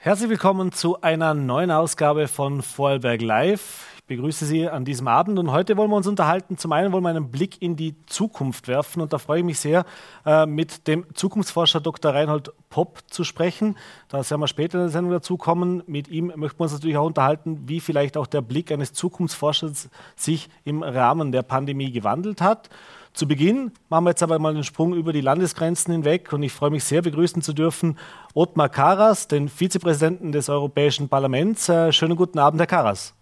Herzlich 0.00 0.30
willkommen 0.30 0.70
zu 0.70 1.00
einer 1.00 1.34
neuen 1.34 1.72
Ausgabe 1.72 2.28
von 2.28 2.62
Vorarlberg 2.62 3.20
Live. 3.20 3.96
Ich 3.96 4.04
begrüße 4.04 4.46
Sie 4.46 4.68
an 4.68 4.84
diesem 4.84 5.08
Abend 5.08 5.40
und 5.40 5.50
heute 5.50 5.76
wollen 5.76 5.90
wir 5.90 5.96
uns 5.96 6.06
unterhalten. 6.06 6.56
Zum 6.56 6.70
einen 6.70 6.92
wollen 6.92 7.02
wir 7.02 7.08
einen 7.08 7.32
Blick 7.32 7.60
in 7.60 7.74
die 7.74 7.96
Zukunft 8.06 8.68
werfen 8.68 9.02
und 9.02 9.12
da 9.12 9.18
freue 9.18 9.40
ich 9.40 9.44
mich 9.44 9.58
sehr, 9.58 9.84
äh, 10.24 10.46
mit 10.46 10.86
dem 10.86 11.04
Zukunftsforscher 11.14 11.80
Dr. 11.80 12.14
Reinhold 12.14 12.52
Popp 12.70 13.00
zu 13.08 13.24
sprechen. 13.24 13.76
Da 14.08 14.18
werden 14.18 14.40
wir 14.40 14.46
später 14.46 14.78
in 14.78 14.84
der 14.84 14.90
Sendung 14.90 15.10
dazukommen. 15.10 15.82
Mit 15.88 16.06
ihm 16.06 16.32
möchten 16.36 16.60
wir 16.60 16.62
uns 16.62 16.72
natürlich 16.74 16.96
auch 16.96 17.06
unterhalten, 17.06 17.64
wie 17.66 17.80
vielleicht 17.80 18.16
auch 18.16 18.28
der 18.28 18.40
Blick 18.40 18.70
eines 18.70 18.92
Zukunftsforschers 18.92 19.90
sich 20.14 20.48
im 20.62 20.84
Rahmen 20.84 21.32
der 21.32 21.42
Pandemie 21.42 21.90
gewandelt 21.90 22.40
hat. 22.40 22.70
Zu 23.18 23.26
Beginn 23.26 23.72
machen 23.88 24.04
wir 24.04 24.10
jetzt 24.10 24.22
aber 24.22 24.38
mal 24.38 24.50
einen 24.50 24.62
Sprung 24.62 24.94
über 24.94 25.12
die 25.12 25.20
Landesgrenzen 25.20 25.90
hinweg 25.90 26.32
und 26.32 26.40
ich 26.44 26.52
freue 26.52 26.70
mich 26.70 26.84
sehr, 26.84 27.02
begrüßen 27.02 27.42
zu 27.42 27.52
dürfen 27.52 27.98
Ottmar 28.32 28.68
Karas, 28.68 29.26
den 29.26 29.48
Vizepräsidenten 29.48 30.30
des 30.30 30.48
Europäischen 30.48 31.08
Parlaments. 31.08 31.68
Äh, 31.68 31.90
schönen 31.90 32.14
guten 32.14 32.38
Abend, 32.38 32.60
Herr 32.60 32.68
Karas. 32.68 33.14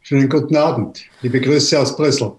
Schönen 0.00 0.28
guten 0.28 0.56
Abend. 0.56 1.04
Liebe 1.22 1.40
Grüße 1.40 1.78
aus 1.78 1.94
Brüssel. 1.94 2.32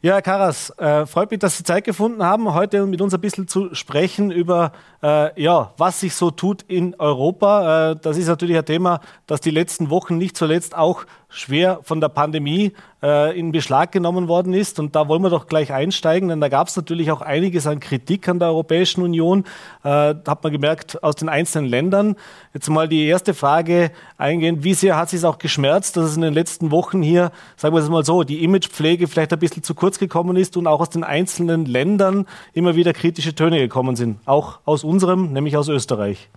Ja, 0.00 0.14
Herr 0.14 0.22
Karas, 0.22 0.70
äh, 0.78 1.04
freut 1.04 1.30
mich, 1.30 1.40
dass 1.40 1.58
Sie 1.58 1.64
Zeit 1.64 1.84
gefunden 1.84 2.22
haben, 2.22 2.54
heute 2.54 2.86
mit 2.86 3.02
uns 3.02 3.12
ein 3.12 3.20
bisschen 3.20 3.46
zu 3.46 3.74
sprechen 3.74 4.30
über, 4.30 4.72
äh, 5.02 5.42
ja, 5.42 5.74
was 5.76 6.00
sich 6.00 6.14
so 6.14 6.30
tut 6.30 6.62
in 6.62 6.94
Europa. 6.98 7.90
Äh, 7.90 7.96
das 8.00 8.16
ist 8.16 8.28
natürlich 8.28 8.56
ein 8.56 8.64
Thema, 8.64 9.00
das 9.26 9.42
die 9.42 9.50
letzten 9.50 9.90
Wochen 9.90 10.16
nicht 10.16 10.36
zuletzt 10.36 10.74
auch 10.74 11.04
schwer 11.28 11.80
von 11.82 12.00
der 12.00 12.08
Pandemie 12.08 12.72
äh, 13.02 13.38
in 13.38 13.52
Beschlag 13.52 13.92
genommen 13.92 14.28
worden 14.28 14.54
ist. 14.54 14.78
Und 14.78 14.94
da 14.94 15.08
wollen 15.08 15.22
wir 15.22 15.30
doch 15.30 15.46
gleich 15.46 15.72
einsteigen, 15.72 16.28
denn 16.28 16.40
da 16.40 16.48
gab 16.48 16.68
es 16.68 16.76
natürlich 16.76 17.10
auch 17.10 17.20
einiges 17.20 17.66
an 17.66 17.80
Kritik 17.80 18.28
an 18.28 18.38
der 18.38 18.48
Europäischen 18.48 19.02
Union. 19.02 19.44
Äh, 19.82 20.14
hat 20.26 20.42
man 20.42 20.52
gemerkt 20.52 21.02
aus 21.02 21.16
den 21.16 21.28
einzelnen 21.28 21.68
Ländern. 21.68 22.16
Jetzt 22.54 22.68
mal 22.70 22.88
die 22.88 23.06
erste 23.06 23.34
Frage 23.34 23.90
eingehen. 24.18 24.64
Wie 24.64 24.74
sehr 24.74 24.96
hat 24.96 25.06
es 25.06 25.10
sich 25.12 25.24
auch 25.24 25.38
geschmerzt, 25.38 25.96
dass 25.96 26.10
es 26.10 26.16
in 26.16 26.22
den 26.22 26.34
letzten 26.34 26.70
Wochen 26.70 27.02
hier, 27.02 27.32
sagen 27.56 27.74
wir 27.74 27.82
es 27.82 27.88
mal 27.88 28.04
so, 28.04 28.22
die 28.22 28.44
Imagepflege 28.44 29.08
vielleicht 29.08 29.32
ein 29.32 29.38
bisschen 29.38 29.62
zu 29.62 29.74
kurz 29.74 29.98
gekommen 29.98 30.36
ist 30.36 30.56
und 30.56 30.66
auch 30.66 30.80
aus 30.80 30.90
den 30.90 31.04
einzelnen 31.04 31.66
Ländern 31.66 32.26
immer 32.52 32.76
wieder 32.76 32.92
kritische 32.92 33.34
Töne 33.34 33.58
gekommen 33.58 33.96
sind? 33.96 34.18
Auch 34.26 34.60
aus 34.64 34.84
unserem, 34.84 35.32
nämlich 35.32 35.56
aus 35.56 35.68
Österreich. 35.68 36.30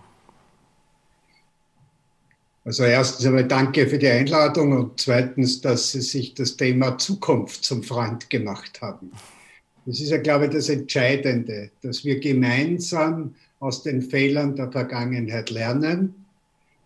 Also 2.65 2.83
erstens 2.83 3.25
einmal 3.25 3.47
danke 3.47 3.87
für 3.87 3.97
die 3.97 4.07
Einladung 4.07 4.73
und 4.73 4.99
zweitens, 4.99 5.61
dass 5.61 5.91
Sie 5.91 6.01
sich 6.01 6.33
das 6.33 6.57
Thema 6.57 6.97
Zukunft 6.97 7.63
zum 7.63 7.83
Freund 7.83 8.29
gemacht 8.29 8.81
haben. 8.81 9.11
Das 9.85 9.99
ist 9.99 10.09
ja, 10.09 10.17
glaube 10.17 10.45
ich, 10.45 10.51
das 10.51 10.69
Entscheidende, 10.69 11.71
dass 11.81 12.03
wir 12.05 12.19
gemeinsam 12.19 13.33
aus 13.59 13.81
den 13.81 14.01
Fehlern 14.01 14.55
der 14.55 14.71
Vergangenheit 14.71 15.49
lernen, 15.49 16.13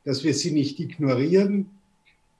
dass 0.05 0.23
wir 0.23 0.33
sie 0.33 0.51
nicht 0.51 0.79
ignorieren, 0.79 1.69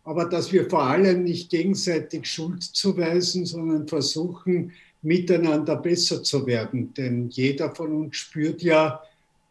aber 0.03 0.25
dass 0.25 0.51
wir 0.51 0.69
vor 0.69 0.83
allem 0.83 1.23
nicht 1.23 1.49
gegenseitig 1.49 2.25
Schuld 2.25 2.63
zuweisen, 2.63 3.45
sondern 3.45 3.87
versuchen, 3.87 4.73
miteinander 5.01 5.75
besser 5.75 6.23
zu 6.23 6.45
werden. 6.45 6.93
Denn 6.93 7.29
jeder 7.29 7.73
von 7.73 7.93
uns 7.93 8.17
spürt 8.17 8.61
ja 8.61 9.01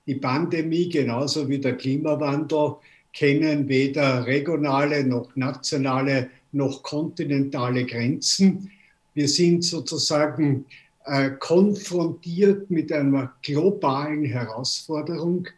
die 0.07 0.17
Pandemie 0.17 0.89
genauso 0.89 1.49
wie 1.49 1.59
der 1.59 1.77
Klimawandel 1.77 2.77
kennen 3.13 3.69
weder 3.69 4.27
regionale 4.27 5.05
noch 5.05 5.35
nationale 5.37 6.31
noch 6.53 6.83
kontinentale 6.83 7.85
Grenzen. 7.87 8.71
Wir 9.15 9.29
sind 9.29 9.65
sozusagen 9.65 10.67
äh, 11.05 11.31
konfrontiert 11.39 12.71
mit 12.71 12.93
einer 12.93 13.33
globalen 13.43 14.25
Herausforderung 14.25 15.49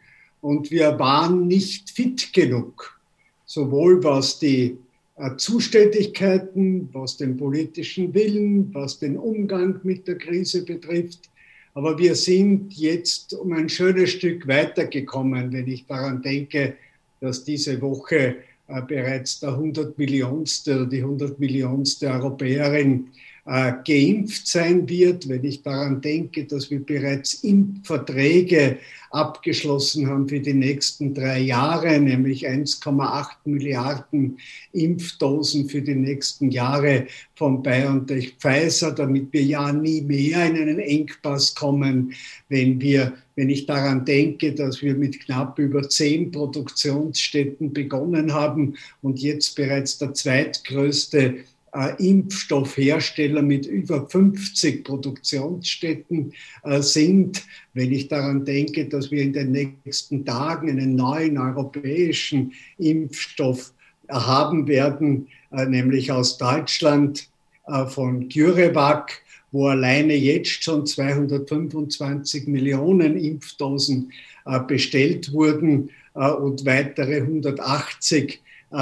und 0.41 0.71
wir 0.71 0.97
waren 0.99 1.47
nicht 1.47 1.89
fit 1.89 2.33
genug, 2.33 2.99
sowohl 3.45 4.03
was 4.03 4.39
die 4.39 4.77
äh, 5.17 5.35
Zuständigkeiten, 5.37 6.89
was 6.91 7.17
den 7.17 7.37
politischen 7.37 8.13
Willen, 8.13 8.73
was 8.73 8.99
den 8.99 9.17
Umgang 9.17 9.79
mit 9.83 10.07
der 10.07 10.17
Krise 10.17 10.63
betrifft. 10.63 11.29
Aber 11.73 11.97
wir 11.97 12.15
sind 12.15 12.73
jetzt 12.73 13.33
um 13.33 13.53
ein 13.53 13.69
schönes 13.69 14.11
Stück 14.11 14.47
weitergekommen, 14.47 15.51
wenn 15.51 15.67
ich 15.67 15.85
daran 15.85 16.21
denke, 16.21 16.75
dass 17.25 17.43
diese 17.43 17.81
Woche 17.81 18.37
äh, 18.67 18.81
bereits 18.81 19.39
der 19.39 19.49
100 19.49 19.97
Millionste 19.97 20.75
oder 20.75 20.85
die 20.85 21.01
100 21.01 21.39
Millionste 21.39 22.07
Europäerin 22.07 23.07
äh, 23.47 23.73
geimpft 23.85 24.47
sein 24.47 24.89
wird, 24.89 25.29
wenn 25.29 25.43
ich 25.43 25.61
daran 25.61 26.01
denke, 26.01 26.45
dass 26.45 26.71
wir 26.71 26.83
bereits 26.83 27.35
Impfverträge 27.35 28.79
abgeschlossen 29.11 30.07
haben 30.07 30.27
für 30.27 30.39
die 30.39 30.55
nächsten 30.55 31.13
drei 31.13 31.39
Jahre, 31.39 31.99
nämlich 31.99 32.47
1,8 32.47 33.27
Milliarden 33.45 34.39
Impfdosen 34.73 35.69
für 35.69 35.81
die 35.81 35.95
nächsten 35.95 36.49
Jahre 36.49 37.05
von 37.35 37.61
BioNTech 37.61 38.35
Pfizer, 38.39 38.91
damit 38.91 39.31
wir 39.31 39.43
ja 39.43 39.71
nie 39.71 40.01
mehr 40.01 40.45
in 40.47 40.55
einen 40.57 40.79
Engpass 40.79 41.53
kommen, 41.53 42.13
wenn 42.49 42.81
wir 42.81 43.13
wenn 43.37 43.49
ich 43.49 43.65
daran 43.65 44.05
denke, 44.05 44.53
dass 44.53 44.81
wir 44.81 44.95
mit 44.95 45.19
knapp 45.19 45.59
über 45.59 45.89
zehn 45.89 46.31
Produktionsstätten 46.31 47.73
begonnen 47.73 48.33
haben 48.33 48.75
und 49.01 49.19
jetzt 49.19 49.57
bereits 49.57 49.97
der 49.97 50.13
zweitgrößte 50.13 51.43
Impfstoffhersteller 51.75 53.41
mit 53.41 53.65
über 53.65 54.07
50 54.07 54.83
Produktionsstätten 54.85 56.33
äh, 56.63 56.81
sind. 56.81 57.43
Wenn 57.73 57.91
ich 57.91 58.07
daran 58.07 58.45
denke, 58.45 58.85
dass 58.85 59.11
wir 59.11 59.21
in 59.21 59.33
den 59.33 59.51
nächsten 59.51 60.25
Tagen 60.25 60.69
einen 60.69 60.95
neuen 60.95 61.37
europäischen 61.37 62.53
Impfstoff 62.77 63.73
haben 64.09 64.67
werden, 64.67 65.27
äh, 65.51 65.65
nämlich 65.65 66.11
aus 66.11 66.37
Deutschland 66.37 67.27
äh, 67.67 67.85
von 67.85 68.29
CureVac, 68.29 69.21
wo 69.51 69.67
alleine 69.67 70.15
jetzt 70.15 70.63
schon 70.63 70.85
225 70.85 72.47
Millionen 72.47 73.17
Impfdosen 73.17 74.13
äh, 74.45 74.61
bestellt 74.61 75.33
wurden 75.33 75.89
äh, 76.13 76.29
und 76.29 76.65
weitere 76.65 77.17
180 77.17 78.41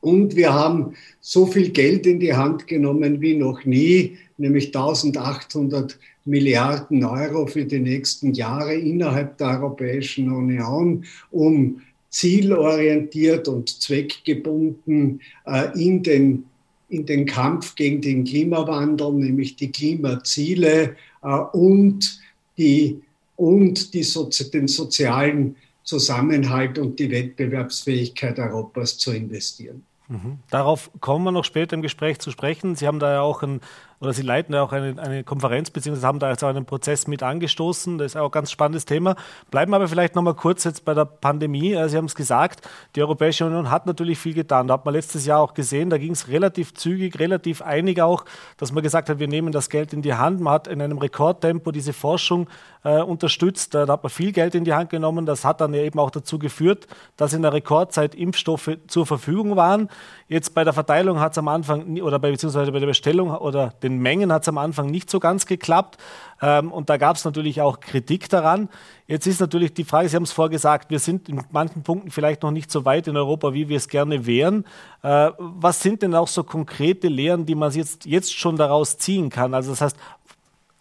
Und 0.00 0.36
wir 0.36 0.54
haben 0.54 0.94
so 1.20 1.46
viel 1.46 1.70
Geld 1.70 2.06
in 2.06 2.20
die 2.20 2.34
Hand 2.34 2.66
genommen 2.66 3.20
wie 3.20 3.34
noch 3.34 3.64
nie, 3.64 4.16
nämlich 4.36 4.68
1800 4.68 5.98
Milliarden 6.24 7.04
Euro 7.04 7.46
für 7.46 7.64
die 7.64 7.80
nächsten 7.80 8.32
Jahre 8.34 8.74
innerhalb 8.74 9.38
der 9.38 9.60
Europäischen 9.60 10.30
Union, 10.30 11.04
um 11.30 11.80
zielorientiert 12.10 13.48
und 13.48 13.68
zweckgebunden 13.68 15.20
äh, 15.46 15.68
in, 15.78 16.02
den, 16.02 16.44
in 16.88 17.06
den 17.06 17.26
Kampf 17.26 17.74
gegen 17.74 18.00
den 18.00 18.24
Klimawandel, 18.24 19.12
nämlich 19.12 19.56
die 19.56 19.70
Klimaziele 19.70 20.96
äh, 21.22 21.28
und, 21.52 22.20
die, 22.56 23.00
und 23.36 23.94
die 23.94 24.02
Sozi 24.02 24.50
den 24.50 24.68
sozialen 24.68 25.56
Zusammenhalt 25.84 26.78
und 26.78 26.98
die 26.98 27.10
Wettbewerbsfähigkeit 27.10 28.38
Europas 28.38 28.98
zu 28.98 29.12
investieren. 29.12 29.84
Mhm. 30.08 30.38
Darauf 30.50 30.90
kommen 31.00 31.24
wir 31.24 31.32
noch 31.32 31.44
später 31.44 31.74
im 31.74 31.82
Gespräch 31.82 32.18
zu 32.18 32.30
sprechen. 32.30 32.74
Sie 32.76 32.86
haben 32.86 32.98
da 32.98 33.12
ja 33.12 33.20
auch 33.20 33.42
ein 33.42 33.60
oder 34.00 34.12
Sie 34.12 34.22
leiten 34.22 34.54
ja 34.54 34.62
auch 34.62 34.72
eine, 34.72 35.00
eine 35.00 35.24
Konferenz, 35.24 35.70
beziehungsweise 35.70 36.06
haben 36.06 36.20
da 36.20 36.30
jetzt 36.30 36.44
auch 36.44 36.48
einen 36.48 36.66
Prozess 36.66 37.08
mit 37.08 37.22
angestoßen. 37.22 37.98
Das 37.98 38.12
ist 38.12 38.16
auch 38.16 38.26
ein 38.26 38.30
ganz 38.30 38.52
spannendes 38.52 38.84
Thema. 38.84 39.16
Bleiben 39.50 39.74
aber 39.74 39.88
vielleicht 39.88 40.14
nochmal 40.14 40.34
kurz 40.34 40.64
jetzt 40.64 40.84
bei 40.84 40.94
der 40.94 41.04
Pandemie. 41.04 41.76
Sie 41.88 41.96
haben 41.96 42.04
es 42.04 42.14
gesagt, 42.14 42.68
die 42.94 43.02
Europäische 43.02 43.44
Union 43.44 43.70
hat 43.70 43.86
natürlich 43.86 44.18
viel 44.18 44.34
getan. 44.34 44.68
Da 44.68 44.74
hat 44.74 44.84
man 44.84 44.94
letztes 44.94 45.26
Jahr 45.26 45.40
auch 45.40 45.52
gesehen, 45.52 45.90
da 45.90 45.98
ging 45.98 46.12
es 46.12 46.28
relativ 46.28 46.74
zügig, 46.74 47.18
relativ 47.18 47.60
einig 47.60 48.00
auch, 48.00 48.24
dass 48.56 48.70
man 48.70 48.82
gesagt 48.82 49.08
hat, 49.08 49.18
wir 49.18 49.28
nehmen 49.28 49.50
das 49.50 49.68
Geld 49.68 49.92
in 49.92 50.02
die 50.02 50.14
Hand. 50.14 50.40
Man 50.40 50.52
hat 50.52 50.68
in 50.68 50.80
einem 50.80 50.98
Rekordtempo 50.98 51.72
diese 51.72 51.92
Forschung 51.92 52.48
äh, 52.84 53.02
unterstützt. 53.02 53.74
Da 53.74 53.86
hat 53.88 54.02
man 54.02 54.10
viel 54.10 54.32
Geld 54.32 54.54
in 54.54 54.64
die 54.64 54.74
Hand 54.74 54.90
genommen. 54.90 55.26
Das 55.26 55.44
hat 55.44 55.60
dann 55.60 55.74
eben 55.74 55.98
auch 55.98 56.10
dazu 56.10 56.38
geführt, 56.38 56.86
dass 57.16 57.32
in 57.32 57.42
der 57.42 57.52
Rekordzeit 57.52 58.14
Impfstoffe 58.14 58.78
zur 58.86 59.06
Verfügung 59.06 59.56
waren. 59.56 59.88
Jetzt 60.30 60.52
bei 60.52 60.62
der 60.62 60.74
Verteilung 60.74 61.20
hat 61.20 61.32
es 61.32 61.38
am 61.38 61.48
Anfang 61.48 61.98
oder 62.02 62.18
bei, 62.18 62.30
beziehungsweise 62.30 62.70
bei 62.70 62.80
der 62.80 62.86
Bestellung 62.86 63.30
oder 63.30 63.70
den 63.82 63.98
Mengen 63.98 64.30
hat 64.30 64.42
es 64.42 64.48
am 64.48 64.58
Anfang 64.58 64.90
nicht 64.90 65.08
so 65.08 65.20
ganz 65.20 65.46
geklappt. 65.46 65.96
Ähm, 66.42 66.70
und 66.70 66.90
da 66.90 66.98
gab 66.98 67.16
es 67.16 67.24
natürlich 67.24 67.62
auch 67.62 67.80
Kritik 67.80 68.28
daran. 68.28 68.68
Jetzt 69.06 69.26
ist 69.26 69.40
natürlich 69.40 69.72
die 69.72 69.84
Frage, 69.84 70.10
Sie 70.10 70.16
haben 70.16 70.24
es 70.24 70.32
vorgesagt, 70.32 70.90
wir 70.90 70.98
sind 70.98 71.30
in 71.30 71.42
manchen 71.50 71.82
Punkten 71.82 72.10
vielleicht 72.10 72.42
noch 72.42 72.50
nicht 72.50 72.70
so 72.70 72.84
weit 72.84 73.08
in 73.08 73.16
Europa, 73.16 73.54
wie 73.54 73.70
wir 73.70 73.78
es 73.78 73.88
gerne 73.88 74.26
wären. 74.26 74.66
Äh, 75.02 75.30
was 75.38 75.80
sind 75.80 76.02
denn 76.02 76.14
auch 76.14 76.28
so 76.28 76.44
konkrete 76.44 77.08
Lehren, 77.08 77.46
die 77.46 77.54
man 77.54 77.72
jetzt, 77.72 78.04
jetzt 78.04 78.34
schon 78.34 78.56
daraus 78.56 78.98
ziehen 78.98 79.30
kann? 79.30 79.54
Also 79.54 79.70
das 79.70 79.80
heißt, 79.80 79.96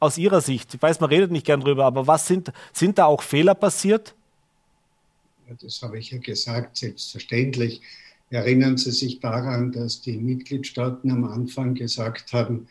aus 0.02 0.18
Ihrer 0.18 0.42
Sicht, 0.42 0.74
ich 0.74 0.82
weiß, 0.82 1.00
man 1.00 1.10
redet 1.10 1.32
nicht 1.32 1.46
gern 1.46 1.62
drüber, 1.62 1.86
aber 1.86 2.06
was 2.06 2.28
sind, 2.28 2.52
sind 2.74 2.98
da 2.98 3.06
auch 3.06 3.22
Fehler 3.22 3.56
passiert? 3.56 4.14
Das 5.62 5.82
habe 5.82 5.98
ich 5.98 6.12
ja 6.12 6.18
gesagt, 6.18 6.76
selbstverständlich. 6.76 7.82
Erinnern 8.30 8.78
Sie 8.78 8.92
sich 8.92 9.20
daran, 9.20 9.72
dass 9.72 10.02
die 10.02 10.18
Mitgliedstaaten 10.18 11.12
am 11.12 11.24
Anfang 11.24 11.76
gesagt 11.76 12.34
haben, 12.34 12.68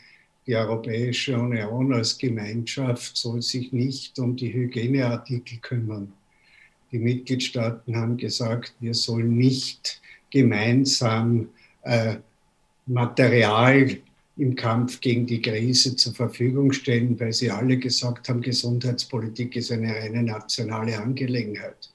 die 0.47 0.55
Europäische 0.55 1.37
Union 1.37 1.93
als 1.93 2.19
Gemeinschaft 2.19 3.17
soll 3.17 3.43
sich 3.43 3.73
nicht 3.73 4.19
um 4.19 4.37
die 4.37 4.53
Hygieneartikel 4.53 5.59
kümmern. 5.59 6.13
Die 6.93 6.99
Mitgliedstaaten 6.99 7.97
haben 7.97 8.17
gesagt, 8.17 8.75
wir 8.81 8.95
sollen 8.95 9.37
nicht 9.37 10.01
gemeinsam 10.31 11.49
äh, 11.83 12.17
Material 12.87 13.99
im 14.37 14.55
Kampf 14.55 15.01
gegen 15.01 15.27
die 15.27 15.41
Krise 15.41 15.97
zur 15.97 16.15
Verfügung 16.15 16.73
stellen, 16.73 17.19
weil 17.19 17.33
sie 17.33 17.51
alle 17.51 17.79
gesagt 17.79 18.29
haben, 18.29 18.43
Gesundheitspolitik 18.43 19.57
ist 19.57 19.73
eine 19.73 19.95
reine 19.95 20.23
nationale 20.23 20.99
Angelegenheit. 20.99 21.91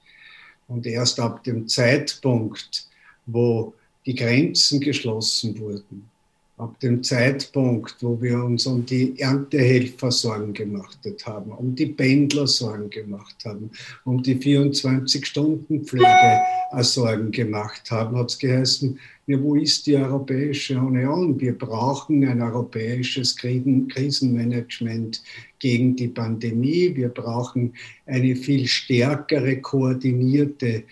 Und 0.66 0.86
erst 0.86 1.20
ab 1.20 1.44
dem 1.44 1.68
Zeitpunkt, 1.68 2.88
wo 3.26 3.74
die 4.06 4.14
Grenzen 4.14 4.80
geschlossen 4.80 5.58
wurden, 5.58 6.08
ab 6.58 6.78
dem 6.80 7.02
Zeitpunkt, 7.02 7.96
wo 8.00 8.20
wir 8.20 8.44
uns 8.44 8.66
um 8.66 8.84
die 8.86 9.18
Erntehelfer 9.18 10.12
Sorgen 10.12 10.52
gemacht 10.52 10.98
haben, 11.24 11.50
um 11.50 11.74
die 11.74 11.86
Pendler 11.86 12.46
Sorgen 12.46 12.90
gemacht 12.90 13.36
haben, 13.44 13.70
um 14.04 14.22
die 14.22 14.36
24-Stunden-Pflege 14.36 16.40
Sorgen 16.80 17.32
gemacht 17.32 17.90
haben, 17.90 18.16
hat 18.16 18.30
es 18.30 18.38
geheißen, 18.38 18.98
ja, 19.26 19.40
wo 19.40 19.54
ist 19.54 19.86
die 19.86 19.96
Europäische 19.96 20.78
Union? 20.78 21.40
Wir 21.40 21.56
brauchen 21.56 22.26
ein 22.26 22.42
europäisches 22.42 23.36
Krisenmanagement 23.36 25.22
gegen 25.60 25.94
die 25.94 26.08
Pandemie. 26.08 26.90
Wir 26.94 27.08
brauchen 27.08 27.72
eine 28.06 28.34
viel 28.34 28.66
stärkere 28.66 29.60
koordinierte 29.60 30.82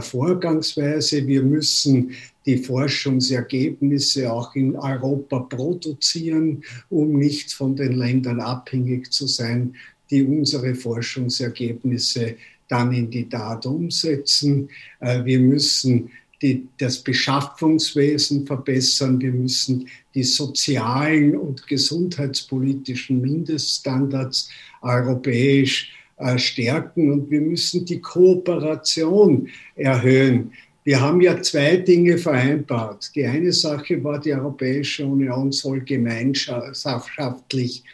Vorgangsweise. 0.00 1.26
Wir 1.26 1.42
müssen 1.42 2.12
die 2.46 2.58
Forschungsergebnisse 2.58 4.32
auch 4.32 4.54
in 4.54 4.76
Europa 4.76 5.40
produzieren, 5.40 6.62
um 6.88 7.18
nicht 7.18 7.52
von 7.52 7.76
den 7.76 7.92
Ländern 7.92 8.40
abhängig 8.40 9.12
zu 9.12 9.26
sein, 9.26 9.74
die 10.10 10.22
unsere 10.22 10.74
Forschungsergebnisse 10.74 12.36
dann 12.68 12.92
in 12.92 13.10
die 13.10 13.28
Tat 13.28 13.66
umsetzen. 13.66 14.68
Äh, 15.00 15.24
wir 15.24 15.40
müssen 15.40 16.10
die, 16.42 16.66
das 16.78 16.98
Beschaffungswesen 16.98 18.46
verbessern. 18.46 19.20
Wir 19.20 19.32
müssen 19.32 19.88
die 20.14 20.22
sozialen 20.22 21.36
und 21.36 21.66
gesundheitspolitischen 21.66 23.20
Mindeststandards 23.20 24.48
europäisch 24.80 25.92
stärken 26.36 27.12
und 27.12 27.30
wir 27.30 27.40
müssen 27.40 27.84
die 27.84 28.00
Kooperation 28.00 29.48
erhöhen. 29.76 30.50
Wir 30.84 31.00
haben 31.00 31.20
ja 31.20 31.40
zwei 31.42 31.76
Dinge 31.76 32.18
vereinbart. 32.18 33.12
Die 33.14 33.26
eine 33.26 33.52
Sache 33.52 34.02
war, 34.02 34.18
die 34.18 34.32
Europäische 34.32 35.06
Union 35.06 35.52
soll 35.52 35.80
gemeinschaftlich 35.80 37.84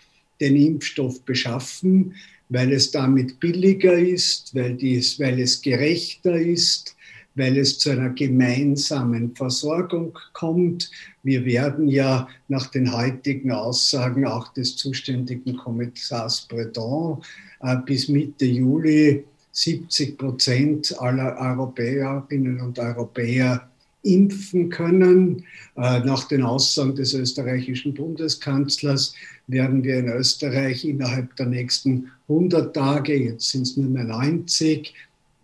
den 0.40 0.56
Impfstoff 0.56 1.20
beschaffen, 1.23 2.14
weil 2.49 2.73
es 2.73 2.93
damit 2.93 3.40
billiger 3.40 3.99
ist, 3.99 4.55
weil, 4.55 4.75
dies, 4.75 5.19
weil 5.19 5.40
es 5.40 5.62
gerechter 5.62 6.37
ist, 6.37 6.94
weil 7.34 7.58
es 7.58 7.78
zu 7.78 7.90
einer 7.90 8.11
gemeinsamen 8.11 9.34
Versorgung 9.34 10.17
kommt. 10.32 10.90
Wir 11.23 11.44
werden 11.44 11.88
ja 11.88 12.28
nach 12.49 12.69
den 12.69 12.93
heutigen 12.93 13.50
Aussagen 13.50 14.25
auch 14.25 14.52
des 14.55 14.76
zuständigen 14.76 15.56
Kommissars 15.56 16.46
Breton 16.49 17.20
äh, 17.20 17.25
bis 17.74 18.08
Mitte 18.08 18.44
Juli 18.44 19.24
70 19.52 20.18
Prozent 20.18 20.94
aller 21.00 21.36
Europäerinnen 21.38 22.60
und 22.60 22.78
Europäer 22.78 23.68
impfen 24.02 24.70
können. 24.70 25.44
Äh, 25.76 26.00
nach 26.00 26.28
den 26.28 26.42
Aussagen 26.42 26.94
des 26.94 27.14
österreichischen 27.14 27.94
Bundeskanzlers 27.94 29.14
werden 29.46 29.82
wir 29.82 29.98
in 29.98 30.08
Österreich 30.08 30.84
innerhalb 30.84 31.34
der 31.36 31.46
nächsten 31.46 32.10
100 32.28 32.74
Tage, 32.74 33.16
jetzt 33.16 33.50
sind 33.50 33.62
es 33.62 33.76
nur 33.76 33.90
mehr 33.90 34.04
90, 34.04 34.94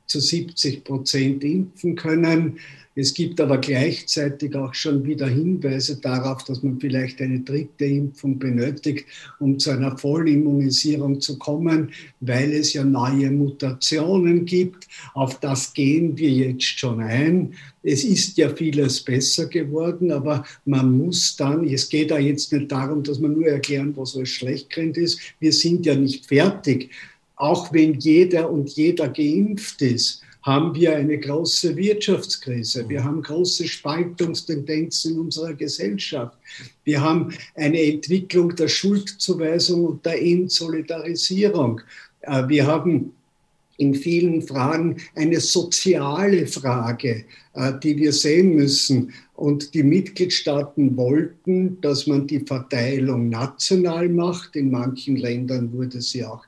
zu 0.06 0.20
70 0.20 0.84
Prozent 0.84 1.42
impfen 1.42 1.96
können. 1.96 2.58
Es 2.94 3.14
gibt 3.14 3.40
aber 3.40 3.58
gleichzeitig 3.58 4.54
auch 4.54 4.74
schon 4.74 5.04
wieder 5.04 5.26
Hinweise 5.26 5.96
darauf, 5.96 6.44
dass 6.44 6.62
man 6.62 6.78
vielleicht 6.78 7.22
eine 7.22 7.40
dritte 7.40 7.86
Impfung 7.86 8.38
benötigt, 8.38 9.06
um 9.40 9.58
zu 9.58 9.70
einer 9.70 9.96
Vollimmunisierung 9.96 11.20
zu 11.20 11.38
kommen, 11.38 11.90
weil 12.20 12.52
es 12.52 12.74
ja 12.74 12.84
neue 12.84 13.30
Mutationen 13.30 14.44
gibt. 14.44 14.86
Auf 15.14 15.40
das 15.40 15.72
gehen 15.72 16.18
wir 16.18 16.30
jetzt 16.30 16.64
schon 16.64 17.00
ein. 17.00 17.54
Es 17.82 18.04
ist 18.04 18.36
ja 18.36 18.48
vieles 18.50 19.00
besser 19.00 19.46
geworden, 19.46 20.12
aber 20.12 20.44
man 20.66 20.96
muss 20.98 21.34
dann, 21.36 21.66
es 21.66 21.88
geht 21.88 22.10
da 22.10 22.18
jetzt 22.18 22.52
nicht 22.52 22.70
darum, 22.70 23.02
dass 23.02 23.18
man 23.18 23.32
nur 23.32 23.46
erklären, 23.46 23.94
was 23.96 24.14
alles 24.14 24.28
schlecht 24.28 24.76
ist. 24.76 25.18
Wir 25.40 25.52
sind 25.52 25.86
ja 25.86 25.94
nicht 25.94 26.26
fertig 26.26 26.90
auch 27.42 27.72
wenn 27.72 27.94
jeder 27.94 28.50
und 28.50 28.70
jeder 28.70 29.08
geimpft 29.08 29.82
ist, 29.82 30.21
haben 30.42 30.74
wir 30.74 30.96
eine 30.96 31.18
große 31.18 31.76
Wirtschaftskrise. 31.76 32.88
Wir 32.88 33.04
haben 33.04 33.22
große 33.22 33.66
Spaltungstendenzen 33.66 35.12
in 35.12 35.20
unserer 35.20 35.54
Gesellschaft. 35.54 36.36
Wir 36.84 37.00
haben 37.00 37.32
eine 37.54 37.80
Entwicklung 37.80 38.54
der 38.56 38.68
Schuldzuweisung 38.68 39.86
und 39.86 40.04
der 40.04 40.20
Entsolidarisierung. 40.20 41.80
Äh, 42.22 42.48
wir 42.48 42.66
haben 42.66 43.12
in 43.78 43.94
vielen 43.94 44.42
Fragen 44.42 44.96
eine 45.14 45.40
soziale 45.40 46.46
Frage, 46.46 47.24
äh, 47.54 47.72
die 47.82 47.96
wir 47.96 48.12
sehen 48.12 48.54
müssen. 48.54 49.12
Und 49.34 49.74
die 49.74 49.82
Mitgliedstaaten 49.82 50.96
wollten, 50.96 51.80
dass 51.80 52.06
man 52.06 52.26
die 52.26 52.40
Verteilung 52.40 53.28
national 53.28 54.08
macht. 54.08 54.56
In 54.56 54.70
manchen 54.70 55.16
Ländern 55.16 55.72
wurde 55.72 56.00
sie 56.00 56.24
auch 56.24 56.44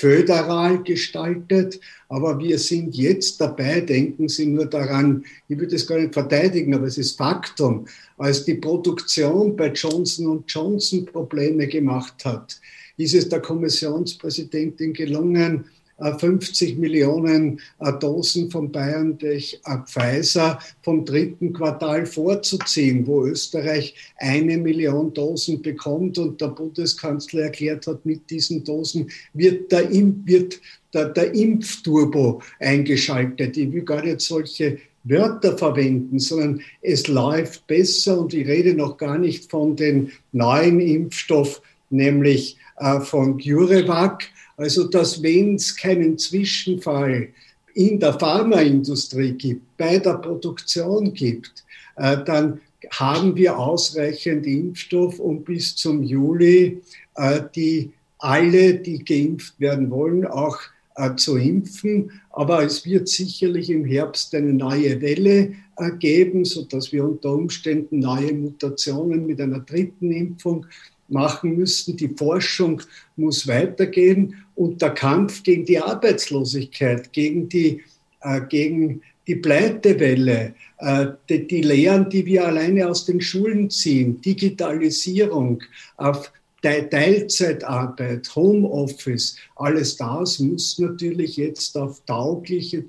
föderal 0.00 0.82
gestaltet. 0.82 1.78
Aber 2.08 2.38
wir 2.38 2.58
sind 2.58 2.96
jetzt 2.96 3.40
dabei, 3.40 3.80
denken 3.80 4.28
Sie 4.28 4.46
nur 4.46 4.66
daran, 4.66 5.24
ich 5.48 5.58
würde 5.58 5.76
es 5.76 5.86
gar 5.86 5.98
nicht 5.98 6.14
verteidigen, 6.14 6.74
aber 6.74 6.86
es 6.86 6.98
ist 6.98 7.18
Faktum, 7.18 7.86
als 8.16 8.44
die 8.44 8.54
Produktion 8.54 9.54
bei 9.54 9.68
Johnson 9.68 10.42
Johnson 10.48 11.04
Probleme 11.04 11.66
gemacht 11.66 12.24
hat, 12.24 12.58
ist 12.96 13.14
es 13.14 13.28
der 13.28 13.40
Kommissionspräsidentin 13.40 14.92
gelungen, 14.92 15.66
50 16.00 16.78
Millionen 16.78 17.60
äh, 17.80 17.92
Dosen 17.98 18.50
von 18.50 18.72
BioNTech 18.72 19.60
äh, 19.64 19.76
Pfizer 19.86 20.58
vom 20.82 21.04
dritten 21.04 21.52
Quartal 21.52 22.06
vorzuziehen, 22.06 23.06
wo 23.06 23.26
Österreich 23.26 23.94
eine 24.16 24.58
Million 24.58 25.12
Dosen 25.12 25.62
bekommt 25.62 26.18
und 26.18 26.40
der 26.40 26.48
Bundeskanzler 26.48 27.42
erklärt 27.42 27.86
hat, 27.86 28.04
mit 28.06 28.30
diesen 28.30 28.64
Dosen 28.64 29.10
wird 29.34 29.70
der, 29.72 29.90
wird 29.90 30.60
der, 30.94 31.10
der 31.10 31.34
Impfturbo 31.34 32.42
eingeschaltet. 32.58 33.56
Ich 33.56 33.72
will 33.72 33.82
gar 33.82 34.04
nicht 34.04 34.20
solche 34.20 34.78
Wörter 35.04 35.56
verwenden, 35.56 36.18
sondern 36.18 36.60
es 36.82 37.08
läuft 37.08 37.66
besser 37.66 38.20
und 38.20 38.34
ich 38.34 38.46
rede 38.46 38.74
noch 38.74 38.96
gar 38.96 39.18
nicht 39.18 39.50
von 39.50 39.76
den 39.76 40.12
neuen 40.32 40.80
Impfstoff, 40.80 41.62
nämlich 41.88 42.58
äh, 42.76 43.00
von 43.00 43.38
CureVac, 43.38 44.24
also, 44.60 44.84
dass 44.84 45.22
wenn 45.22 45.54
es 45.54 45.74
keinen 45.74 46.18
Zwischenfall 46.18 47.28
in 47.72 47.98
der 47.98 48.12
Pharmaindustrie 48.12 49.32
gibt, 49.32 49.74
bei 49.78 49.98
der 49.98 50.18
Produktion 50.18 51.14
gibt, 51.14 51.64
äh, 51.96 52.22
dann 52.24 52.60
haben 52.90 53.34
wir 53.36 53.58
ausreichend 53.58 54.46
Impfstoff, 54.46 55.18
um 55.18 55.42
bis 55.44 55.76
zum 55.76 56.02
Juli 56.02 56.82
äh, 57.14 57.40
die 57.56 57.92
alle, 58.18 58.74
die 58.74 59.02
geimpft 59.02 59.58
werden 59.58 59.90
wollen, 59.90 60.26
auch 60.26 60.58
äh, 60.96 61.14
zu 61.16 61.38
impfen. 61.38 62.10
Aber 62.28 62.62
es 62.62 62.84
wird 62.84 63.08
sicherlich 63.08 63.70
im 63.70 63.86
Herbst 63.86 64.34
eine 64.34 64.52
neue 64.52 65.00
Welle 65.00 65.54
geben, 65.98 66.44
sodass 66.44 66.92
wir 66.92 67.02
unter 67.04 67.32
Umständen 67.32 68.00
neue 68.00 68.34
Mutationen 68.34 69.26
mit 69.26 69.40
einer 69.40 69.60
dritten 69.60 70.12
Impfung 70.12 70.66
machen 71.10 71.56
müssen. 71.56 71.96
Die 71.96 72.08
Forschung 72.08 72.82
muss 73.16 73.46
weitergehen 73.46 74.34
und 74.60 74.82
der 74.82 74.90
Kampf 74.90 75.42
gegen 75.42 75.64
die 75.64 75.78
Arbeitslosigkeit, 75.78 77.14
gegen 77.14 77.48
die, 77.48 77.82
äh, 78.20 78.42
gegen 78.46 79.00
die 79.26 79.36
Pleitewelle, 79.36 80.54
äh, 80.80 81.06
die, 81.30 81.46
die 81.46 81.62
Lehren, 81.62 82.10
die 82.10 82.26
wir 82.26 82.46
alleine 82.46 82.86
aus 82.86 83.06
den 83.06 83.22
Schulen 83.22 83.70
ziehen, 83.70 84.20
Digitalisierung, 84.20 85.62
auf 85.96 86.30
Teilzeitarbeit, 86.60 88.36
Homeoffice, 88.36 89.36
alles 89.56 89.96
das 89.96 90.38
muss 90.40 90.78
natürlich 90.78 91.38
jetzt 91.38 91.74
auf 91.78 92.04
taugliche, 92.04 92.84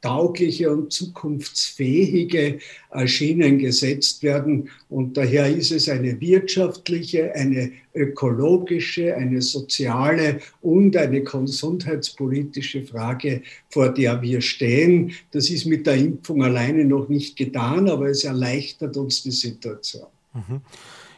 zukunftstaugliche 0.00 0.70
und 0.70 0.92
zukunftsfähige 0.92 2.58
äh, 2.90 3.06
Schienen 3.06 3.58
gesetzt 3.58 4.22
werden. 4.22 4.70
Und 4.88 5.16
daher 5.16 5.48
ist 5.48 5.72
es 5.72 5.88
eine 5.88 6.20
wirtschaftliche, 6.20 7.34
eine 7.34 7.72
ökologische, 7.94 9.14
eine 9.16 9.42
soziale 9.42 10.40
und 10.62 10.96
eine 10.96 11.22
gesundheitspolitische 11.22 12.82
Frage, 12.82 13.42
vor 13.70 13.88
der 13.92 14.22
wir 14.22 14.40
stehen. 14.40 15.12
Das 15.32 15.50
ist 15.50 15.66
mit 15.66 15.86
der 15.86 15.96
Impfung 15.96 16.42
alleine 16.42 16.84
noch 16.84 17.08
nicht 17.08 17.36
getan, 17.36 17.88
aber 17.88 18.06
es 18.08 18.24
erleichtert 18.24 18.96
uns 18.96 19.22
die 19.22 19.32
Situation. 19.32 20.06
Mhm. 20.34 20.60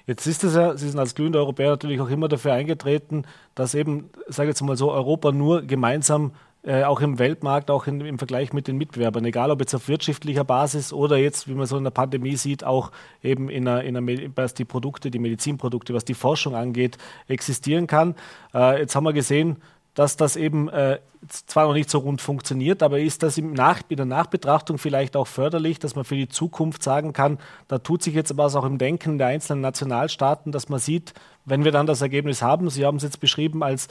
Jetzt 0.06 0.26
ist 0.26 0.42
es 0.42 0.54
ja, 0.54 0.76
Sie 0.76 0.88
sind 0.88 0.98
als 0.98 1.14
glühende 1.14 1.38
Europäer 1.38 1.70
natürlich 1.70 2.00
auch 2.00 2.08
immer 2.08 2.26
dafür 2.26 2.54
eingetreten, 2.54 3.24
dass 3.54 3.74
eben, 3.74 4.10
sage 4.26 4.48
ich 4.48 4.54
jetzt 4.54 4.62
mal 4.62 4.76
so, 4.76 4.90
Europa 4.90 5.30
nur 5.30 5.62
gemeinsam 5.62 6.32
äh, 6.62 6.84
auch 6.84 7.00
im 7.00 7.18
Weltmarkt, 7.18 7.70
auch 7.70 7.86
in, 7.86 8.00
im 8.00 8.18
Vergleich 8.18 8.52
mit 8.52 8.68
den 8.68 8.76
Mitbewerbern, 8.76 9.24
egal 9.24 9.50
ob 9.50 9.60
jetzt 9.60 9.74
auf 9.74 9.88
wirtschaftlicher 9.88 10.44
Basis 10.44 10.92
oder 10.92 11.16
jetzt, 11.16 11.48
wie 11.48 11.54
man 11.54 11.66
so 11.66 11.78
in 11.78 11.84
der 11.84 11.90
Pandemie 11.90 12.36
sieht, 12.36 12.64
auch 12.64 12.92
eben 13.22 13.48
in 13.48 13.66
einer, 13.66 13.82
in 13.82 13.96
einer, 13.96 14.30
was 14.36 14.52
die 14.54 14.66
Produkte, 14.66 15.10
die 15.10 15.18
Medizinprodukte, 15.18 15.94
was 15.94 16.04
die 16.04 16.14
Forschung 16.14 16.54
angeht, 16.54 16.98
existieren 17.28 17.86
kann. 17.86 18.14
Äh, 18.52 18.80
jetzt 18.80 18.94
haben 18.94 19.04
wir 19.04 19.14
gesehen, 19.14 19.56
dass 19.94 20.16
das 20.16 20.36
eben 20.36 20.68
äh, 20.68 21.00
zwar 21.28 21.66
noch 21.66 21.74
nicht 21.74 21.90
so 21.90 21.98
rund 21.98 22.20
funktioniert, 22.20 22.82
aber 22.82 23.00
ist 23.00 23.22
das 23.22 23.36
im 23.38 23.52
Nach 23.52 23.80
in 23.88 23.96
der 23.96 24.06
Nachbetrachtung 24.06 24.78
vielleicht 24.78 25.16
auch 25.16 25.26
förderlich, 25.26 25.78
dass 25.78 25.94
man 25.94 26.04
für 26.04 26.14
die 26.14 26.28
Zukunft 26.28 26.82
sagen 26.82 27.12
kann, 27.12 27.38
da 27.68 27.78
tut 27.78 28.02
sich 28.02 28.14
jetzt 28.14 28.36
was 28.36 28.54
auch 28.54 28.64
im 28.64 28.78
Denken 28.78 29.18
der 29.18 29.26
einzelnen 29.26 29.60
Nationalstaaten, 29.60 30.52
dass 30.52 30.68
man 30.68 30.78
sieht, 30.78 31.12
wenn 31.44 31.64
wir 31.64 31.72
dann 31.72 31.86
das 31.86 32.02
Ergebnis 32.02 32.42
haben, 32.42 32.70
Sie 32.70 32.84
haben 32.86 32.98
es 32.98 33.02
jetzt 33.02 33.20
beschrieben 33.20 33.62
als 33.62 33.88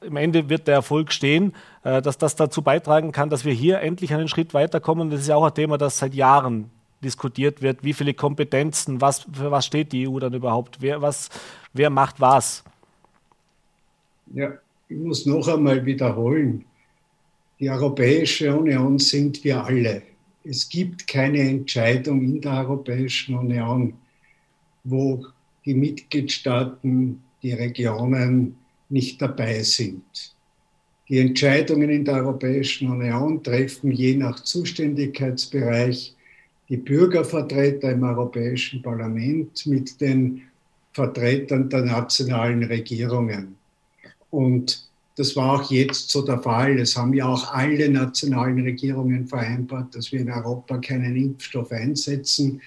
im 0.00 0.16
Ende 0.16 0.48
wird 0.48 0.66
der 0.66 0.74
Erfolg 0.74 1.12
stehen, 1.12 1.54
äh, 1.84 2.02
dass 2.02 2.18
das 2.18 2.36
dazu 2.36 2.62
beitragen 2.62 3.12
kann, 3.12 3.30
dass 3.30 3.44
wir 3.44 3.52
hier 3.52 3.80
endlich 3.80 4.12
einen 4.12 4.28
Schritt 4.28 4.54
weiterkommen. 4.54 5.10
Das 5.10 5.20
ist 5.20 5.28
ja 5.28 5.36
auch 5.36 5.44
ein 5.44 5.54
Thema, 5.54 5.78
das 5.78 5.98
seit 5.98 6.14
Jahren 6.14 6.70
diskutiert 7.02 7.62
wird. 7.62 7.84
Wie 7.84 7.92
viele 7.92 8.14
Kompetenzen, 8.14 9.00
was, 9.00 9.26
für 9.32 9.50
was 9.50 9.66
steht 9.66 9.92
die 9.92 10.08
EU 10.08 10.18
dann 10.18 10.34
überhaupt? 10.34 10.78
Wer, 10.80 11.00
was, 11.02 11.28
wer 11.72 11.90
macht 11.90 12.20
was? 12.20 12.64
Ja, 14.34 14.52
ich 14.88 14.96
muss 14.96 15.26
noch 15.26 15.46
einmal 15.48 15.84
wiederholen, 15.84 16.64
die 17.60 17.70
Europäische 17.70 18.56
Union 18.56 18.98
sind 18.98 19.42
wir 19.42 19.64
alle. 19.64 20.02
Es 20.44 20.68
gibt 20.68 21.06
keine 21.06 21.40
Entscheidung 21.40 22.22
in 22.22 22.40
der 22.40 22.52
Europäischen 22.52 23.36
Union, 23.36 23.94
wo 24.84 25.26
die 25.64 25.74
Mitgliedstaaten, 25.74 27.22
die 27.42 27.52
Regionen 27.52 28.56
nicht 28.88 29.20
dabei 29.20 29.62
sind. 29.62 30.02
Die 31.08 31.18
Entscheidungen 31.18 31.88
in 31.88 32.04
der 32.04 32.16
Europäischen 32.16 32.90
Union 32.90 33.42
treffen 33.42 33.92
je 33.92 34.16
nach 34.16 34.40
Zuständigkeitsbereich 34.40 36.14
die 36.68 36.76
Bürgervertreter 36.76 37.92
im 37.92 38.02
Europäischen 38.02 38.82
Parlament 38.82 39.64
mit 39.66 40.00
den 40.00 40.42
Vertretern 40.92 41.70
der 41.70 41.82
nationalen 41.82 42.62
Regierungen. 42.62 43.56
Und 44.30 44.86
das 45.16 45.34
war 45.34 45.60
auch 45.60 45.70
jetzt 45.70 46.10
so 46.10 46.22
der 46.22 46.40
Fall. 46.40 46.78
Es 46.78 46.96
haben 46.96 47.12
ja 47.12 47.26
auch 47.26 47.52
alle 47.52 47.88
nationalen 47.88 48.60
Regierungen 48.60 49.26
vereinbart, 49.26 49.94
dass 49.94 50.12
wir 50.12 50.20
in 50.20 50.30
Europa 50.30 50.78
keinen 50.78 51.16
Impfstoff 51.16 51.72
einsetzen, 51.72 52.60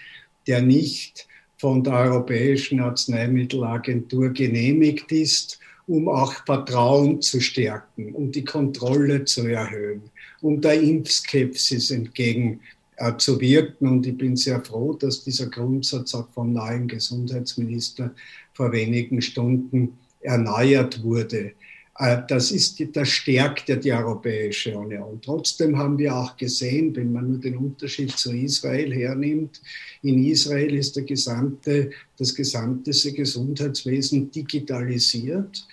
der 0.47 0.61
nicht 0.61 1.27
von 1.57 1.83
der 1.83 1.93
Europäischen 1.93 2.79
Arzneimittelagentur 2.81 4.31
genehmigt 4.31 5.11
ist, 5.11 5.61
um 5.88 6.07
auch 6.07 6.33
Vertrauen 6.45 7.21
zu 7.21 7.39
stärken, 7.39 8.13
um 8.13 8.31
die 8.31 8.43
Kontrolle 8.43 9.25
zu 9.25 9.47
erhöhen, 9.47 10.03
um 10.41 10.61
der 10.61 10.81
Impfskepsis 10.81 11.91
entgegenzuwirken. 11.91 13.88
Und 13.88 14.05
ich 14.05 14.17
bin 14.17 14.35
sehr 14.35 14.63
froh, 14.63 14.93
dass 14.93 15.23
dieser 15.23 15.47
Grundsatz 15.47 16.13
auch 16.15 16.29
vom 16.29 16.53
neuen 16.53 16.88
Gesundheitsminister 16.88 18.11
vor 18.53 18.71
wenigen 18.71 19.21
Stunden 19.21 19.97
erneuert 20.21 21.03
wurde. 21.03 21.53
Äh, 22.01 22.24
das, 22.27 22.50
ist, 22.51 22.84
das 22.93 23.10
stärkt 23.10 23.70
ja 23.70 23.75
die 23.75 23.93
Europäische 23.93 24.75
Union. 24.75 25.20
Trotzdem 25.24 25.77
haben 25.77 26.00
wir 26.00 26.15
auch 26.15 26.36
gesehen, 26.36 26.96
wenn 26.96 27.13
man 27.13 27.29
nur 27.29 27.39
den 27.39 27.58
Unterschied 27.58 28.12
zu 28.12 28.34
Israel 28.34 28.91
hernimmt, 28.91 29.62
in 30.01 30.25
Israel 30.25 30.74
ist 30.74 30.96
der 30.96 31.03
gesamte, 31.03 31.91
das 32.17 32.34
gesamte 32.34 32.91
Gesundheitswesen 32.91 34.31
digitalisiert 34.31 35.67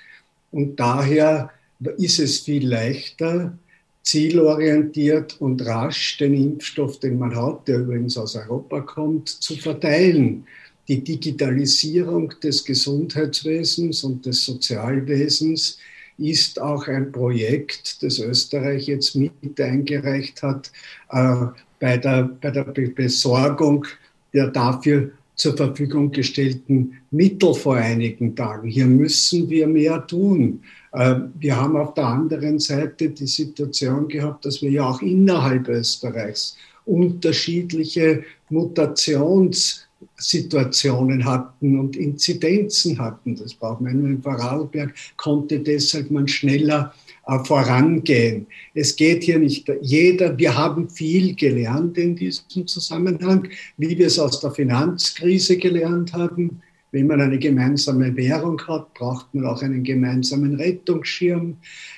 und 0.50 0.78
daher 0.78 1.50
ist 1.96 2.18
es 2.18 2.40
viel 2.40 2.68
leichter, 2.68 3.56
zielorientiert 4.02 5.40
und 5.40 5.64
rasch 5.64 6.18
den 6.18 6.34
Impfstoff, 6.34 7.00
den 7.00 7.18
man 7.18 7.34
hat, 7.34 7.68
der 7.68 7.78
übrigens 7.78 8.18
aus 8.18 8.36
Europa 8.36 8.80
kommt, 8.82 9.30
zu 9.30 9.56
verteilen 9.56 10.44
die 10.88 11.02
Digitalisierung 11.02 12.34
des 12.42 12.64
Gesundheitswesens 12.64 14.04
und 14.04 14.26
des 14.26 14.44
Sozialwesens 14.44 15.78
ist 16.18 16.60
auch 16.60 16.86
ein 16.88 17.12
Projekt, 17.12 18.02
das 18.02 18.18
Österreich 18.18 18.86
jetzt 18.88 19.14
mit 19.14 19.60
eingereicht 19.60 20.42
hat, 20.42 20.70
äh, 21.10 21.46
bei, 21.80 21.96
der, 21.96 22.30
bei 22.40 22.50
der 22.50 22.64
Besorgung 22.64 23.86
der 24.34 24.48
dafür 24.48 25.10
zur 25.36 25.56
Verfügung 25.56 26.10
gestellten 26.10 26.98
Mittel 27.12 27.54
vor 27.54 27.76
einigen 27.76 28.34
Tagen. 28.34 28.68
Hier 28.68 28.86
müssen 28.86 29.48
wir 29.48 29.68
mehr 29.68 30.04
tun. 30.06 30.60
Äh, 30.92 31.14
wir 31.38 31.56
haben 31.56 31.76
auf 31.76 31.94
der 31.94 32.06
anderen 32.06 32.58
Seite 32.58 33.10
die 33.10 33.26
Situation 33.26 34.08
gehabt, 34.08 34.44
dass 34.44 34.60
wir 34.60 34.70
ja 34.70 34.88
auch 34.88 35.00
innerhalb 35.00 35.68
Österreichs 35.68 36.56
unterschiedliche 36.84 38.24
Mutations- 38.50 39.87
Situationen 40.18 41.24
hatten 41.24 41.78
und 41.78 41.96
Inzidenzen 41.96 42.98
hatten. 42.98 43.36
Das 43.36 43.54
braucht 43.54 43.80
man 43.80 44.04
in 44.04 44.22
Vorarlberg, 44.22 44.92
konnte 45.16 45.60
deshalb 45.60 46.10
man 46.10 46.26
schneller 46.26 46.92
äh, 47.26 47.38
vorangehen. 47.44 48.46
Es 48.74 48.96
geht 48.96 49.22
hier 49.22 49.38
nicht 49.38 49.70
jeder, 49.80 50.36
wir 50.36 50.56
haben 50.56 50.90
viel 50.90 51.34
gelernt 51.34 51.96
in 51.98 52.16
diesem 52.16 52.66
Zusammenhang, 52.66 53.48
wie 53.76 53.96
wir 53.96 54.08
es 54.08 54.18
aus 54.18 54.40
der 54.40 54.50
Finanzkrise 54.50 55.56
gelernt 55.56 56.12
haben. 56.12 56.62
Wenn 56.90 57.06
man 57.06 57.20
eine 57.20 57.38
gemeinsame 57.38 58.16
Währung 58.16 58.60
hat, 58.66 58.94
braucht 58.94 59.34
man 59.34 59.44
auch 59.44 59.62
einen 59.62 59.84
gemeinsamen 59.84 60.54
Rettungsschirm. 60.54 61.56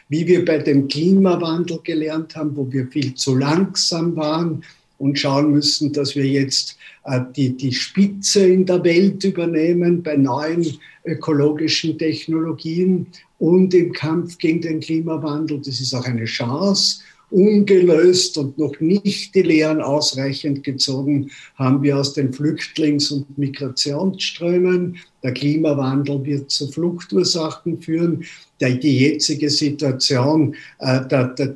Wie 0.09 0.27
wir 0.27 0.45
bei 0.45 0.59
dem 0.59 0.89
Klimawandel 0.89 1.79
gelernt 1.85 2.35
haben, 2.35 2.57
wo 2.57 2.71
wir 2.73 2.89
viel 2.89 3.15
zu 3.15 3.37
langsam 3.37 4.17
waren, 4.17 4.65
und 5.01 5.19
schauen 5.19 5.53
müssen, 5.53 5.93
dass 5.93 6.15
wir 6.15 6.27
jetzt 6.27 6.77
äh, 7.05 7.21
die, 7.35 7.57
die 7.57 7.73
Spitze 7.73 8.47
in 8.47 8.67
der 8.67 8.85
Welt 8.85 9.25
übernehmen 9.25 10.03
bei 10.03 10.15
neuen 10.15 10.79
ökologischen 11.05 11.99
Technologien 11.99 13.07
und 13.39 13.73
im 13.73 13.93
Kampf 13.93 14.37
gegen 14.37 14.61
den 14.61 14.81
Klimawandel. 14.81 15.59
Das 15.59 15.81
ist 15.81 15.95
auch 15.95 16.05
eine 16.05 16.27
Chance. 16.27 17.01
Ungelöst 17.31 18.37
und 18.37 18.59
noch 18.59 18.79
nicht 18.81 19.35
die 19.35 19.43
Lehren 19.43 19.81
ausreichend 19.81 20.65
gezogen 20.65 21.31
haben 21.55 21.83
wir 21.83 21.97
aus 21.97 22.13
den 22.13 22.33
Flüchtlings- 22.33 23.11
und 23.11 23.39
Migrationsströmen. 23.39 24.97
Der 25.23 25.33
Klimawandel 25.33 26.25
wird 26.25 26.51
zu 26.51 26.69
Fluchtursachen 26.69 27.81
führen 27.81 28.25
die 28.61 28.99
jetzige 28.99 29.49
Situation 29.49 30.55
äh, 30.81 31.01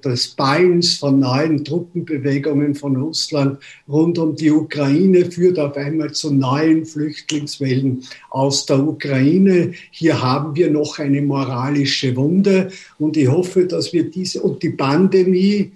des 0.03 0.29
Ballens 0.29 0.97
von 0.97 1.21
neuen 1.21 1.65
Truppenbewegungen 1.65 2.75
von 2.75 2.97
Russland 2.97 3.59
rund 3.89 4.19
um 4.19 4.35
die 4.35 4.51
Ukraine 4.51 5.31
führt 5.31 5.59
auf 5.59 5.77
einmal 5.77 6.13
zu 6.13 6.33
neuen 6.33 6.87
Flüchtlingswellen 6.87 8.03
aus 8.31 8.65
der 8.65 8.79
Ukraine. 8.79 9.73
Hier 9.91 10.21
haben 10.21 10.57
wir 10.57 10.71
noch 10.71 10.99
eine 10.99 11.21
moralische 11.21 12.17
Wunde 12.17 12.71
und 12.99 13.17
ich 13.17 13.29
hoffe, 13.29 13.67
dass 13.67 13.93
wir 13.93 14.11
diese 14.11 14.41
und 14.41 14.63
die 14.63 14.71
Pandemie 14.71 15.73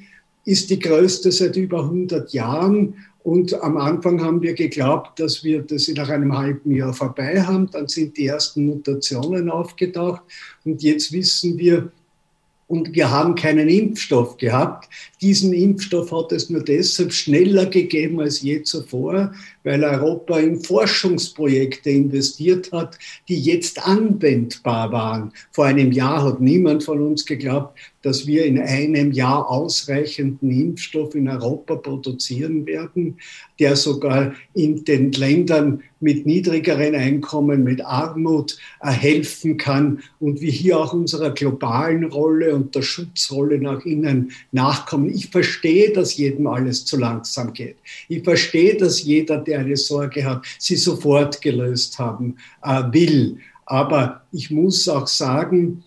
ist 0.46 0.70
die 0.70 0.78
größte 0.78 1.30
seit 1.30 1.56
über 1.56 1.82
100 1.82 2.32
Jahren 2.32 2.94
Und 3.22 3.60
am 3.62 3.76
Anfang 3.76 4.22
haben 4.22 4.40
wir 4.42 4.54
geglaubt, 4.54 5.18
dass 5.20 5.44
wir 5.44 5.62
das 5.62 5.88
nach 5.88 6.08
einem 6.08 6.36
halben 6.36 6.74
Jahr 6.74 6.94
vorbei 6.94 7.42
haben. 7.42 7.70
Dann 7.70 7.88
sind 7.88 8.16
die 8.16 8.26
ersten 8.26 8.66
Mutationen 8.66 9.50
aufgetaucht. 9.50 10.22
Und 10.64 10.82
jetzt 10.82 11.12
wissen 11.12 11.58
wir, 11.58 11.90
und 12.68 12.94
wir 12.94 13.10
haben 13.10 13.34
keinen 13.34 13.68
Impfstoff 13.68 14.36
gehabt. 14.36 14.90
Diesen 15.22 15.54
Impfstoff 15.54 16.12
hat 16.12 16.32
es 16.32 16.50
nur 16.50 16.62
deshalb 16.62 17.12
schneller 17.12 17.66
gegeben 17.66 18.20
als 18.20 18.42
je 18.42 18.62
zuvor, 18.62 19.32
weil 19.68 19.84
Europa 19.84 20.38
in 20.38 20.58
Forschungsprojekte 20.58 21.90
investiert 21.90 22.72
hat, 22.72 22.98
die 23.28 23.38
jetzt 23.38 23.86
anwendbar 23.86 24.90
waren. 24.92 25.30
Vor 25.52 25.66
einem 25.66 25.92
Jahr 25.92 26.24
hat 26.24 26.40
niemand 26.40 26.84
von 26.84 27.02
uns 27.02 27.26
geglaubt, 27.26 27.78
dass 28.00 28.26
wir 28.26 28.46
in 28.46 28.58
einem 28.58 29.12
Jahr 29.12 29.46
ausreichenden 29.50 30.50
Impfstoff 30.50 31.14
in 31.14 31.28
Europa 31.28 31.74
produzieren 31.74 32.64
werden, 32.64 33.18
der 33.58 33.76
sogar 33.76 34.34
in 34.54 34.84
den 34.84 35.12
Ländern 35.12 35.82
mit 36.00 36.26
niedrigeren 36.26 36.94
Einkommen, 36.94 37.64
mit 37.64 37.84
Armut 37.84 38.56
helfen 38.80 39.56
kann 39.56 40.00
und 40.20 40.40
wir 40.40 40.50
hier 40.50 40.78
auch 40.78 40.92
unserer 40.92 41.30
globalen 41.30 42.04
Rolle 42.04 42.54
und 42.54 42.74
der 42.74 42.82
Schutzrolle 42.82 43.58
nach 43.58 43.84
innen 43.84 44.30
nachkommen. 44.52 45.10
Ich 45.12 45.28
verstehe, 45.30 45.92
dass 45.92 46.16
jedem 46.16 46.46
alles 46.46 46.84
zu 46.84 46.96
langsam 46.96 47.52
geht. 47.52 47.76
Ich 48.08 48.22
verstehe, 48.22 48.76
dass 48.76 49.02
jeder, 49.02 49.38
der 49.38 49.57
eine 49.58 49.76
Sorge 49.76 50.24
hat, 50.24 50.44
sie 50.58 50.76
sofort 50.76 51.40
gelöst 51.40 51.98
haben 51.98 52.36
äh, 52.62 52.82
will. 52.92 53.38
Aber 53.66 54.22
ich 54.32 54.50
muss 54.50 54.88
auch 54.88 55.06
sagen, 55.06 55.84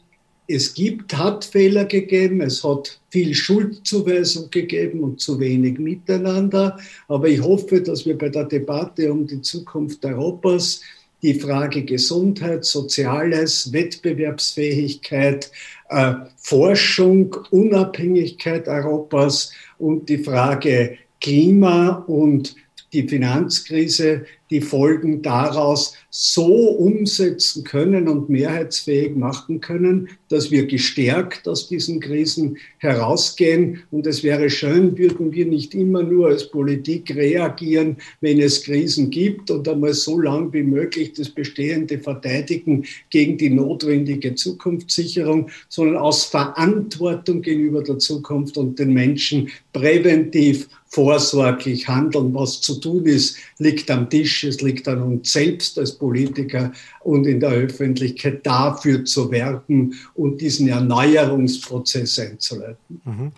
es 0.47 0.73
gibt, 0.73 1.17
hat 1.17 1.45
Fehler 1.45 1.85
gegeben, 1.85 2.41
es 2.41 2.63
hat 2.63 2.99
viel 3.09 3.33
Schuldzuweisung 3.33 4.49
gegeben 4.51 5.01
und 5.01 5.19
zu 5.19 5.39
wenig 5.39 5.79
Miteinander. 5.79 6.77
Aber 7.07 7.27
ich 7.27 7.41
hoffe, 7.41 7.81
dass 7.81 8.05
wir 8.05 8.17
bei 8.17 8.29
der 8.29 8.43
Debatte 8.45 9.11
um 9.11 9.25
die 9.25 9.41
Zukunft 9.41 10.03
Europas 10.05 10.81
die 11.21 11.35
Frage 11.35 11.83
Gesundheit, 11.83 12.65
Soziales, 12.65 13.71
Wettbewerbsfähigkeit, 13.71 15.51
äh, 15.89 16.13
Forschung, 16.37 17.35
Unabhängigkeit 17.51 18.67
Europas 18.67 19.51
und 19.77 20.09
die 20.09 20.17
Frage 20.17 20.97
Klima 21.19 22.03
und 22.07 22.55
die 22.93 23.07
Finanzkrise, 23.07 24.25
die 24.51 24.61
Folgen 24.61 25.21
daraus 25.21 25.93
so 26.09 26.45
umsetzen 26.45 27.63
können 27.63 28.09
und 28.09 28.29
mehrheitsfähig 28.29 29.15
machen 29.15 29.61
können, 29.61 30.09
dass 30.27 30.51
wir 30.51 30.65
gestärkt 30.65 31.47
aus 31.47 31.69
diesen 31.69 32.01
Krisen 32.01 32.57
herausgehen. 32.79 33.83
Und 33.91 34.05
es 34.05 34.21
wäre 34.21 34.49
schön, 34.49 34.97
würden 34.97 35.31
wir 35.31 35.45
nicht 35.45 35.73
immer 35.73 36.03
nur 36.03 36.27
als 36.27 36.49
Politik 36.49 37.15
reagieren, 37.15 37.95
wenn 38.19 38.41
es 38.41 38.63
Krisen 38.63 39.09
gibt 39.09 39.49
und 39.51 39.67
einmal 39.69 39.93
so 39.93 40.19
lang 40.19 40.51
wie 40.51 40.63
möglich 40.63 41.13
das 41.13 41.29
Bestehende 41.29 41.97
verteidigen 41.97 42.85
gegen 43.09 43.37
die 43.37 43.49
notwendige 43.49 44.35
Zukunftssicherung, 44.35 45.49
sondern 45.69 45.97
aus 45.97 46.25
Verantwortung 46.25 47.41
gegenüber 47.41 47.83
der 47.83 47.99
Zukunft 47.99 48.57
und 48.57 48.77
den 48.79 48.93
Menschen 48.93 49.49
präventiv 49.71 50.67
vorsorglich 50.87 51.87
handeln. 51.87 52.33
Was 52.33 52.59
zu 52.59 52.79
tun 52.79 53.05
ist, 53.05 53.37
liegt 53.59 53.89
am 53.89 54.09
Tisch. 54.09 54.40
Es 54.43 54.61
liegt 54.61 54.87
an 54.87 55.01
uns 55.01 55.33
selbst 55.33 55.77
als 55.77 55.93
Politiker 55.93 56.71
und 57.01 57.25
in 57.25 57.39
der 57.39 57.51
Öffentlichkeit 57.51 58.45
dafür 58.45 59.05
zu 59.05 59.31
werben 59.31 59.93
und 60.15 60.41
diesen 60.41 60.67
Erneuerungsprozess 60.67 62.19
einzuleiten. 62.19 63.01
Mhm. 63.05 63.31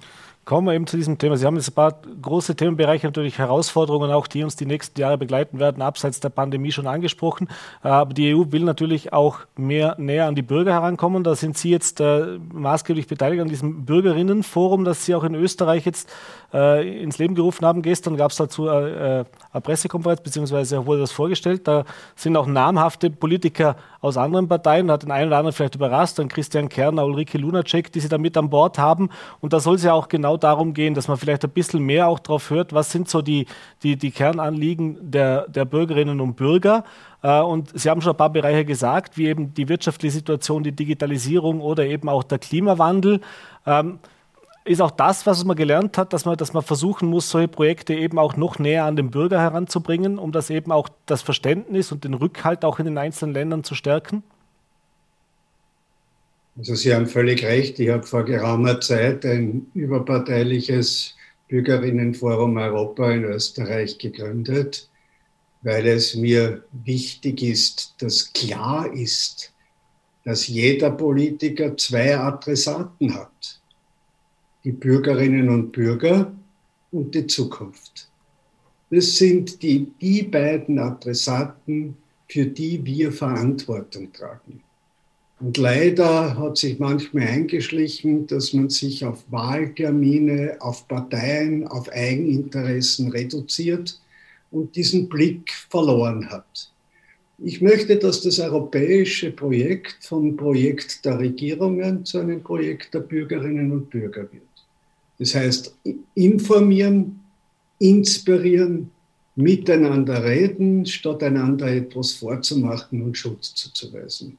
Kommen 0.45 0.67
wir 0.67 0.73
eben 0.73 0.87
zu 0.87 0.97
diesem 0.97 1.17
Thema. 1.17 1.37
Sie 1.37 1.45
haben 1.45 1.55
jetzt 1.55 1.69
ein 1.69 1.73
paar 1.73 2.01
große 2.21 2.57
Themenbereiche, 2.57 3.07
natürlich 3.07 3.37
Herausforderungen 3.37 4.11
auch, 4.11 4.27
die 4.27 4.43
uns 4.43 4.57
die 4.57 4.65
nächsten 4.65 4.99
Jahre 4.99 5.17
begleiten 5.17 5.57
werden, 5.57 5.81
abseits 5.81 6.19
der 6.19 6.29
Pandemie 6.29 6.73
schon 6.73 6.85
angesprochen. 6.85 7.47
Äh, 7.81 7.87
aber 7.87 8.13
die 8.13 8.35
EU 8.35 8.51
will 8.51 8.63
natürlich 8.63 9.13
auch 9.13 9.39
mehr 9.55 9.95
näher 9.97 10.27
an 10.27 10.35
die 10.35 10.41
Bürger 10.41 10.73
herankommen. 10.73 11.23
Da 11.23 11.35
sind 11.35 11.57
Sie 11.57 11.69
jetzt 11.69 12.01
äh, 12.01 12.37
maßgeblich 12.51 13.07
beteiligt 13.07 13.41
an 13.41 13.47
diesem 13.47 13.85
Bürgerinnenforum, 13.85 14.83
das 14.83 15.05
Sie 15.05 15.15
auch 15.15 15.23
in 15.23 15.33
Österreich 15.33 15.85
jetzt 15.85 16.09
äh, 16.53 17.01
ins 17.01 17.17
Leben 17.17 17.35
gerufen 17.35 17.65
haben. 17.65 17.81
Gestern 17.81 18.17
gab 18.17 18.31
es 18.31 18.37
dazu 18.37 18.67
äh, 18.67 19.19
äh, 19.21 19.25
eine 19.51 19.61
Pressekonferenz, 19.61 20.21
beziehungsweise 20.21 20.85
wurde 20.85 21.01
das 21.01 21.11
vorgestellt. 21.11 21.67
Da 21.67 21.85
sind 22.15 22.35
auch 22.35 22.47
namhafte 22.47 23.09
Politiker 23.09 23.75
aus 24.01 24.17
anderen 24.17 24.47
Parteien, 24.47 24.91
hat 24.91 25.03
den 25.03 25.11
einen 25.11 25.27
oder 25.27 25.37
anderen 25.37 25.53
vielleicht 25.53 25.75
überrascht, 25.75 26.19
dann 26.19 26.27
Christian 26.27 26.69
Kerner, 26.69 27.05
Ulrike 27.05 27.37
Lunacek, 27.37 27.91
die 27.91 28.01
sie 28.01 28.09
da 28.09 28.17
mit 28.17 28.35
an 28.37 28.49
Bord 28.49 28.77
haben. 28.77 29.09
Und 29.39 29.53
da 29.53 29.59
soll 29.59 29.75
es 29.75 29.83
ja 29.83 29.93
auch 29.93 30.09
genau 30.09 30.32
darum 30.37 30.73
gehen, 30.73 30.93
dass 30.93 31.07
man 31.07 31.17
vielleicht 31.17 31.43
ein 31.43 31.49
bisschen 31.51 31.81
mehr 31.81 32.07
auch 32.07 32.19
darauf 32.19 32.49
hört, 32.49 32.73
was 32.73 32.91
sind 32.91 33.09
so 33.09 33.21
die, 33.21 33.45
die, 33.83 33.95
die 33.97 34.11
Kernanliegen 34.11 34.97
der, 35.01 35.47
der 35.47 35.65
Bürgerinnen 35.65 36.21
und 36.21 36.35
Bürger. 36.35 36.83
Äh, 37.21 37.41
und 37.41 37.77
Sie 37.77 37.89
haben 37.89 38.01
schon 38.01 38.13
ein 38.13 38.17
paar 38.17 38.31
Bereiche 38.31 38.65
gesagt, 38.65 39.17
wie 39.17 39.27
eben 39.27 39.53
die 39.53 39.69
wirtschaftliche 39.69 40.13
Situation, 40.13 40.63
die 40.63 40.71
Digitalisierung 40.71 41.61
oder 41.61 41.85
eben 41.85 42.09
auch 42.09 42.23
der 42.23 42.39
Klimawandel. 42.39 43.21
Ähm, 43.65 43.99
ist 44.65 44.81
auch 44.81 44.91
das, 44.91 45.25
was 45.25 45.43
man 45.43 45.57
gelernt 45.57 45.97
hat, 45.97 46.13
dass 46.13 46.25
man, 46.25 46.37
dass 46.37 46.53
man 46.53 46.63
versuchen 46.63 47.09
muss, 47.09 47.29
solche 47.29 47.49
Projekte 47.49 47.93
eben 47.93 48.17
auch 48.17 48.37
noch 48.37 48.59
näher 48.59 48.85
an 48.85 48.95
den 48.95 49.11
Bürger 49.11 49.39
heranzubringen, 49.39 50.17
um 50.17 50.31
das 50.31 50.49
eben 50.49 50.71
auch 50.71 50.87
das 51.05 51.21
Verständnis 51.21 51.91
und 51.91 52.03
den 52.03 52.13
Rückhalt 52.13 52.63
auch 52.63 52.79
in 52.79 52.85
den 52.85 52.97
einzelnen 52.97 53.33
Ländern 53.33 53.63
zu 53.63 53.75
stärken? 53.75 54.23
Also 56.57 56.75
Sie 56.75 56.93
haben 56.93 57.07
völlig 57.07 57.43
recht. 57.43 57.79
Ich 57.79 57.89
habe 57.89 58.03
vor 58.03 58.25
geraumer 58.25 58.79
Zeit 58.79 59.25
ein 59.25 59.67
überparteiliches 59.73 61.15
Bürgerinnenforum 61.47 62.57
Europa 62.57 63.11
in 63.11 63.23
Österreich 63.23 63.97
gegründet, 63.97 64.89
weil 65.61 65.87
es 65.87 66.15
mir 66.15 66.63
wichtig 66.71 67.41
ist, 67.41 67.95
dass 67.99 68.31
klar 68.33 68.91
ist, 68.93 69.53
dass 70.25 70.47
jeder 70.47 70.91
Politiker 70.91 71.75
zwei 71.75 72.17
Adressaten 72.17 73.13
hat 73.13 73.59
die 74.63 74.71
Bürgerinnen 74.71 75.49
und 75.49 75.71
Bürger 75.71 76.31
und 76.91 77.13
die 77.13 77.27
Zukunft. 77.27 78.09
Das 78.89 79.17
sind 79.17 79.61
die, 79.61 79.91
die 79.99 80.23
beiden 80.23 80.79
Adressaten, 80.79 81.97
für 82.29 82.45
die 82.45 82.83
wir 82.85 83.11
Verantwortung 83.11 84.13
tragen. 84.13 84.62
Und 85.39 85.57
leider 85.57 86.37
hat 86.37 86.57
sich 86.57 86.79
manchmal 86.79 87.27
eingeschlichen, 87.27 88.27
dass 88.27 88.53
man 88.53 88.69
sich 88.69 89.03
auf 89.03 89.25
Wahltermine, 89.29 90.57
auf 90.59 90.87
Parteien, 90.87 91.67
auf 91.67 91.89
Eigeninteressen 91.89 93.09
reduziert 93.09 93.99
und 94.51 94.75
diesen 94.75 95.09
Blick 95.09 95.51
verloren 95.69 96.29
hat. 96.29 96.71
Ich 97.39 97.61
möchte, 97.61 97.97
dass 97.97 98.21
das 98.21 98.39
europäische 98.39 99.31
Projekt 99.31 99.97
vom 100.01 100.37
Projekt 100.37 101.03
der 101.03 101.19
Regierungen 101.19 102.05
zu 102.05 102.19
einem 102.19 102.41
Projekt 102.41 102.93
der 102.93 102.99
Bürgerinnen 102.99 103.71
und 103.71 103.89
Bürger 103.89 104.31
wird. 104.31 104.43
Das 105.19 105.35
heißt, 105.35 105.75
informieren, 106.15 107.19
inspirieren, 107.79 108.91
miteinander 109.35 110.23
reden, 110.23 110.85
statt 110.85 111.23
einander 111.23 111.67
etwas 111.67 112.13
vorzumachen 112.13 113.01
und 113.01 113.17
Schutz 113.17 113.53
zuzuweisen. 113.55 114.37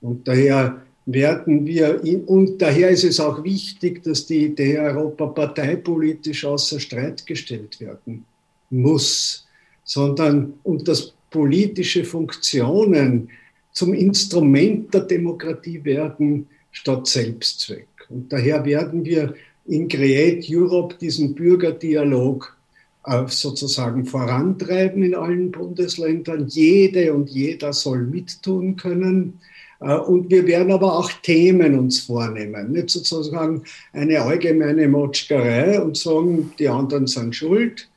Und 0.00 0.26
daher 0.26 0.82
werden 1.06 1.66
wir, 1.66 2.00
und 2.26 2.60
daher 2.62 2.90
ist 2.90 3.04
es 3.04 3.20
auch 3.20 3.42
wichtig, 3.42 4.02
dass 4.02 4.26
die 4.26 4.46
Idee 4.46 4.78
Europa 4.78 5.26
parteipolitisch 5.26 6.44
außer 6.44 6.78
Streit 6.78 7.26
gestellt 7.26 7.80
werden 7.80 8.24
muss, 8.70 9.46
sondern 9.84 10.54
und 10.62 10.86
dass 10.86 11.12
politische 11.30 12.04
Funktionen 12.04 13.30
zum 13.72 13.94
Instrument 13.94 14.92
der 14.92 15.02
Demokratie 15.02 15.84
werden 15.84 16.46
statt 16.70 17.06
Selbstzweck. 17.06 17.88
Und 18.08 18.32
daher 18.32 18.64
werden 18.64 19.04
wir 19.04 19.34
in 19.66 19.88
Create 19.88 20.44
Europe 20.50 20.96
diesen 21.00 21.34
Bürgerdialog 21.34 22.56
äh, 23.04 23.24
sozusagen 23.28 24.04
vorantreiben 24.04 25.02
in 25.02 25.14
allen 25.14 25.50
Bundesländern. 25.50 26.48
Jede 26.48 27.14
und 27.14 27.30
jeder 27.30 27.72
soll 27.72 28.02
mittun 28.02 28.76
können. 28.76 29.40
Äh, 29.80 29.94
und 29.94 30.30
wir 30.30 30.46
werden 30.46 30.72
aber 30.72 30.98
auch 30.98 31.10
Themen 31.22 31.78
uns 31.78 32.00
vornehmen. 32.00 32.72
Nicht 32.72 32.90
sozusagen 32.90 33.62
eine 33.92 34.20
allgemeine 34.20 34.88
Motschkerei 34.88 35.80
und 35.80 35.96
sagen, 35.96 36.52
die 36.58 36.68
anderen 36.68 37.06
sind 37.06 37.34
schuld, 37.34 37.88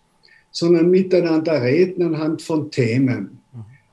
sondern 0.51 0.89
miteinander 0.89 1.61
reden 1.61 2.03
anhand 2.03 2.41
von 2.41 2.71
Themen. 2.71 3.39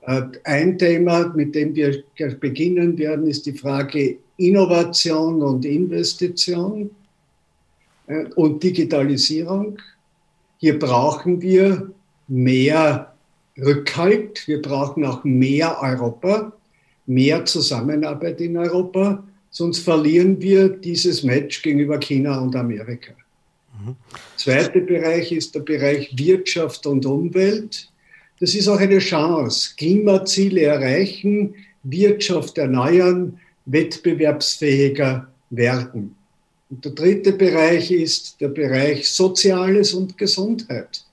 Äh, 0.02 0.22
ein 0.44 0.78
Thema, 0.78 1.32
mit 1.34 1.54
dem 1.54 1.74
wir 1.74 2.02
beginnen 2.40 2.96
werden, 2.98 3.26
ist 3.26 3.46
die 3.46 3.52
Frage 3.52 4.18
Innovation 4.36 5.42
und 5.42 5.64
Investition. 5.64 6.90
Äh, 8.10 8.24
und 8.34 8.62
Digitalisierung. 8.62 9.78
Hier 10.58 10.78
brauchen 10.78 11.40
wir 11.40 11.90
mehr 12.28 13.14
Rückhalt, 13.56 14.46
wir 14.46 14.60
brauchen 14.60 15.04
auch 15.04 15.24
mehr 15.24 15.78
Europa, 15.80 16.52
mehr 17.10 17.44
Zusammenarbeit 17.44 18.40
in 18.40 18.56
Europa, 18.56 19.24
sonst 19.50 19.80
verlieren 19.80 20.40
wir 20.40 20.68
dieses 20.68 21.24
Match 21.24 21.60
gegenüber 21.60 21.98
China 21.98 22.38
und 22.40 22.54
Amerika. 22.54 23.12
Mhm. 23.84 23.96
Zweiter 24.36 24.80
Bereich 24.80 25.32
ist 25.32 25.54
der 25.54 25.60
Bereich 25.60 26.16
Wirtschaft 26.16 26.86
und 26.86 27.04
Umwelt. 27.04 27.88
Das 28.38 28.54
ist 28.54 28.68
auch 28.68 28.78
eine 28.78 28.98
Chance. 28.98 29.72
Klimaziele 29.76 30.62
erreichen, 30.62 31.54
Wirtschaft 31.82 32.56
erneuern, 32.58 33.40
wettbewerbsfähiger 33.66 35.28
werden. 35.50 36.14
Und 36.70 36.84
der 36.84 36.92
dritte 36.92 37.32
Bereich 37.32 37.90
ist 37.90 38.40
der 38.40 38.48
Bereich 38.48 39.10
Soziales 39.10 39.94
und 39.94 40.16
Gesundheit. 40.16 41.04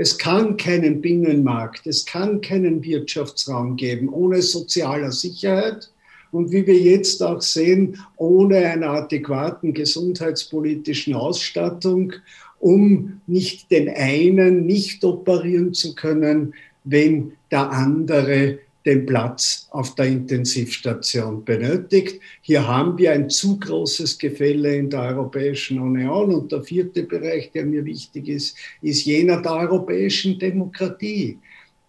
Es 0.00 0.16
kann 0.16 0.56
keinen 0.56 1.02
Binnenmarkt, 1.02 1.86
es 1.86 2.06
kann 2.06 2.40
keinen 2.40 2.82
Wirtschaftsraum 2.82 3.76
geben 3.76 4.08
ohne 4.08 4.40
sozialer 4.40 5.12
Sicherheit. 5.12 5.90
Und 6.32 6.52
wie 6.52 6.66
wir 6.66 6.78
jetzt 6.78 7.22
auch 7.22 7.42
sehen, 7.42 7.98
ohne 8.16 8.56
einer 8.56 8.92
adäquaten 8.92 9.74
gesundheitspolitischen 9.74 11.12
Ausstattung, 11.12 12.14
um 12.60 13.20
nicht 13.26 13.70
den 13.70 13.90
einen 13.90 14.64
nicht 14.64 15.04
operieren 15.04 15.74
zu 15.74 15.94
können, 15.94 16.54
wenn 16.84 17.32
der 17.50 17.70
andere 17.70 18.58
den 18.86 19.04
Platz 19.06 19.68
auf 19.70 19.94
der 19.94 20.06
Intensivstation 20.06 21.44
benötigt. 21.44 22.20
Hier 22.40 22.66
haben 22.66 22.96
wir 22.96 23.12
ein 23.12 23.28
zu 23.28 23.58
großes 23.58 24.18
Gefälle 24.18 24.76
in 24.76 24.88
der 24.88 25.02
Europäischen 25.02 25.78
Union. 25.78 26.32
Und 26.34 26.52
der 26.52 26.62
vierte 26.62 27.02
Bereich, 27.02 27.52
der 27.52 27.66
mir 27.66 27.84
wichtig 27.84 28.28
ist, 28.28 28.56
ist 28.80 29.04
jener 29.04 29.42
der 29.42 29.52
europäischen 29.52 30.38
Demokratie, 30.38 31.38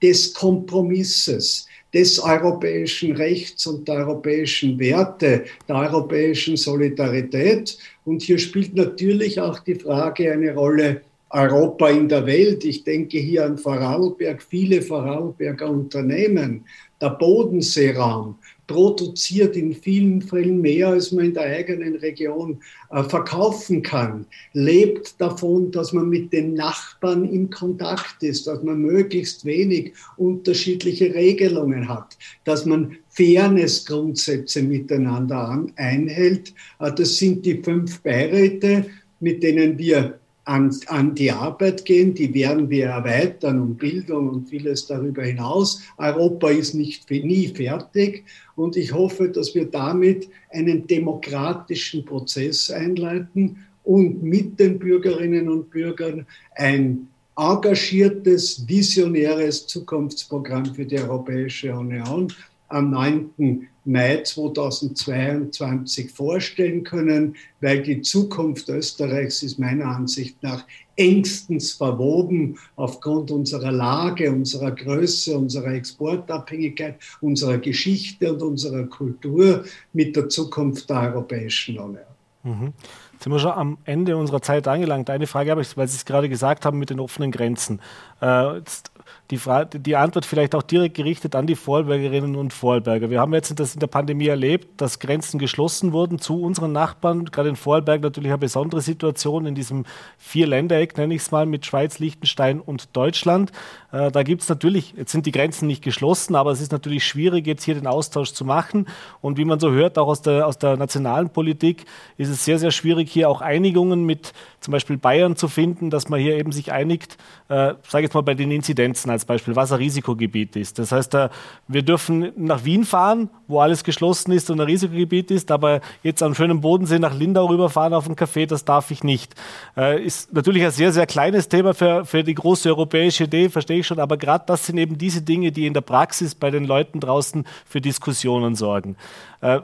des 0.02 0.34
Kompromisses, 0.34 1.68
des 1.94 2.20
europäischen 2.20 3.16
Rechts 3.16 3.68
und 3.68 3.88
der 3.88 3.96
europäischen 3.98 4.80
Werte, 4.80 5.46
der 5.68 5.76
europäischen 5.76 6.58
Solidarität. 6.58 7.78
Und 8.06 8.22
hier 8.22 8.40
spielt 8.40 8.76
natürlich 8.76 9.40
auch 9.40 9.60
die 9.60 9.76
Frage 9.76 10.32
eine 10.32 10.54
Rolle, 10.56 11.02
Europa 11.34 11.89
in 11.89 12.10
der 12.10 12.26
Welt. 12.26 12.65
Ich 12.65 12.84
denke 12.84 13.17
hier 13.17 13.46
an 13.46 13.58
Vorarlberg, 13.58 14.41
viele 14.41 14.82
Vorarlberger 14.82 15.70
Unternehmen. 15.70 16.65
Der 17.00 17.12
Bodenseeraum 17.12 18.36
produziert 18.67 19.58
in 19.58 19.74
vielen 19.74 20.22
Fällen 20.22 20.62
mehr, 20.62 20.89
als 20.89 21.12
man 21.12 21.26
in 21.26 21.34
der 21.34 21.44
eigenen 21.44 21.96
Region 21.98 22.62
äh, 22.91 23.04
verkaufen 23.04 23.82
kann. 23.82 24.26
Lebt 24.54 25.20
davon, 25.20 25.72
dass 25.72 25.94
man 25.94 26.10
mit 26.10 26.32
den 26.32 26.54
Nachbarn 26.54 27.26
in 27.26 27.50
Kontakt 27.50 28.24
ist, 28.24 28.48
dass 28.48 28.63
man 28.63 28.80
möglichst 28.80 29.44
wenig 29.46 29.94
unterschiedliche 30.15 31.13
Regelungen 31.13 31.89
hat, 31.89 32.17
dass 32.46 32.65
man 32.65 32.98
Fairness-Grundsätze 33.10 34.63
miteinander 34.63 35.65
einhält. 35.76 36.54
Äh, 36.80 36.91
das 36.94 37.17
sind 37.17 37.46
die 37.46 37.62
fünf 37.62 38.02
Beiräte, 38.02 38.86
mit 39.20 39.44
denen 39.44 39.78
wir 39.78 40.20
an, 40.46 40.76
an 40.88 41.16
die 41.16 41.32
Arbeit 41.32 41.86
gehen. 41.86 42.14
Die 42.14 42.34
werden 42.34 42.70
wir 42.70 42.88
erweitern 42.88 43.60
um 43.60 43.76
Bildung 43.76 44.30
und 44.30 44.50
vieles 44.50 44.88
darüber 44.88 45.24
hinaus. 45.24 45.82
Europa 45.98 46.50
ist 46.50 46.74
nicht 46.74 47.10
nie 47.10 47.48
fertig 47.48 48.26
und 48.56 48.76
ich 48.76 48.94
hoffe, 48.94 49.30
dass 49.30 49.54
wir 49.56 49.66
damit 49.66 50.30
einen 50.50 50.88
demokratischen 50.88 52.06
Prozess 52.06 52.70
einleiten 52.72 53.58
und 53.84 54.24
mit 54.24 54.60
den 54.60 54.80
Bürgerinnen 54.80 55.50
und 55.50 55.70
Bürgern 55.70 56.26
ein 56.56 57.08
engagiertes, 57.38 58.68
visionäres 58.68 59.66
Zukunftsprogramm 59.68 60.66
für 60.66 60.86
die 60.86 61.00
Europäische 61.00 61.74
Union 61.74 62.32
am 62.68 62.92
9. 62.92 63.68
Mai 63.86 64.22
2022 64.24 66.12
vorstellen 66.12 66.84
können, 66.84 67.36
weil 67.62 67.82
die 67.82 68.02
Zukunft 68.02 68.70
Österreichs 68.70 69.41
ist 69.44 69.60
meiner 69.60 69.86
Ansicht 69.86 70.41
nach 70.44 70.65
engstens 70.96 71.72
verwoben 71.72 72.58
aufgrund 72.76 73.32
unserer 73.32 73.72
Lage, 73.72 74.32
unserer 74.32 74.72
Größe, 74.72 75.36
unserer 75.38 75.74
Exportabhängigkeit, 75.74 76.96
unserer 77.22 77.58
Geschichte 77.58 78.34
und 78.34 78.41
unserer 78.41 78.84
Kultur 78.84 79.63
mit 79.94 80.15
der 80.15 80.30
Zukunft 80.30 80.89
der 80.89 81.13
Europäischen 81.13 81.80
Union. 81.80 82.06
Mhm. 82.44 82.74
Jetzt 83.13 83.24
sind 83.24 83.34
wir 83.34 83.39
schon 83.39 83.52
am 83.52 83.78
Ende 83.86 84.17
unserer 84.17 84.41
Zeit 84.41 84.67
angelangt. 84.67 85.10
Eine 85.10 85.28
Frage 85.28 85.52
habe 85.52 85.62
ich, 85.62 85.78
weil 85.78 85.88
Sie 85.88 85.98
es 85.98 86.06
gerade 86.06 86.28
gesagt 86.28 86.65
haben 86.65 86.80
mit 86.80 86.89
den 86.89 87.00
offenen 87.00 87.32
Grenzen. 87.32 87.80
Äh, 88.20 88.58
jetzt 88.58 88.91
die, 89.32 89.38
Frage, 89.38 89.80
die 89.80 89.96
Antwort 89.96 90.26
vielleicht 90.26 90.54
auch 90.54 90.62
direkt 90.62 90.96
gerichtet 90.96 91.36
an 91.36 91.48
die 91.48 91.56
Vorarlbergerinnen 91.56 92.36
und 92.36 92.52
Vorarlberger. 92.54 93.10
Wir 93.10 93.20
haben 93.20 93.34
jetzt 93.34 93.58
das 93.60 93.74
in 93.74 93.80
der 93.80 93.88
Pandemie 93.88 94.28
erlebt, 94.28 94.82
dass 94.82 95.00
Grenzen 95.00 95.39
geschlossen 95.39 95.94
wurden 95.94 96.20
zu 96.20 96.41
unseren 96.41 96.74
Nachbarn. 96.74 97.26
Gerade 97.26 97.50
in 97.50 97.56
Vorarlberg 97.56 98.02
natürlich 98.02 98.30
eine 98.30 98.38
besondere 98.38 98.82
Situation 98.82 99.46
in 99.46 99.56
diesem 99.56 99.86
Vier-Ländereck, 100.17 100.98
nenne 100.98 101.15
ich 101.15 101.22
es 101.22 101.32
mal, 101.32 101.46
mit 101.46 101.65
Schweiz, 101.65 102.00
Liechtenstein 102.00 102.60
und 102.60 102.96
Deutschland. 102.96 103.52
Äh, 103.91 104.12
da 104.12 104.24
gibt 104.24 104.41
es 104.41 104.50
natürlich, 104.50 104.94
jetzt 104.98 105.12
sind 105.13 105.26
die 105.26 105.32
Grenzen 105.32 105.67
nicht 105.67 105.84
geschlossen, 105.84 106.36
aber 106.36 106.52
es 106.52 106.60
ist 106.60 106.74
natürlich 106.74 107.06
schwierig, 107.06 107.48
jetzt 107.48 107.63
hier 107.63 107.76
den 107.76 107.88
Austausch 107.88 108.34
zu 108.34 108.44
machen. 108.44 108.88
Und 109.22 109.38
wie 109.38 109.46
man 109.46 109.60
so 109.60 109.72
hört, 109.72 109.98
auch 109.98 110.08
aus 110.08 110.22
der, 110.22 110.46
aus 110.46 110.58
der 110.58 110.76
nationalen 110.76 111.30
Politik, 111.30 111.86
ist 112.17 112.30
es 112.30 112.44
sehr, 112.44 112.60
sehr 112.60 112.72
schwierig, 112.72 113.10
hier 113.10 113.30
auch 113.30 113.41
Einigungen 113.41 114.06
mit 114.06 114.34
zum 114.60 114.74
Beispiel 114.74 114.98
Bayern 114.98 115.36
zu 115.38 115.48
finden, 115.48 115.89
dass 115.89 116.10
man 116.10 116.20
hier 116.20 116.38
eben 116.38 116.52
sich 116.52 116.72
einigt, 116.72 117.17
äh, 117.48 117.74
sage 117.88 118.00
ich 118.00 118.04
jetzt 118.04 118.13
mal 118.13 118.22
bei 118.22 118.36
den 118.36 118.52
Inzidenzen 118.52 119.10
als 119.22 119.26
Beispiel, 119.26 119.56
was 119.56 119.72
ein 119.72 119.78
Risikogebiet 119.78 120.56
ist. 120.56 120.80
Das 120.80 120.92
heißt, 120.92 121.14
äh, 121.14 121.30
wir 121.68 121.84
dürfen 121.84 122.32
nach 122.36 122.66
Wien 122.66 122.84
fahren, 122.84 123.30
wo 123.48 123.60
alles 123.60 123.84
geschlossen 123.84 124.32
ist 124.32 124.50
und 124.50 124.60
ein 124.60 124.66
Risikogebiet 124.66 125.32
ist, 125.32 125.52
aber 125.52 125.82
jetzt 126.04 126.24
am 126.24 126.34
schönen 126.34 126.62
Bodensee 126.62 127.00
nach 127.00 127.14
Lindau 127.14 127.46
rüberfahren 127.48 127.94
auf 127.94 128.06
einen 128.06 128.16
Café, 128.16 128.48
das 128.48 128.66
darf 128.66 128.92
ich 128.92 129.04
nicht. 129.04 129.36
Äh, 129.78 130.04
ist 130.04 130.34
natürlich 130.34 130.64
ein 130.64 130.72
sehr, 130.72 130.92
sehr 130.92 131.06
kleines 131.06 131.50
Thema 131.50 131.74
für, 131.74 132.06
für 132.06 132.24
die 132.24 132.34
große 132.34 132.70
europäische 132.70 133.26
Idee, 133.26 133.50
verstehe 133.50 133.80
ich 133.80 133.88
schon, 133.88 134.00
aber 134.00 134.18
gerade 134.18 134.44
das 134.48 134.66
sind 134.66 134.78
eben 134.78 134.98
diese 134.98 135.22
Dinge, 135.22 135.52
die 135.52 135.68
in 135.68 135.74
der 135.74 135.82
Praxis 135.82 136.36
bei 136.36 136.50
den 136.50 136.66
Leuten 136.66 137.00
draußen 137.00 137.46
für 137.66 137.82
Diskussionen 137.82 138.56
sorgen. 138.56 138.96
Äh, 139.42 139.60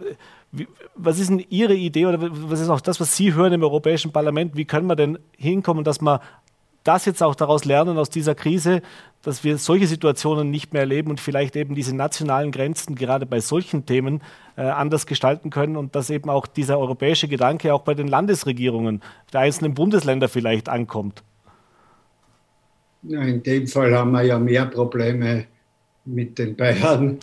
was 0.96 1.20
ist 1.20 1.30
denn 1.30 1.44
Ihre 1.50 1.76
Idee 1.76 2.06
oder 2.06 2.18
was 2.22 2.62
ist 2.62 2.70
auch 2.70 2.82
das, 2.82 3.00
was 3.00 3.16
Sie 3.16 3.34
hören 3.34 3.54
im 3.54 3.64
Europäischen 3.64 4.12
Parlament? 4.12 4.56
Wie 4.56 4.66
können 4.66 4.88
wir 4.88 4.96
denn 4.96 5.20
hinkommen, 5.38 5.84
dass 5.84 6.02
wir 6.02 6.22
das 6.88 7.06
jetzt 7.06 7.22
auch 7.22 7.36
daraus 7.36 7.66
lernen 7.66 7.98
aus 7.98 8.10
dieser 8.10 8.36
Krise, 8.36 8.82
dass 9.22 9.44
wir 9.44 9.58
solche 9.58 9.88
Situationen 9.88 10.50
nicht 10.50 10.74
mehr 10.74 10.84
erleben 10.84 11.10
und 11.10 11.20
vielleicht 11.20 11.56
eben 11.56 11.76
diese 11.76 11.96
nationalen 11.96 12.52
Grenzen 12.52 12.96
gerade 12.96 13.26
bei 13.26 13.40
solchen 13.40 13.86
Themen 13.86 14.22
äh, 14.56 14.62
anders 14.62 15.06
gestalten 15.06 15.50
können 15.50 15.76
und 15.76 15.96
dass 15.96 16.10
eben 16.10 16.30
auch 16.30 16.48
dieser 16.48 16.80
europäische 16.80 17.28
Gedanke 17.28 17.74
auch 17.74 17.82
bei 17.82 17.94
den 17.94 18.08
Landesregierungen 18.08 19.02
der 19.34 19.42
einzelnen 19.42 19.74
Bundesländer 19.74 20.30
vielleicht 20.30 20.70
ankommt? 20.70 21.24
In 23.04 23.44
dem 23.44 23.68
Fall 23.68 23.96
haben 23.96 24.12
wir 24.12 24.24
ja 24.24 24.40
mehr 24.40 24.66
Probleme 24.66 25.46
mit 26.06 26.40
den 26.40 26.56
Bayern, 26.56 27.20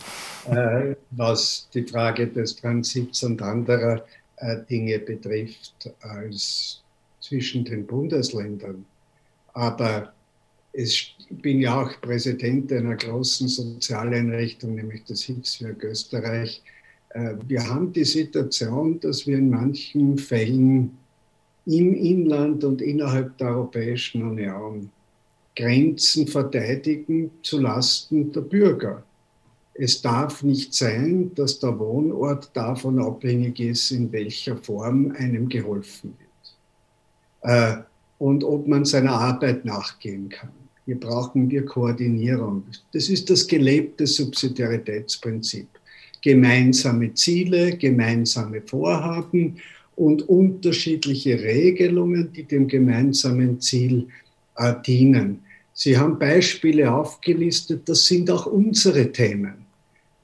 äh, 0.49 0.95
was 1.11 1.69
die 1.73 1.83
Frage 1.83 2.27
des 2.27 2.55
Transits 2.55 3.23
und 3.23 3.41
anderer 3.41 4.05
äh, 4.37 4.57
Dinge 4.69 4.99
betrifft, 4.99 5.91
als 6.01 6.83
zwischen 7.19 7.65
den 7.65 7.85
Bundesländern. 7.87 8.85
Aber 9.55 10.13
ich 10.73 11.15
bin 11.29 11.61
ja 11.61 11.81
auch 11.81 12.01
Präsident 12.01 12.71
einer 12.73 12.95
großen 12.95 13.47
Sozialeinrichtung, 13.47 14.75
nämlich 14.75 15.05
das 15.05 15.23
Hilfswerk 15.23 15.81
Österreich. 15.83 16.61
Äh, 17.09 17.35
wir 17.47 17.65
haben 17.65 17.93
die 17.93 18.03
Situation, 18.03 18.99
dass 18.99 19.25
wir 19.25 19.37
in 19.37 19.49
manchen 19.49 20.17
Fällen 20.17 20.97
im 21.65 21.95
Inland 21.95 22.65
und 22.65 22.81
innerhalb 22.81 23.37
der 23.37 23.47
Europäischen 23.47 24.23
Union 24.23 24.91
Grenzen 25.55 26.27
verteidigen 26.27 27.31
zu 27.41 27.61
Lasten 27.61 28.33
der 28.33 28.41
Bürger. 28.41 29.03
Es 29.73 30.01
darf 30.01 30.43
nicht 30.43 30.73
sein, 30.73 31.31
dass 31.33 31.59
der 31.59 31.79
Wohnort 31.79 32.51
davon 32.53 32.99
abhängig 32.99 33.59
ist, 33.61 33.91
in 33.91 34.11
welcher 34.11 34.57
Form 34.57 35.13
einem 35.17 35.47
geholfen 35.47 36.13
wird 36.19 36.25
äh, 37.45 37.77
und 38.25 38.43
ob 38.43 38.67
man 38.67 38.85
seiner 38.85 39.11
Arbeit 39.11 39.65
nachgehen 39.65 40.29
kann. 40.29 40.49
Hier 40.87 40.99
brauchen 40.99 41.47
wir 41.51 41.63
Koordinierung. 41.63 42.63
Das 42.91 43.07
ist 43.07 43.29
das 43.29 43.45
gelebte 43.45 44.07
Subsidiaritätsprinzip. 44.07 45.67
Gemeinsame 46.23 47.13
Ziele, 47.13 47.77
gemeinsame 47.77 48.61
Vorhaben 48.61 49.57
und 49.95 50.27
unterschiedliche 50.27 51.39
Regelungen, 51.39 52.33
die 52.33 52.45
dem 52.45 52.67
gemeinsamen 52.67 53.61
Ziel 53.61 54.07
äh, 54.57 54.73
dienen. 54.83 55.41
Sie 55.73 55.95
haben 55.95 56.17
Beispiele 56.17 56.91
aufgelistet, 56.91 57.87
das 57.87 58.07
sind 58.07 58.31
auch 58.31 58.47
unsere 58.47 59.11
Themen. 59.11 59.53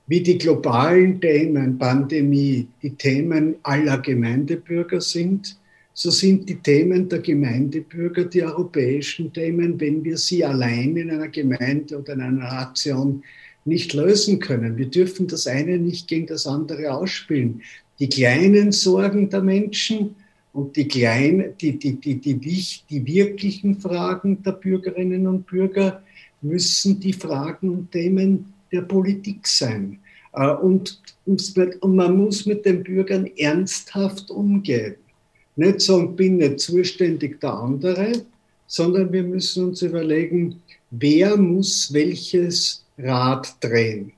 Wie 0.07 0.21
die 0.21 0.39
globalen 0.39 1.21
Themen, 1.21 1.77
Pandemie, 1.77 2.67
die 2.81 2.95
Themen 2.95 3.57
aller 3.61 3.99
Gemeindebürger 3.99 5.01
sind, 5.01 5.60
so 6.01 6.09
sind 6.09 6.49
die 6.49 6.55
Themen 6.55 7.07
der 7.09 7.19
Gemeindebürger 7.19 8.25
die 8.25 8.41
europäischen 8.41 9.31
Themen, 9.31 9.79
wenn 9.79 10.03
wir 10.03 10.17
sie 10.17 10.43
allein 10.43 10.97
in 10.97 11.11
einer 11.11 11.27
Gemeinde 11.27 11.99
oder 11.99 12.13
in 12.13 12.21
einer 12.21 12.39
Nation 12.39 13.23
nicht 13.65 13.93
lösen 13.93 14.39
können. 14.39 14.77
Wir 14.77 14.87
dürfen 14.87 15.27
das 15.27 15.45
eine 15.45 15.77
nicht 15.77 16.07
gegen 16.07 16.25
das 16.25 16.47
andere 16.47 16.91
ausspielen. 16.91 17.61
Die 17.99 18.09
kleinen 18.09 18.71
Sorgen 18.71 19.29
der 19.29 19.43
Menschen 19.43 20.15
Und 20.53 20.75
die 20.75 20.87
kleinen, 20.87 21.53
die, 21.61 21.77
die, 21.77 21.93
die, 21.93 22.15
die, 22.15 22.35
die, 22.89 23.05
wirklichen 23.05 23.79
Fragen 23.79 24.41
der 24.43 24.53
Bürgerinnen 24.53 25.27
und 25.27 25.45
Bürger 25.45 26.01
müssen 26.41 26.99
die 26.99 27.13
Fragen 27.13 27.69
und 27.69 27.91
Themen 27.91 28.51
der 28.71 28.81
Politik 28.81 29.47
sein. 29.47 29.99
Äh, 30.33 30.49
und, 30.49 30.99
und 31.25 31.95
man 31.95 32.17
muss 32.17 32.45
mit 32.47 32.65
den 32.65 32.83
Bürgern 32.83 33.29
ernsthaft 33.37 34.29
umgehen. 34.31 34.95
Nicht 35.61 35.81
sagen, 35.81 36.15
bin 36.15 36.37
nicht 36.37 36.59
zuständig 36.59 37.39
der 37.39 37.53
andere, 37.53 38.13
sondern 38.65 39.13
wir 39.13 39.21
müssen 39.21 39.65
uns 39.65 39.83
überlegen, 39.83 40.59
wer 40.89 41.37
muss 41.37 41.93
welches 41.93 42.83
Rad 42.97 43.57
drehen. 43.59 44.11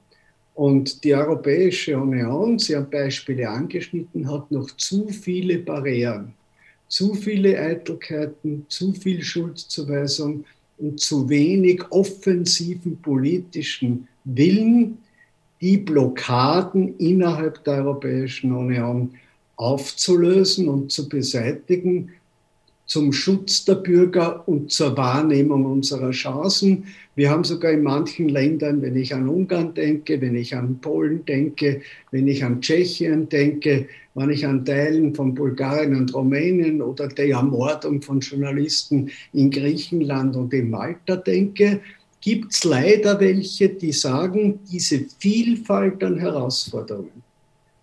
Und 0.55 1.03
die 1.03 1.13
Europäische 1.13 1.97
Union, 1.97 2.59
Sie 2.59 2.77
haben 2.77 2.89
Beispiele 2.89 3.49
angeschnitten, 3.49 4.31
hat 4.31 4.49
noch 4.51 4.71
zu 4.77 5.09
viele 5.09 5.57
Barrieren, 5.57 6.33
zu 6.87 7.13
viele 7.13 7.59
Eitelkeiten, 7.59 8.65
zu 8.69 8.93
viel 8.93 9.21
Schuldzuweisung 9.21 10.45
und 10.77 11.01
zu 11.01 11.27
wenig 11.27 11.83
offensiven 11.89 13.01
politischen 13.01 14.07
Willen, 14.23 14.97
die 15.59 15.77
Blockaden 15.77 16.97
innerhalb 16.99 17.61
der 17.65 17.83
Europäischen 17.83 18.53
Union 18.53 19.09
aufzulösen 19.55 20.67
und 20.67 20.91
zu 20.91 21.07
beseitigen, 21.07 22.11
zum 22.85 23.13
Schutz 23.13 23.63
der 23.65 23.75
Bürger 23.75 24.47
und 24.47 24.71
zur 24.71 24.97
Wahrnehmung 24.97 25.65
unserer 25.65 26.11
Chancen. 26.11 26.85
Wir 27.15 27.31
haben 27.31 27.43
sogar 27.43 27.71
in 27.71 27.83
manchen 27.83 28.29
Ländern, 28.29 28.81
wenn 28.81 28.95
ich 28.95 29.13
an 29.13 29.29
Ungarn 29.29 29.73
denke, 29.73 30.19
wenn 30.19 30.35
ich 30.35 30.55
an 30.55 30.79
Polen 30.79 31.23
denke, 31.25 31.81
wenn 32.11 32.27
ich 32.27 32.43
an 32.43 32.61
Tschechien 32.61 33.29
denke, 33.29 33.87
wenn 34.15 34.29
ich 34.29 34.45
an 34.45 34.65
Teilen 34.65 35.15
von 35.15 35.33
Bulgarien 35.33 35.95
und 35.95 36.13
Rumänien 36.13 36.81
oder 36.81 37.07
der 37.07 37.29
Ermordung 37.29 38.01
von 38.01 38.19
Journalisten 38.19 39.09
in 39.31 39.49
Griechenland 39.49 40.35
und 40.35 40.53
in 40.53 40.69
Malta 40.69 41.15
denke, 41.15 41.79
gibt 42.21 42.53
es 42.53 42.63
leider 42.63 43.19
welche, 43.19 43.69
die 43.69 43.91
sagen, 43.91 44.59
diese 44.71 45.05
Vielfalt 45.19 46.03
an 46.03 46.19
Herausforderungen 46.19 47.23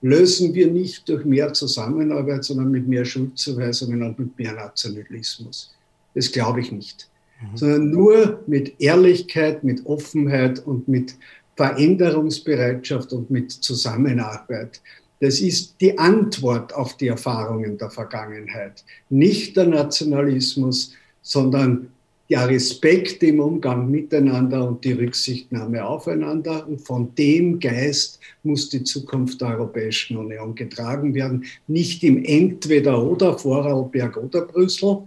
lösen 0.02 0.54
wir 0.54 0.68
nicht 0.68 1.08
durch 1.08 1.24
mehr 1.24 1.52
Zusammenarbeit, 1.52 2.44
sondern 2.44 2.70
mit 2.70 2.88
mehr 2.88 3.04
Schuldzuweisungen 3.04 4.02
und 4.02 4.18
mit 4.18 4.38
mehr 4.38 4.52
Nationalismus. 4.52 5.74
Das 6.14 6.32
glaube 6.32 6.60
ich 6.60 6.72
nicht. 6.72 7.08
Mhm. 7.40 7.56
Sondern 7.56 7.90
nur 7.90 8.42
mit 8.46 8.80
Ehrlichkeit, 8.80 9.62
mit 9.64 9.84
Offenheit 9.86 10.66
und 10.66 10.88
mit 10.88 11.14
Veränderungsbereitschaft 11.56 13.12
und 13.12 13.30
mit 13.30 13.52
Zusammenarbeit. 13.52 14.80
Das 15.20 15.40
ist 15.40 15.78
die 15.82 15.98
Antwort 15.98 16.72
auf 16.72 16.96
die 16.96 17.08
Erfahrungen 17.08 17.76
der 17.76 17.90
Vergangenheit. 17.90 18.82
Nicht 19.10 19.56
der 19.58 19.66
Nationalismus, 19.66 20.94
sondern 21.20 21.88
der 22.30 22.48
Respekt 22.48 23.22
im 23.24 23.40
Umgang 23.40 23.90
miteinander 23.90 24.66
und 24.66 24.84
die 24.84 24.92
Rücksichtnahme 24.92 25.84
aufeinander. 25.84 26.66
Und 26.68 26.80
von 26.80 27.12
dem 27.16 27.58
Geist 27.58 28.20
muss 28.44 28.68
die 28.68 28.84
Zukunft 28.84 29.40
der 29.40 29.48
Europäischen 29.48 30.16
Union 30.16 30.54
getragen 30.54 31.12
werden. 31.12 31.44
Nicht 31.66 32.04
im 32.04 32.24
Entweder-Oder, 32.24 33.36
Vorarlberg 33.36 34.16
oder 34.16 34.42
Brüssel, 34.42 34.98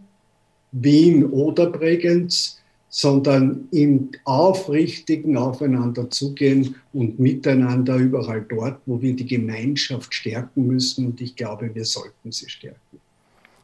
Wien 0.73 1.25
oder 1.25 1.67
Bregenz, 1.67 2.59
sondern 2.89 3.69
im 3.71 4.09
aufrichtigen 4.25 5.37
Aufeinander 5.37 6.09
zugehen 6.11 6.75
und 6.91 7.19
miteinander 7.19 7.95
überall 7.95 8.45
dort, 8.47 8.81
wo 8.85 9.01
wir 9.01 9.15
die 9.15 9.25
Gemeinschaft 9.25 10.13
stärken 10.13 10.67
müssen. 10.67 11.07
Und 11.07 11.21
ich 11.21 11.35
glaube, 11.35 11.73
wir 11.73 11.85
sollten 11.85 12.31
sie 12.31 12.49
stärken. 12.49 12.99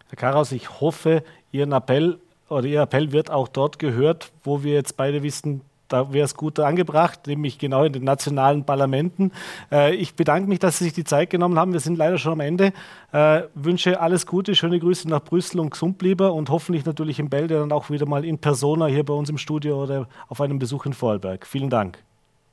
Herr 0.08 0.18
Karaus, 0.18 0.54
ich 0.54 0.82
hoffe, 0.82 1.24
Ihren 1.52 1.74
Appell 1.74 2.20
oder 2.50 2.66
Ihr 2.66 2.82
Appell 2.82 3.12
wird 3.12 3.30
auch 3.32 3.48
dort 3.48 3.80
gehört, 3.80 4.32
wo 4.44 4.64
wir 4.64 4.74
jetzt 4.74 4.98
beide 4.98 5.24
wissen, 5.24 5.62
da 5.90 6.14
wäre 6.14 6.26
es 6.26 6.36
gut 6.36 6.60
angebracht, 6.60 7.28
nämlich 7.28 7.58
genau 7.58 7.84
in 7.84 7.94
den 7.94 8.04
nationalen 8.04 8.64
Parlamenten. 8.64 9.32
Äh, 9.72 9.96
ich 9.96 10.16
bedanke 10.16 10.48
mich, 10.48 10.60
dass 10.60 10.78
Sie 10.78 10.86
sich 10.86 10.94
die 10.94 11.04
Zeit 11.04 11.32
genommen 11.32 11.58
haben. 11.58 11.74
Wir 11.74 11.80
sind 11.80 11.98
leider 11.98 12.18
schon 12.18 12.34
am 12.34 12.40
Ende. 12.40 12.72
Äh, 13.12 13.42
wünsche 13.56 14.00
alles 14.00 14.26
Gute, 14.26 14.56
schöne 14.56 14.80
Grüße 14.80 15.10
nach 15.10 15.24
Brüssel 15.24 15.60
und 15.60 15.72
gesund 15.72 16.02
lieber 16.02 16.34
und 16.34 16.50
hoffentlich 16.50 16.86
natürlich 16.86 17.20
in 17.20 17.30
Bälde 17.30 17.56
dann 17.56 17.72
auch 17.72 17.90
wieder 17.90 18.06
mal 18.06 18.24
in 18.24 18.38
Persona 18.38 18.86
hier 18.86 19.04
bei 19.04 19.14
uns 19.14 19.30
im 19.30 19.38
Studio 19.38 19.84
oder 19.84 20.08
auf 20.28 20.40
einem 20.42 20.60
Besuch 20.60 20.86
in 20.86 20.94
Vorarlberg. 20.94 21.46
Vielen 21.46 21.70
Dank. 21.70 21.98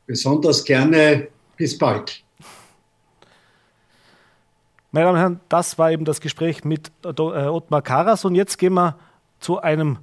Besonders 0.07 0.65
gerne. 0.65 1.29
Bis 1.57 1.77
bald. 1.77 2.23
Meine 4.93 5.07
Damen 5.07 5.17
und 5.17 5.21
Herren, 5.21 5.41
das 5.49 5.79
war 5.79 5.91
eben 5.91 6.05
das 6.07 6.21
Gespräch 6.21 6.65
mit 6.65 6.91
äh, 7.05 7.11
Ottmar 7.21 7.83
Karas 7.83 8.25
und 8.25 8.35
jetzt 8.35 8.57
gehen 8.57 8.75
wir 8.75 8.97
zu 9.41 9.61
einem, 9.61 9.99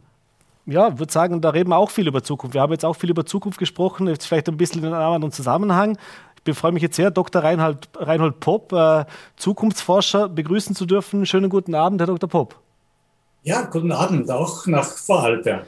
ja, 0.65 0.97
würde 0.99 1.11
sagen, 1.11 1.41
da 1.41 1.49
reden 1.49 1.69
wir 1.69 1.77
auch 1.77 1.89
viel 1.89 2.07
über 2.07 2.23
Zukunft. 2.23 2.53
Wir 2.53 2.61
haben 2.61 2.71
jetzt 2.71 2.85
auch 2.85 2.95
viel 2.95 3.09
über 3.09 3.25
Zukunft 3.25 3.59
gesprochen, 3.59 4.07
jetzt 4.07 4.25
vielleicht 4.25 4.49
ein 4.49 4.57
bisschen 4.57 4.83
in 4.83 4.93
einem 4.93 5.13
anderen 5.13 5.31
Zusammenhang. 5.31 5.97
Ich 6.45 6.57
freue 6.57 6.73
mich 6.73 6.83
jetzt 6.83 6.97
sehr, 6.97 7.09
Dr. 7.09 7.43
Reinhold, 7.43 7.89
Reinhold 7.95 8.39
Popp, 8.39 8.73
äh, 8.73 9.05
Zukunftsforscher, 9.37 10.27
begrüßen 10.27 10.75
zu 10.75 10.85
dürfen. 10.85 11.25
Schönen 11.25 11.49
guten 11.49 11.73
Abend, 11.73 12.01
Herr 12.01 12.07
Dr. 12.07 12.29
Popp. 12.29 12.55
Ja, 13.43 13.63
guten 13.63 13.91
Abend, 13.91 14.29
auch 14.29 14.65
nach 14.67 14.85
Vorarlberg. 14.85 15.65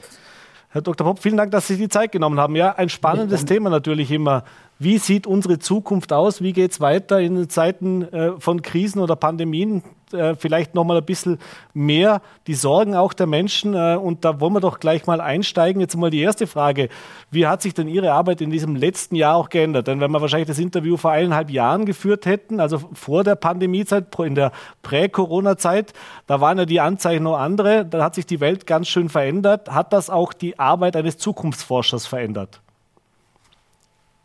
Herr 0.70 0.82
Dr. 0.82 1.06
Popp, 1.06 1.20
vielen 1.20 1.38
Dank, 1.38 1.52
dass 1.52 1.66
Sie 1.66 1.74
sich 1.74 1.84
die 1.84 1.88
Zeit 1.88 2.12
genommen 2.12 2.38
haben. 2.38 2.54
Ja, 2.56 2.74
ein 2.74 2.90
spannendes 2.90 3.46
Thema 3.46 3.70
natürlich 3.70 4.10
immer. 4.10 4.44
Wie 4.78 4.98
sieht 4.98 5.26
unsere 5.26 5.58
Zukunft 5.58 6.12
aus? 6.12 6.42
Wie 6.42 6.52
geht 6.52 6.72
es 6.72 6.80
weiter 6.80 7.18
in 7.18 7.48
Zeiten 7.48 8.02
äh, 8.02 8.32
von 8.38 8.60
Krisen 8.60 9.00
oder 9.00 9.16
Pandemien? 9.16 9.82
Äh, 10.12 10.36
vielleicht 10.36 10.74
noch 10.74 10.84
mal 10.84 10.96
ein 10.96 11.04
bisschen 11.04 11.38
mehr 11.74 12.22
die 12.46 12.54
Sorgen 12.54 12.94
auch 12.94 13.12
der 13.12 13.26
Menschen. 13.26 13.74
Äh, 13.74 13.96
und 14.00 14.24
da 14.24 14.40
wollen 14.40 14.52
wir 14.52 14.60
doch 14.60 14.78
gleich 14.78 15.06
mal 15.06 15.20
einsteigen. 15.20 15.80
Jetzt 15.80 15.96
mal 15.96 16.10
die 16.10 16.20
erste 16.20 16.46
Frage. 16.46 16.88
Wie 17.30 17.46
hat 17.46 17.62
sich 17.62 17.74
denn 17.74 17.88
Ihre 17.88 18.12
Arbeit 18.12 18.40
in 18.40 18.50
diesem 18.50 18.76
letzten 18.76 19.16
Jahr 19.16 19.34
auch 19.34 19.48
geändert? 19.48 19.88
Denn 19.88 20.00
wenn 20.00 20.10
wir 20.12 20.20
wahrscheinlich 20.20 20.48
das 20.48 20.58
Interview 20.58 20.96
vor 20.96 21.10
eineinhalb 21.10 21.50
Jahren 21.50 21.86
geführt 21.86 22.24
hätten, 22.24 22.60
also 22.60 22.80
vor 22.92 23.24
der 23.24 23.34
Pandemiezeit, 23.34 24.06
in 24.20 24.34
der 24.36 24.52
Prä-Corona-Zeit, 24.82 25.92
da 26.26 26.40
waren 26.40 26.58
ja 26.58 26.66
die 26.66 26.80
Anzeichen 26.80 27.24
noch 27.24 27.38
andere. 27.38 27.84
Da 27.84 28.04
hat 28.04 28.14
sich 28.14 28.26
die 28.26 28.40
Welt 28.40 28.66
ganz 28.66 28.88
schön 28.88 29.08
verändert. 29.08 29.70
Hat 29.70 29.92
das 29.92 30.08
auch 30.08 30.32
die 30.32 30.58
Arbeit 30.58 30.96
eines 30.96 31.18
Zukunftsforschers 31.18 32.06
verändert? 32.06 32.60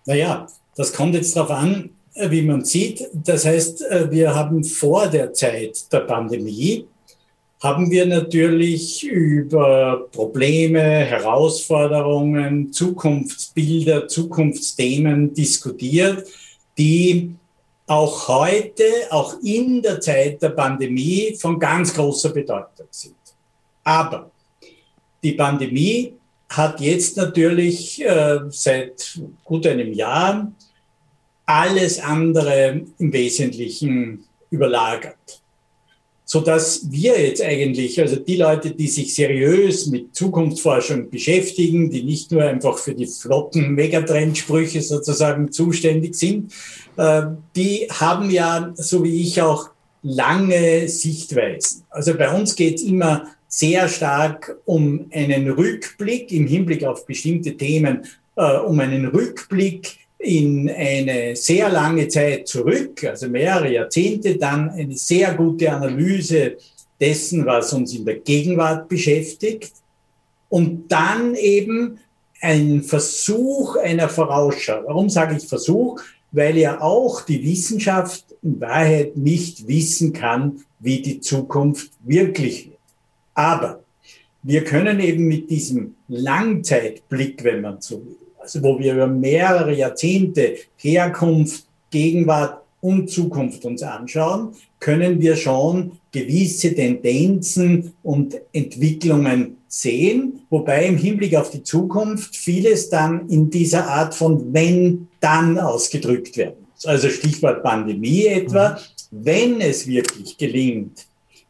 Naja, 0.05 0.47
das 0.75 0.93
kommt 0.93 1.13
jetzt 1.15 1.35
darauf 1.35 1.51
an, 1.51 1.91
wie 2.15 2.41
man 2.41 2.63
sieht. 2.65 3.07
Das 3.13 3.45
heißt, 3.45 3.81
äh, 3.83 4.11
wir 4.11 4.33
haben 4.35 4.63
vor 4.63 5.07
der 5.07 5.33
Zeit 5.33 5.91
der 5.91 6.01
Pandemie, 6.01 6.87
haben 7.61 7.91
wir 7.91 8.05
natürlich 8.07 9.03
über 9.03 10.07
Probleme, 10.11 10.81
Herausforderungen, 10.81 12.73
Zukunftsbilder, 12.73 14.07
Zukunftsthemen 14.07 15.33
diskutiert, 15.33 16.27
die 16.77 17.35
auch 17.85 18.27
heute, 18.27 18.83
auch 19.11 19.35
in 19.43 19.81
der 19.81 19.99
Zeit 19.99 20.41
der 20.41 20.49
Pandemie 20.49 21.35
von 21.39 21.59
ganz 21.59 21.93
großer 21.93 22.29
Bedeutung 22.29 22.87
sind. 22.89 23.15
Aber 23.83 24.31
die 25.21 25.33
Pandemie 25.33 26.13
hat 26.49 26.81
jetzt 26.81 27.17
natürlich 27.17 28.03
äh, 28.03 28.39
seit 28.49 29.19
gut 29.43 29.67
einem 29.67 29.93
Jahr 29.93 30.51
alles 31.51 31.99
andere 31.99 32.81
im 32.97 33.13
Wesentlichen 33.13 34.23
überlagert. 34.49 35.41
Sodass 36.23 36.89
wir 36.89 37.21
jetzt 37.21 37.41
eigentlich, 37.41 37.99
also 37.99 38.15
die 38.15 38.37
Leute, 38.37 38.71
die 38.71 38.87
sich 38.87 39.13
seriös 39.13 39.87
mit 39.87 40.15
Zukunftsforschung 40.15 41.09
beschäftigen, 41.09 41.89
die 41.89 42.03
nicht 42.03 42.31
nur 42.31 42.43
einfach 42.43 42.77
für 42.77 42.95
die 42.95 43.07
flotten 43.07 43.73
Megatrendsprüche 43.73 44.81
sozusagen 44.81 45.51
zuständig 45.51 46.15
sind, 46.15 46.53
äh, 46.95 47.23
die 47.55 47.87
haben 47.89 48.29
ja, 48.29 48.71
so 48.75 49.03
wie 49.03 49.21
ich 49.21 49.41
auch, 49.41 49.71
lange 50.03 50.87
Sichtweisen. 50.87 51.83
Also 51.89 52.15
bei 52.15 52.33
uns 52.33 52.55
geht 52.55 52.75
es 52.75 52.83
immer 52.83 53.27
sehr 53.47 53.89
stark 53.89 54.57
um 54.65 55.07
einen 55.11 55.49
Rückblick 55.51 56.31
im 56.31 56.47
Hinblick 56.47 56.85
auf 56.85 57.05
bestimmte 57.05 57.57
Themen, 57.57 58.05
äh, 58.37 58.57
um 58.57 58.79
einen 58.79 59.05
Rückblick 59.07 60.00
in 60.23 60.69
eine 60.69 61.35
sehr 61.35 61.69
lange 61.69 62.07
Zeit 62.07 62.47
zurück, 62.47 63.03
also 63.03 63.27
mehrere 63.27 63.73
Jahrzehnte, 63.73 64.37
dann 64.37 64.69
eine 64.69 64.95
sehr 64.95 65.33
gute 65.33 65.71
Analyse 65.71 66.57
dessen, 66.99 67.45
was 67.45 67.73
uns 67.73 67.95
in 67.95 68.05
der 68.05 68.19
Gegenwart 68.19 68.87
beschäftigt 68.87 69.73
und 70.49 70.91
dann 70.91 71.35
eben 71.35 71.97
ein 72.41 72.83
Versuch 72.83 73.75
einer 73.77 74.09
Vorausschau. 74.09 74.83
Warum 74.85 75.09
sage 75.09 75.37
ich 75.37 75.47
Versuch? 75.47 75.99
Weil 76.31 76.57
ja 76.57 76.81
auch 76.81 77.21
die 77.21 77.43
Wissenschaft 77.43 78.25
in 78.41 78.59
Wahrheit 78.61 79.17
nicht 79.17 79.67
wissen 79.67 80.13
kann, 80.13 80.63
wie 80.79 81.01
die 81.01 81.19
Zukunft 81.19 81.91
wirklich 82.03 82.65
wird. 82.65 82.77
Aber 83.33 83.83
wir 84.43 84.63
können 84.63 84.99
eben 84.99 85.27
mit 85.27 85.49
diesem 85.49 85.95
Langzeitblick, 86.07 87.43
wenn 87.43 87.61
man 87.61 87.81
so 87.81 88.03
will, 88.05 88.17
also 88.41 88.61
wo 88.63 88.79
wir 88.79 88.93
über 88.93 89.07
mehrere 89.07 89.73
Jahrzehnte 89.73 90.55
Herkunft, 90.77 91.65
Gegenwart 91.89 92.61
und 92.81 93.09
Zukunft 93.09 93.63
uns 93.65 93.83
anschauen, 93.83 94.55
können 94.79 95.21
wir 95.21 95.35
schon 95.35 95.91
gewisse 96.11 96.73
Tendenzen 96.73 97.93
und 98.03 98.35
Entwicklungen 98.51 99.57
sehen, 99.67 100.41
wobei 100.49 100.87
im 100.87 100.97
Hinblick 100.97 101.35
auf 101.35 101.51
die 101.51 101.63
Zukunft 101.63 102.35
vieles 102.35 102.89
dann 102.89 103.29
in 103.29 103.49
dieser 103.49 103.87
Art 103.87 104.15
von 104.15 104.53
wenn 104.53 105.07
dann 105.19 105.57
ausgedrückt 105.59 106.35
werden 106.35 106.65
muss. 106.71 106.85
Also 106.85 107.09
Stichwort 107.09 107.63
Pandemie 107.63 108.25
etwa, 108.25 108.71
mhm. 108.71 108.77
wenn 109.25 109.61
es 109.61 109.87
wirklich 109.87 110.37
gelingt, 110.37 111.05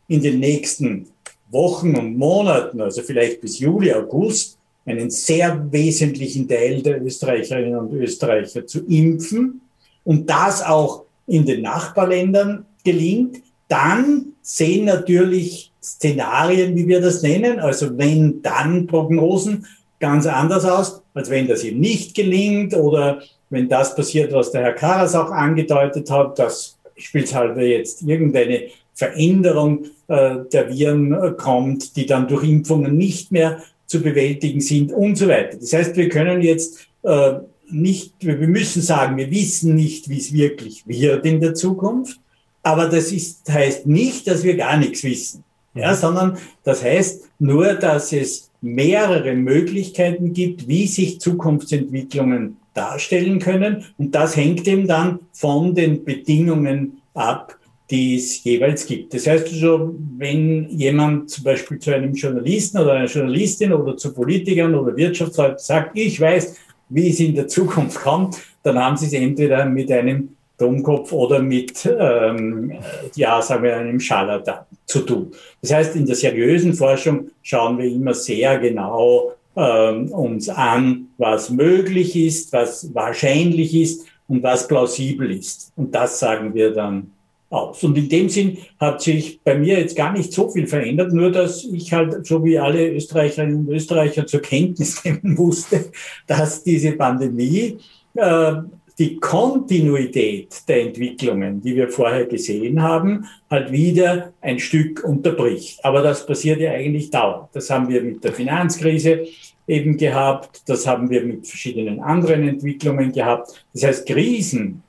in 0.08 0.22
den 0.22 0.40
nächsten 0.40 1.08
Wochen 1.50 1.96
und 1.96 2.18
Monaten, 2.18 2.82
also 2.82 3.02
vielleicht 3.02 3.42
bis 3.42 3.60
Juli, 3.60 3.94
August, 3.94 4.58
einen 4.92 5.10
sehr 5.10 5.72
wesentlichen 5.72 6.48
Teil 6.48 6.82
der 6.82 7.02
Österreicherinnen 7.02 7.76
und 7.76 7.94
Österreicher 7.94 8.66
zu 8.66 8.86
impfen. 8.86 9.62
Und 10.04 10.30
das 10.30 10.64
auch 10.64 11.04
in 11.28 11.46
den 11.46 11.62
Nachbarländern 11.62 12.66
gelingt, 12.84 13.38
dann 13.68 14.34
sehen 14.42 14.86
natürlich 14.86 15.72
Szenarien, 15.82 16.76
wie 16.76 16.88
wir 16.88 17.02
das 17.02 17.22
nennen, 17.22 17.60
also 17.60 17.98
wenn 17.98 18.42
dann 18.42 18.88
Prognosen 18.88 19.66
ganz 20.00 20.26
anders 20.28 20.66
aus, 20.66 21.02
als 21.14 21.30
wenn 21.30 21.48
das 21.48 21.64
eben 21.64 21.80
nicht 21.80 22.16
gelingt 22.16 22.74
oder 22.74 23.22
wenn 23.50 23.70
das 23.70 23.96
passiert, 23.96 24.34
was 24.34 24.52
der 24.52 24.62
Herr 24.62 24.74
Karas 24.74 25.16
auch 25.16 25.32
angedeutet 25.32 26.10
hat, 26.10 26.40
dass 26.40 26.78
beispielsweise 26.96 27.62
jetzt 27.62 28.02
irgendeine 28.02 28.64
Veränderung 28.94 29.86
äh, 30.08 30.38
der 30.52 30.70
Viren 30.70 31.14
äh, 31.14 31.32
kommt, 31.32 31.96
die 31.96 32.06
dann 32.06 32.28
durch 32.28 32.44
Impfungen 32.44 32.98
nicht 32.98 33.32
mehr 33.32 33.62
zu 33.92 34.02
bewältigen 34.02 34.62
sind 34.62 34.94
und 34.94 35.18
so 35.18 35.28
weiter. 35.28 35.58
Das 35.58 35.74
heißt, 35.74 35.98
wir 35.98 36.08
können 36.08 36.42
jetzt 36.42 36.88
äh, 37.04 37.34
nicht, 37.70 38.14
wir 38.22 38.36
müssen 38.36 38.82
sagen, 38.82 39.18
wir 39.18 39.30
wissen 39.30 39.76
nicht, 39.76 40.10
wie 40.10 40.18
es 40.18 40.32
wirklich 40.32 40.88
wird 40.88 41.26
in 41.26 41.42
der 41.42 41.54
Zukunft, 41.54 42.20
aber 42.64 42.88
das 42.88 43.12
ist, 43.12 43.50
heißt 43.52 43.88
nicht, 43.88 44.28
dass 44.28 44.44
wir 44.44 44.56
gar 44.56 44.78
nichts 44.78 45.04
wissen, 45.04 45.44
ja, 45.74 45.94
sondern 45.94 46.38
das 46.64 46.84
heißt 46.84 47.24
nur, 47.40 47.74
dass 47.74 48.14
es 48.14 48.50
mehrere 48.62 49.36
Möglichkeiten 49.36 50.32
gibt, 50.32 50.68
wie 50.68 50.88
sich 50.88 51.20
Zukunftsentwicklungen 51.20 52.58
darstellen 52.74 53.40
können. 53.40 53.84
Und 53.98 54.16
das 54.16 54.36
hängt 54.38 54.68
eben 54.68 54.88
dann 54.88 55.20
von 55.34 55.76
den 55.76 56.06
Bedingungen 56.06 57.02
ab, 57.14 57.58
die 57.92 58.16
es 58.16 58.44
jeweils 58.44 58.86
gibt. 58.86 59.14
Das 59.14 59.28
heißt 59.28 59.48
also, 59.48 59.94
wenn 60.18 60.70
jemand 60.70 61.30
zum 61.30 61.44
Beispiel 61.44 61.78
zu 61.78 61.94
einem 61.94 62.14
Journalisten 62.14 62.78
oder 62.78 62.94
einer 62.94 63.06
Journalistin 63.06 63.74
oder 63.74 63.98
zu 63.98 64.14
Politikern 64.14 64.74
oder 64.74 64.96
Wirtschaftsleuten 64.96 65.60
sagt, 65.60 65.98
ich 65.98 66.20
weiß, 66.20 66.56
wie 66.90 67.10
es 67.10 67.20
in 67.20 67.36
der 67.36 67.48
Zukunft 67.48 68.00
kommt, 68.00 68.38
dann 68.64 68.80
haben 68.80 68.96
sie 68.96 69.08
es 69.08 69.14
entweder 69.14 69.66
mit 69.66 69.92
einem 69.92 70.30
Dummkopf 70.58 71.12
oder 71.12 71.42
mit, 71.42 71.86
ähm, 72.00 72.74
ja, 73.16 73.42
sagen 73.42 73.64
wir, 73.64 73.76
einem 73.76 74.00
Scharlatan 74.00 74.66
zu 74.86 75.02
tun. 75.02 75.32
Das 75.62 75.74
heißt, 75.74 75.96
in 75.96 76.06
der 76.06 76.16
seriösen 76.16 76.74
Forschung 76.74 77.32
schauen 77.42 77.78
wir 77.78 77.86
immer 77.86 78.14
sehr 78.14 78.58
genau 78.60 79.34
ähm, 79.56 80.10
uns 80.12 80.48
an, 80.48 81.08
was 81.18 81.50
möglich 81.50 82.16
ist, 82.16 82.54
was 82.54 82.94
wahrscheinlich 82.94 83.76
ist 83.76 84.06
und 84.28 84.44
was 84.44 84.68
plausibel 84.68 85.30
ist. 85.32 85.74
Und 85.76 85.94
das 85.94 86.20
sagen 86.20 86.54
wir 86.54 86.72
dann 86.72 87.12
aus. 87.52 87.84
Und 87.84 87.98
in 87.98 88.10
dem 88.10 88.30
Sinn 88.30 88.58
hat 88.80 89.02
sich 89.02 89.42
bei 89.44 89.56
mir 89.56 89.80
jetzt 89.80 89.96
gar 89.96 90.14
nicht 90.14 90.32
so 90.34 90.50
viel 90.50 90.68
verändert, 90.68 91.14
nur 91.14 91.32
dass 91.32 91.64
ich 91.66 91.92
halt, 91.94 92.26
so 92.26 92.44
wie 92.44 92.58
alle 92.58 92.92
Österreicherinnen 92.94 93.68
und 93.68 93.70
Österreicher 93.70 94.26
zur 94.26 94.42
Kenntnis 94.42 95.04
nehmen 95.06 95.36
musste, 95.36 95.92
dass 96.28 96.64
diese 96.64 96.94
Pandemie 96.94 97.78
äh, 98.16 98.54
die 98.98 99.18
Kontinuität 99.18 100.68
der 100.68 100.82
Entwicklungen, 100.82 101.62
die 101.62 101.76
wir 101.76 101.90
vorher 101.90 102.26
gesehen 102.26 102.82
haben, 102.82 103.26
halt 103.50 103.72
wieder 103.72 104.34
ein 104.42 104.60
Stück 104.60 105.04
unterbricht. 105.04 105.84
Aber 105.84 106.02
das 106.02 106.26
passiert 106.26 106.60
ja 106.60 106.72
eigentlich 106.72 107.10
dauernd. 107.10 107.50
Das 107.54 107.70
haben 107.70 107.90
wir 107.90 108.04
mit 108.04 108.24
der 108.24 108.34
Finanzkrise 108.34 109.26
eben 109.68 109.98
gehabt, 109.98 110.62
das 110.68 110.86
haben 110.86 111.10
wir 111.10 111.24
mit 111.24 111.48
verschiedenen 111.48 112.00
anderen 112.00 112.48
Entwicklungen 112.48 113.12
gehabt. 113.12 113.66
Das 113.74 113.84
heißt, 113.84 114.08
Krisen 114.08 114.84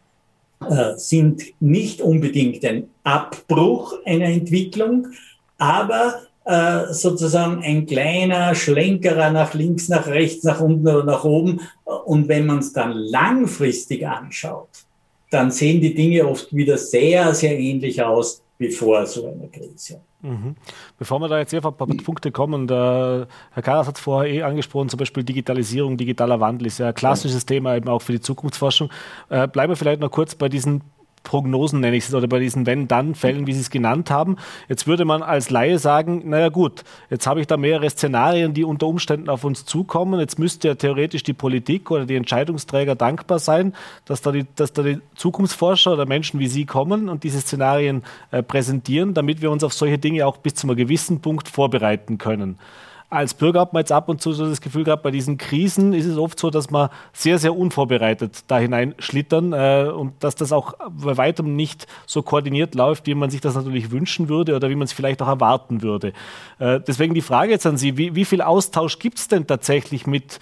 sind 0.96 1.42
nicht 1.60 2.00
unbedingt 2.00 2.64
ein 2.64 2.88
Abbruch 3.04 3.94
einer 4.04 4.26
Entwicklung, 4.26 5.08
aber 5.58 6.22
äh, 6.44 6.92
sozusagen 6.92 7.62
ein 7.62 7.86
kleiner 7.86 8.54
Schlenkerer 8.54 9.30
nach 9.30 9.54
links, 9.54 9.88
nach 9.88 10.06
rechts, 10.08 10.44
nach 10.44 10.60
unten 10.60 10.88
oder 10.88 11.04
nach 11.04 11.24
oben. 11.24 11.60
Und 12.04 12.28
wenn 12.28 12.46
man 12.46 12.58
es 12.58 12.72
dann 12.72 12.92
langfristig 12.92 14.06
anschaut, 14.06 14.68
dann 15.30 15.50
sehen 15.50 15.80
die 15.80 15.94
Dinge 15.94 16.26
oft 16.26 16.54
wieder 16.54 16.76
sehr, 16.76 17.34
sehr 17.34 17.58
ähnlich 17.58 18.02
aus 18.02 18.42
wie 18.58 18.70
vor 18.70 19.06
so 19.06 19.26
einer 19.26 19.48
Krise. 19.48 20.00
Mhm. 20.22 20.54
Bevor 20.98 21.18
wir 21.18 21.28
da 21.28 21.38
jetzt 21.38 21.52
auf 21.54 21.66
ein 21.66 21.76
paar 21.76 21.88
Punkte 21.88 22.30
kommen, 22.30 22.68
der 22.68 23.26
Herr 23.50 23.62
Karas 23.62 23.88
hat 23.88 23.96
es 23.96 24.02
vorher 24.02 24.32
eh 24.32 24.42
angesprochen, 24.42 24.88
zum 24.88 24.98
Beispiel 24.98 25.24
Digitalisierung, 25.24 25.96
digitaler 25.96 26.38
Wandel 26.38 26.68
ist 26.68 26.78
ja 26.78 26.88
ein 26.88 26.94
klassisches 26.94 27.44
Thema 27.44 27.76
eben 27.76 27.88
auch 27.88 28.02
für 28.02 28.12
die 28.12 28.20
Zukunftsforschung. 28.20 28.90
Äh, 29.28 29.48
bleiben 29.48 29.72
wir 29.72 29.76
vielleicht 29.76 30.00
noch 30.00 30.10
kurz 30.10 30.36
bei 30.36 30.48
diesen 30.48 30.82
Prognosen 31.22 31.80
nenne 31.80 31.96
ich 31.96 32.08
es, 32.08 32.14
oder 32.14 32.26
bei 32.26 32.38
diesen 32.38 32.66
Wenn-Dann-Fällen, 32.66 33.46
wie 33.46 33.52
Sie 33.52 33.60
es 33.60 33.70
genannt 33.70 34.10
haben. 34.10 34.36
Jetzt 34.68 34.86
würde 34.86 35.04
man 35.04 35.22
als 35.22 35.50
Laie 35.50 35.78
sagen, 35.78 36.28
naja 36.28 36.48
gut, 36.48 36.84
jetzt 37.10 37.26
habe 37.26 37.40
ich 37.40 37.46
da 37.46 37.56
mehrere 37.56 37.88
Szenarien, 37.90 38.54
die 38.54 38.64
unter 38.64 38.86
Umständen 38.86 39.28
auf 39.28 39.44
uns 39.44 39.64
zukommen. 39.64 40.18
Jetzt 40.20 40.38
müsste 40.38 40.68
ja 40.68 40.74
theoretisch 40.74 41.22
die 41.22 41.32
Politik 41.32 41.90
oder 41.90 42.06
die 42.06 42.16
Entscheidungsträger 42.16 42.94
dankbar 42.94 43.38
sein, 43.38 43.74
dass 44.04 44.22
da 44.22 44.32
die, 44.32 44.46
dass 44.56 44.72
da 44.72 44.82
die 44.82 45.00
Zukunftsforscher 45.14 45.92
oder 45.92 46.06
Menschen 46.06 46.40
wie 46.40 46.48
Sie 46.48 46.66
kommen 46.66 47.08
und 47.08 47.24
diese 47.24 47.40
Szenarien 47.40 48.02
äh, 48.30 48.42
präsentieren, 48.42 49.14
damit 49.14 49.42
wir 49.42 49.50
uns 49.50 49.64
auf 49.64 49.72
solche 49.72 49.98
Dinge 49.98 50.26
auch 50.26 50.38
bis 50.38 50.54
zu 50.54 50.66
einem 50.66 50.76
gewissen 50.76 51.20
Punkt 51.20 51.48
vorbereiten 51.48 52.18
können 52.18 52.58
als 53.12 53.34
Bürger 53.34 53.60
hat 53.60 53.74
man 53.74 53.80
jetzt 53.80 53.92
ab 53.92 54.08
und 54.08 54.22
zu 54.22 54.32
so 54.32 54.48
das 54.48 54.62
Gefühl 54.62 54.84
gehabt, 54.84 55.02
bei 55.02 55.10
diesen 55.10 55.36
Krisen 55.36 55.92
ist 55.92 56.06
es 56.06 56.16
oft 56.16 56.38
so, 56.38 56.48
dass 56.48 56.70
man 56.70 56.88
sehr, 57.12 57.38
sehr 57.38 57.54
unvorbereitet 57.54 58.44
da 58.46 58.58
hineinschlittern 58.58 59.52
äh, 59.52 59.90
und 59.94 60.24
dass 60.24 60.34
das 60.34 60.50
auch 60.50 60.72
bei 60.88 61.18
weitem 61.18 61.54
nicht 61.54 61.86
so 62.06 62.22
koordiniert 62.22 62.74
läuft, 62.74 63.06
wie 63.06 63.14
man 63.14 63.28
sich 63.28 63.42
das 63.42 63.54
natürlich 63.54 63.90
wünschen 63.90 64.30
würde 64.30 64.56
oder 64.56 64.70
wie 64.70 64.76
man 64.76 64.86
es 64.86 64.94
vielleicht 64.94 65.20
auch 65.20 65.28
erwarten 65.28 65.82
würde. 65.82 66.14
Äh, 66.58 66.80
deswegen 66.80 67.12
die 67.12 67.20
Frage 67.20 67.52
jetzt 67.52 67.66
an 67.66 67.76
Sie, 67.76 67.98
wie, 67.98 68.14
wie 68.14 68.24
viel 68.24 68.40
Austausch 68.40 68.98
gibt 68.98 69.18
es 69.18 69.28
denn 69.28 69.46
tatsächlich 69.46 70.06
mit 70.06 70.40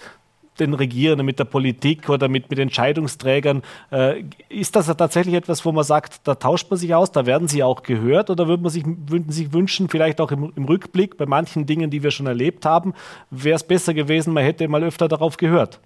den 0.59 0.73
Regierenden, 0.73 1.25
mit 1.25 1.39
der 1.39 1.45
Politik 1.45 2.09
oder 2.09 2.27
mit, 2.27 2.49
mit 2.49 2.59
Entscheidungsträgern. 2.59 3.63
Äh, 3.91 4.23
ist 4.49 4.75
das 4.75 4.87
tatsächlich 4.87 5.35
etwas, 5.35 5.65
wo 5.65 5.71
man 5.71 5.83
sagt, 5.83 6.21
da 6.25 6.35
tauscht 6.35 6.69
man 6.69 6.77
sich 6.77 6.93
aus, 6.93 7.11
da 7.11 7.25
werden 7.25 7.47
sie 7.47 7.63
auch 7.63 7.83
gehört 7.83 8.29
oder 8.29 8.47
würde 8.47 8.63
man 8.63 8.71
sich, 8.71 8.83
würden 8.85 9.31
sich 9.31 9.53
wünschen, 9.53 9.89
vielleicht 9.89 10.19
auch 10.19 10.31
im, 10.31 10.51
im 10.55 10.65
Rückblick 10.65 11.17
bei 11.17 11.25
manchen 11.25 11.65
Dingen, 11.65 11.89
die 11.89 12.03
wir 12.03 12.11
schon 12.11 12.27
erlebt 12.27 12.65
haben, 12.65 12.93
wäre 13.29 13.55
es 13.55 13.63
besser 13.63 13.93
gewesen, 13.93 14.33
man 14.33 14.43
hätte 14.43 14.67
mal 14.67 14.83
öfter 14.83 15.07
darauf 15.07 15.37
gehört? 15.37 15.79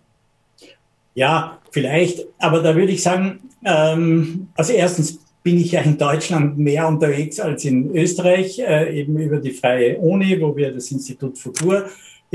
Ja, 1.14 1.60
vielleicht, 1.72 2.26
aber 2.40 2.62
da 2.62 2.76
würde 2.76 2.92
ich 2.92 3.02
sagen, 3.02 3.40
ähm, 3.64 4.48
also 4.56 4.74
erstens 4.74 5.20
bin 5.44 5.58
ich 5.58 5.74
ja 5.74 5.82
in 5.82 5.98
Deutschland 5.98 6.58
mehr 6.58 6.88
unterwegs 6.88 7.40
als 7.40 7.64
in 7.66 7.96
Österreich, 7.96 8.60
äh, 8.60 9.00
eben 9.00 9.18
über 9.20 9.38
die 9.38 9.52
Freie 9.52 9.98
Uni, 10.00 10.42
wo 10.42 10.58
wir 10.58 10.74
das 10.74 10.92
Institut 10.92 11.38
Futur 11.38 11.86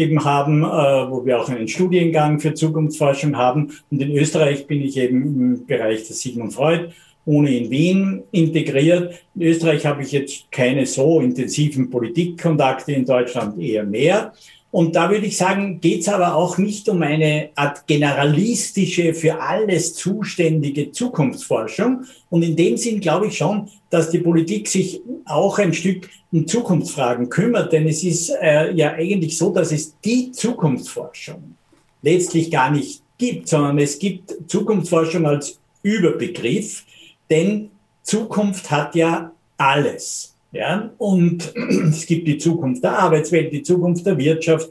eben 0.01 0.25
haben, 0.25 0.63
äh, 0.63 0.67
wo 0.67 1.25
wir 1.25 1.41
auch 1.41 1.49
einen 1.49 1.69
Studiengang 1.69 2.41
für 2.41 2.55
Zukunftsforschung 2.55 3.37
haben. 3.37 3.73
Und 3.91 4.03
in 4.03 4.17
Österreich 4.17 4.67
bin 4.67 4.83
ich 4.83 4.97
eben 4.97 5.23
im 5.23 5.67
Bereich 5.67 6.07
der 6.07 6.17
Sigmund 6.17 6.55
Freud 6.55 6.89
Uni 7.27 7.59
in 7.59 7.71
Wien 7.71 8.23
integriert. 8.33 9.23
In 9.35 9.43
Österreich 9.43 9.85
habe 9.87 10.03
ich 10.03 10.13
jetzt 10.13 10.51
keine 10.51 10.87
so 10.87 11.21
intensiven 11.21 11.91
Politikkontakte, 11.91 12.93
in 12.93 13.05
Deutschland 13.05 13.61
eher 13.61 13.85
mehr. 13.85 14.33
Und 14.73 14.95
da 14.95 15.11
würde 15.11 15.27
ich 15.27 15.37
sagen, 15.37 15.81
geht 15.81 16.03
es 16.03 16.09
aber 16.09 16.37
auch 16.37 16.57
nicht 16.57 16.89
um 16.89 17.03
eine 17.03 17.51
Art 17.57 17.87
generalistische, 17.89 19.15
für 19.15 19.41
alles 19.41 19.95
zuständige 19.95 20.93
Zukunftsforschung. 20.93 22.05
Und 22.29 22.43
in 22.43 22.55
dem 22.55 22.77
Sinn 22.77 23.01
glaube 23.01 23.27
ich 23.27 23.37
schon, 23.37 23.69
dass 23.91 24.11
die 24.11 24.21
Politik 24.21 24.69
sich 24.69 25.01
auch 25.25 25.59
ein 25.59 25.75
Stück 25.75 26.09
um 26.31 26.47
Zukunftsfragen 26.47 27.29
kümmert. 27.29 27.73
Denn 27.73 27.89
es 27.89 28.05
ist 28.05 28.31
äh, 28.41 28.73
ja 28.73 28.93
eigentlich 28.93 29.37
so, 29.37 29.53
dass 29.53 29.73
es 29.73 29.97
die 30.05 30.31
Zukunftsforschung 30.31 31.57
letztlich 32.03 32.51
gar 32.51 32.71
nicht 32.71 33.03
gibt, 33.19 33.49
sondern 33.49 33.79
es 33.79 33.99
gibt 33.99 34.35
Zukunftsforschung 34.47 35.27
als 35.27 35.59
Überbegriff. 35.83 36.85
Denn 37.29 37.71
Zukunft 38.05 38.71
hat 38.71 38.95
ja 38.95 39.33
alles. 39.57 40.30
Ja? 40.53 40.91
Und 40.99 41.53
es 41.89 42.07
gibt 42.07 42.27
die 42.29 42.39
Zukunft 42.39 42.83
der 42.85 42.99
Arbeitswelt, 42.99 43.53
die 43.53 43.63
Zukunft 43.63 44.07
der 44.07 44.19
Wirtschaft, 44.19 44.71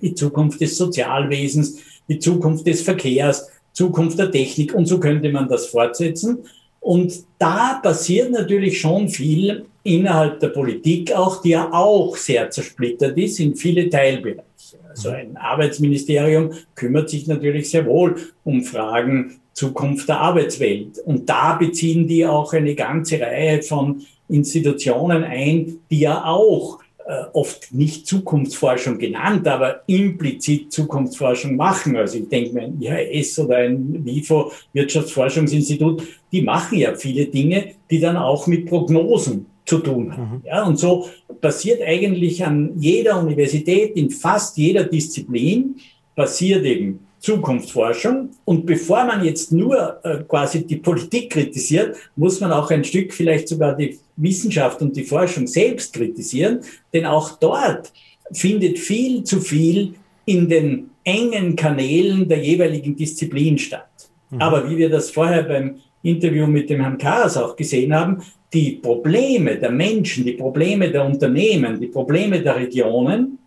die 0.00 0.14
Zukunft 0.14 0.60
des 0.60 0.76
Sozialwesens, 0.76 1.78
die 2.08 2.18
Zukunft 2.18 2.66
des 2.66 2.82
Verkehrs, 2.82 3.48
Zukunft 3.72 4.18
der 4.18 4.30
Technik 4.30 4.74
und 4.74 4.86
so 4.86 5.00
könnte 5.00 5.30
man 5.30 5.48
das 5.48 5.66
fortsetzen. 5.66 6.38
Und 6.80 7.24
da 7.38 7.80
passiert 7.82 8.30
natürlich 8.30 8.80
schon 8.80 9.08
viel 9.08 9.64
innerhalb 9.82 10.40
der 10.40 10.48
Politik 10.48 11.12
auch, 11.12 11.40
die 11.42 11.50
ja 11.50 11.72
auch 11.72 12.16
sehr 12.16 12.50
zersplittert 12.50 13.16
ist 13.16 13.40
in 13.40 13.56
viele 13.56 13.88
Teilbereiche. 13.88 14.44
Also 14.88 15.10
ein 15.10 15.36
Arbeitsministerium 15.36 16.52
kümmert 16.74 17.10
sich 17.10 17.26
natürlich 17.26 17.70
sehr 17.70 17.86
wohl 17.86 18.16
um 18.44 18.62
Fragen 18.62 19.40
Zukunft 19.52 20.08
der 20.08 20.20
Arbeitswelt. 20.20 20.98
Und 20.98 21.28
da 21.28 21.54
beziehen 21.54 22.06
die 22.06 22.26
auch 22.26 22.52
eine 22.52 22.74
ganze 22.74 23.20
Reihe 23.20 23.62
von 23.62 24.02
Institutionen 24.28 25.24
ein, 25.24 25.78
die 25.90 26.00
ja 26.00 26.24
auch 26.24 26.80
äh, 27.06 27.24
oft 27.34 27.72
nicht 27.74 28.06
Zukunftsforschung 28.06 28.98
genannt, 28.98 29.46
aber 29.46 29.82
implizit 29.86 30.72
Zukunftsforschung 30.72 31.54
machen. 31.54 31.96
Also 31.96 32.18
ich 32.18 32.28
denke 32.28 32.54
mir 32.54 32.62
ein 32.62 32.80
IHS 32.80 33.38
oder 33.40 33.58
ein 33.58 34.04
WIFO, 34.04 34.52
Wirtschaftsforschungsinstitut, 34.72 36.02
die 36.32 36.40
machen 36.40 36.78
ja 36.78 36.94
viele 36.94 37.26
Dinge, 37.26 37.72
die 37.90 38.00
dann 38.00 38.16
auch 38.16 38.46
mit 38.46 38.66
Prognosen 38.66 39.46
zu 39.66 39.78
tun 39.78 40.16
haben. 40.16 40.36
Mhm. 40.36 40.42
Ja, 40.46 40.64
und 40.64 40.78
so 40.78 41.08
passiert 41.40 41.82
eigentlich 41.82 42.44
an 42.44 42.72
jeder 42.76 43.20
Universität, 43.20 43.96
in 43.96 44.10
fast 44.10 44.56
jeder 44.56 44.84
Disziplin, 44.84 45.76
passiert 46.16 46.64
eben 46.64 47.03
Zukunftsforschung. 47.24 48.30
Und 48.44 48.66
bevor 48.66 49.04
man 49.04 49.24
jetzt 49.24 49.50
nur 49.50 49.98
äh, 50.04 50.22
quasi 50.28 50.66
die 50.66 50.76
Politik 50.76 51.30
kritisiert, 51.30 51.96
muss 52.16 52.38
man 52.40 52.52
auch 52.52 52.70
ein 52.70 52.84
Stück 52.84 53.14
vielleicht 53.14 53.48
sogar 53.48 53.74
die 53.74 53.98
Wissenschaft 54.16 54.82
und 54.82 54.94
die 54.94 55.04
Forschung 55.04 55.46
selbst 55.46 55.94
kritisieren, 55.94 56.60
denn 56.92 57.06
auch 57.06 57.38
dort 57.38 57.92
findet 58.30 58.78
viel 58.78 59.24
zu 59.24 59.40
viel 59.40 59.94
in 60.26 60.48
den 60.48 60.90
engen 61.02 61.56
Kanälen 61.56 62.28
der 62.28 62.38
jeweiligen 62.38 62.94
Disziplin 62.94 63.58
statt. 63.58 63.88
Mhm. 64.30 64.40
Aber 64.40 64.68
wie 64.68 64.76
wir 64.76 64.90
das 64.90 65.10
vorher 65.10 65.44
beim 65.44 65.76
Interview 66.02 66.46
mit 66.46 66.68
dem 66.68 66.80
Herrn 66.80 66.98
Karas 66.98 67.38
auch 67.38 67.56
gesehen 67.56 67.94
haben, 67.94 68.22
die 68.52 68.72
Probleme 68.72 69.56
der 69.56 69.70
Menschen, 69.70 70.24
die 70.24 70.32
Probleme 70.32 70.90
der 70.90 71.04
Unternehmen, 71.04 71.80
die 71.80 71.88
Probleme 71.88 72.40
der 72.40 72.56
Regionen, 72.56 73.38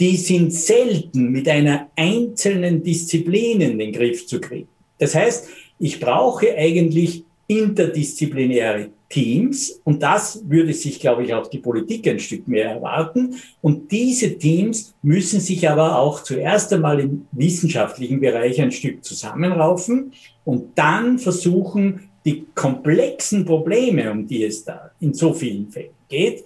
die 0.00 0.16
sind 0.16 0.52
selten 0.52 1.30
mit 1.30 1.48
einer 1.48 1.88
einzelnen 1.96 2.82
Disziplin 2.82 3.60
in 3.60 3.78
den 3.78 3.92
Griff 3.92 4.26
zu 4.26 4.40
kriegen. 4.40 4.68
Das 4.98 5.14
heißt, 5.14 5.48
ich 5.78 6.00
brauche 6.00 6.56
eigentlich 6.56 7.24
interdisziplinäre 7.46 8.90
Teams 9.08 9.80
und 9.84 10.02
das 10.02 10.42
würde 10.48 10.74
sich, 10.74 11.00
glaube 11.00 11.24
ich, 11.24 11.32
auch 11.32 11.46
die 11.46 11.58
Politik 11.58 12.06
ein 12.06 12.18
Stück 12.18 12.46
mehr 12.46 12.72
erwarten. 12.72 13.36
Und 13.62 13.90
diese 13.90 14.36
Teams 14.36 14.94
müssen 15.02 15.40
sich 15.40 15.68
aber 15.68 15.98
auch 15.98 16.22
zuerst 16.22 16.72
einmal 16.72 17.00
im 17.00 17.26
wissenschaftlichen 17.32 18.20
Bereich 18.20 18.60
ein 18.60 18.70
Stück 18.70 19.02
zusammenraufen 19.02 20.12
und 20.44 20.78
dann 20.78 21.18
versuchen, 21.18 22.10
die 22.24 22.44
komplexen 22.54 23.46
Probleme, 23.46 24.10
um 24.10 24.26
die 24.26 24.44
es 24.44 24.64
da 24.64 24.90
in 25.00 25.14
so 25.14 25.32
vielen 25.32 25.70
Fällen 25.70 25.94
geht, 26.08 26.44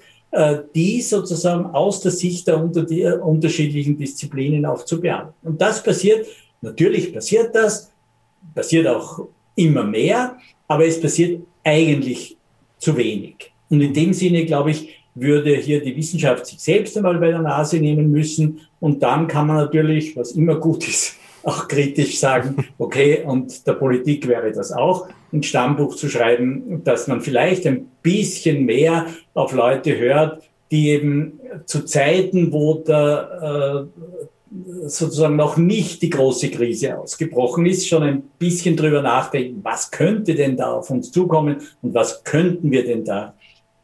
die 0.75 1.03
sozusagen 1.03 1.67
aus 1.67 2.01
der 2.01 2.13
Sicht 2.13 2.47
der 2.47 2.55
äh, 2.55 3.13
unterschiedlichen 3.19 3.97
Disziplinen 3.99 4.65
auch 4.65 4.85
zu 4.85 5.01
bearbeiten. 5.01 5.35
Und 5.43 5.61
das 5.61 5.83
passiert, 5.83 6.27
natürlich 6.63 7.13
passiert 7.13 7.55
das, 7.55 7.91
passiert 8.55 8.87
auch 8.87 9.29
immer 9.55 9.85
mehr, 9.85 10.37
aber 10.67 10.87
es 10.87 11.01
passiert 11.01 11.43
eigentlich 11.63 12.37
zu 12.79 12.97
wenig. 12.97 13.53
Und 13.69 13.81
in 13.81 13.93
dem 13.93 14.13
Sinne, 14.13 14.45
glaube 14.47 14.71
ich, 14.71 14.89
würde 15.15 15.57
hier 15.57 15.83
die 15.83 15.95
Wissenschaft 15.97 16.47
sich 16.47 16.61
selbst 16.61 16.97
einmal 16.97 17.19
bei 17.19 17.29
der 17.29 17.43
Nase 17.43 17.79
nehmen 17.79 18.11
müssen. 18.11 18.61
Und 18.81 19.03
dann 19.03 19.29
kann 19.29 19.47
man 19.47 19.57
natürlich, 19.57 20.17
was 20.17 20.33
immer 20.33 20.57
gut 20.57 20.89
ist, 20.89 21.17
auch 21.43 21.69
kritisch 21.69 22.19
sagen, 22.19 22.67
okay, 22.79 23.23
und 23.25 23.67
der 23.67 23.75
Politik 23.75 24.27
wäre 24.29 24.53
das 24.53 24.73
auch, 24.73 25.09
ein 25.33 25.43
Stammbuch 25.43 25.97
zu 25.97 26.09
schreiben, 26.09 26.83
dass 26.85 27.09
man 27.09 27.21
vielleicht 27.21 27.67
ein 27.67 27.89
bisschen 28.03 28.65
mehr 28.65 29.07
auf 29.35 29.53
Leute 29.53 29.97
hört, 29.99 30.43
die 30.71 30.91
eben 30.91 31.41
zu 31.67 31.85
Zeiten, 31.85 32.53
wo 32.53 32.75
der 32.75 33.89
äh, 33.93 34.89
sozusagen 34.89 35.37
noch 35.37 35.57
nicht 35.57 36.03
die 36.03 36.11
große 36.11 36.51
Krise 36.51 36.99
ausgebrochen 36.99 37.67
ist, 37.67 37.89
schon 37.89 38.03
ein 38.03 38.23
bisschen 38.39 38.77
drüber 38.77 39.03
nachdenken, 39.03 39.61
was 39.63 39.91
könnte 39.91 40.35
denn 40.35 40.57
da 40.57 40.73
auf 40.73 40.91
uns 40.91 41.11
zukommen 41.11 41.57
und 41.81 41.95
was 41.95 42.25
könnten 42.25 42.71
wir 42.71 42.85
denn 42.85 43.05
da 43.05 43.35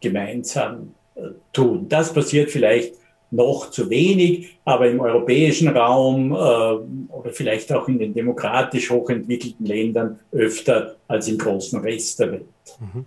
gemeinsam 0.01 0.95
äh, 1.15 1.21
tun. 1.53 1.87
Das 1.89 2.13
passiert 2.13 2.51
vielleicht 2.51 2.95
noch 3.31 3.71
zu 3.71 3.91
wenig, 3.91 4.59
aber 4.65 4.89
im 4.89 5.01
europäischen 5.01 5.69
Raum 5.69 6.33
äh, 6.33 6.35
oder 6.35 7.31
vielleicht 7.31 7.73
auch 7.73 7.89
in 7.89 7.99
den 7.99 8.15
demokratisch 8.15 8.91
hochentwickelten 8.91 9.67
Ländern 9.67 10.19
öfter 10.33 10.97
als 11.09 11.29
im 11.29 11.39
großen 11.39 11.81
Rest 11.81 12.21
der 12.21 12.33
Welt. 12.33 12.45
Mhm 12.81 13.07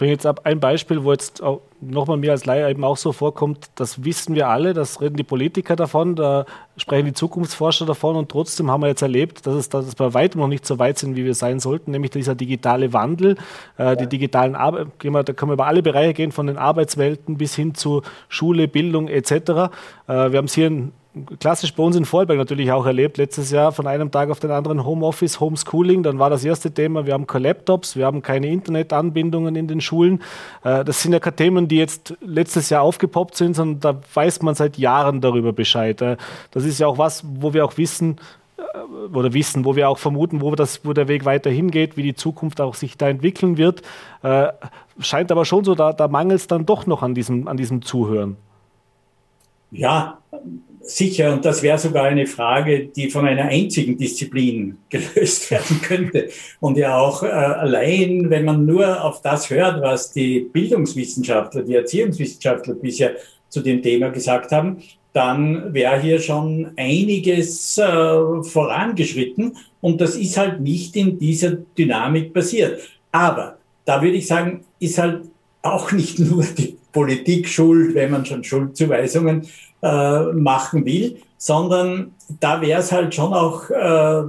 bringe 0.00 0.12
jetzt 0.12 0.24
ab 0.24 0.40
ein 0.44 0.60
Beispiel, 0.60 1.04
wo 1.04 1.12
jetzt 1.12 1.42
nochmal 1.82 2.16
mir 2.16 2.30
als 2.30 2.46
Laie 2.46 2.70
eben 2.70 2.84
auch 2.84 2.96
so 2.96 3.12
vorkommt, 3.12 3.68
das 3.74 4.02
wissen 4.02 4.34
wir 4.34 4.48
alle, 4.48 4.72
das 4.72 5.02
reden 5.02 5.16
die 5.16 5.24
Politiker 5.24 5.76
davon, 5.76 6.16
da 6.16 6.46
sprechen 6.78 7.04
die 7.04 7.12
Zukunftsforscher 7.12 7.84
davon 7.84 8.16
und 8.16 8.30
trotzdem 8.30 8.70
haben 8.70 8.82
wir 8.82 8.88
jetzt 8.88 9.02
erlebt, 9.02 9.46
dass 9.46 9.54
es, 9.54 9.68
dass 9.68 9.86
es 9.86 9.94
bei 9.94 10.14
weitem 10.14 10.40
noch 10.40 10.48
nicht 10.48 10.64
so 10.64 10.78
weit 10.78 10.98
sind, 10.98 11.16
wie 11.16 11.26
wir 11.26 11.34
sein 11.34 11.60
sollten, 11.60 11.90
nämlich 11.90 12.12
dieser 12.12 12.34
digitale 12.34 12.94
Wandel, 12.94 13.36
äh, 13.76 13.94
die 13.94 14.06
digitalen 14.06 14.54
Arbeit, 14.54 14.86
da 15.02 15.32
können 15.34 15.50
wir 15.50 15.52
über 15.52 15.66
alle 15.66 15.82
Bereiche 15.82 16.14
gehen, 16.14 16.32
von 16.32 16.46
den 16.46 16.56
Arbeitswelten 16.56 17.36
bis 17.36 17.54
hin 17.54 17.74
zu 17.74 18.00
Schule, 18.30 18.68
Bildung 18.68 19.06
etc. 19.06 19.30
Äh, 19.30 19.68
wir 20.06 20.38
haben 20.38 20.46
es 20.46 20.54
hier 20.54 20.68
in 20.68 20.92
klassisch 21.40 21.74
bei 21.74 21.82
uns 21.82 21.96
in 21.96 22.04
Vorarlberg 22.04 22.38
natürlich 22.38 22.70
auch 22.70 22.86
erlebt, 22.86 23.16
letztes 23.16 23.50
Jahr 23.50 23.72
von 23.72 23.86
einem 23.86 24.10
Tag 24.10 24.30
auf 24.30 24.38
den 24.38 24.50
anderen 24.50 24.84
Homeoffice, 24.84 25.40
Homeschooling, 25.40 26.02
dann 26.02 26.18
war 26.18 26.30
das 26.30 26.44
erste 26.44 26.70
Thema, 26.70 27.04
wir 27.04 27.14
haben 27.14 27.26
keine 27.26 27.48
Laptops, 27.48 27.96
wir 27.96 28.06
haben 28.06 28.22
keine 28.22 28.46
Internetanbindungen 28.48 29.56
in 29.56 29.66
den 29.66 29.80
Schulen. 29.80 30.22
Äh, 30.62 30.84
das 30.84 31.02
sind 31.02 31.12
ja 31.12 31.18
keine 31.18 31.36
Themen, 31.36 31.68
die 31.68 31.76
jetzt 31.76 32.14
letztes 32.20 32.70
Jahr 32.70 32.82
aufgepoppt 32.82 33.36
sind, 33.36 33.54
sondern 33.54 33.80
da 33.80 34.00
weiß 34.14 34.42
man 34.42 34.54
seit 34.54 34.78
Jahren 34.78 35.20
darüber 35.20 35.52
Bescheid. 35.52 36.00
Äh, 36.00 36.16
das 36.52 36.64
ist 36.64 36.78
ja 36.78 36.86
auch 36.86 36.98
was, 36.98 37.24
wo 37.26 37.52
wir 37.52 37.64
auch 37.64 37.76
wissen, 37.76 38.16
äh, 38.56 39.12
oder 39.12 39.32
wissen, 39.32 39.64
wo 39.64 39.74
wir 39.74 39.88
auch 39.88 39.98
vermuten, 39.98 40.40
wo, 40.40 40.54
das, 40.54 40.84
wo 40.84 40.92
der 40.92 41.08
Weg 41.08 41.24
weiter 41.24 41.50
hingeht, 41.50 41.96
wie 41.96 42.04
die 42.04 42.14
Zukunft 42.14 42.60
auch 42.60 42.74
sich 42.74 42.96
da 42.96 43.08
entwickeln 43.08 43.56
wird. 43.56 43.82
scheint 45.00 45.32
aber 45.32 45.44
schon 45.44 45.64
so, 45.64 45.74
da, 45.74 45.92
da 45.92 46.06
mangelt 46.06 46.40
es 46.40 46.46
dann 46.46 46.66
doch 46.66 46.86
noch 46.86 47.02
an 47.02 47.14
diesem, 47.14 47.48
an 47.48 47.56
diesem 47.56 47.82
Zuhören. 47.82 48.36
Ja, 49.70 50.18
Sicher, 50.82 51.34
und 51.34 51.44
das 51.44 51.62
wäre 51.62 51.78
sogar 51.78 52.04
eine 52.04 52.26
Frage, 52.26 52.86
die 52.86 53.10
von 53.10 53.26
einer 53.26 53.44
einzigen 53.44 53.98
Disziplin 53.98 54.78
gelöst 54.88 55.50
werden 55.50 55.80
könnte. 55.82 56.28
Und 56.58 56.78
ja 56.78 56.98
auch 56.98 57.22
äh, 57.22 57.26
allein, 57.26 58.30
wenn 58.30 58.46
man 58.46 58.64
nur 58.64 59.04
auf 59.04 59.20
das 59.20 59.50
hört, 59.50 59.82
was 59.82 60.12
die 60.12 60.40
Bildungswissenschaftler, 60.40 61.62
die 61.62 61.74
Erziehungswissenschaftler 61.74 62.74
bisher 62.74 63.16
zu 63.50 63.60
dem 63.60 63.82
Thema 63.82 64.08
gesagt 64.08 64.52
haben, 64.52 64.78
dann 65.12 65.74
wäre 65.74 66.00
hier 66.00 66.20
schon 66.20 66.70
einiges 66.76 67.76
äh, 67.76 68.42
vorangeschritten. 68.42 69.56
Und 69.80 70.00
das 70.00 70.16
ist 70.16 70.38
halt 70.38 70.60
nicht 70.60 70.96
in 70.96 71.18
dieser 71.18 71.52
Dynamik 71.76 72.32
passiert. 72.32 72.80
Aber 73.12 73.58
da 73.84 74.00
würde 74.00 74.16
ich 74.16 74.26
sagen, 74.26 74.64
ist 74.78 74.98
halt 74.98 75.22
auch 75.62 75.92
nicht 75.92 76.18
nur 76.18 76.44
die 76.44 76.78
Politik 76.92 77.48
schuld, 77.48 77.94
wenn 77.94 78.10
man 78.10 78.24
schon 78.24 78.42
Schuldzuweisungen 78.42 79.46
äh, 79.82 80.22
machen 80.32 80.84
will, 80.84 81.18
sondern 81.38 82.12
da 82.40 82.60
wäre 82.60 82.80
es 82.80 82.92
halt 82.92 83.14
schon 83.14 83.32
auch 83.32 83.70
äh, 83.70 84.22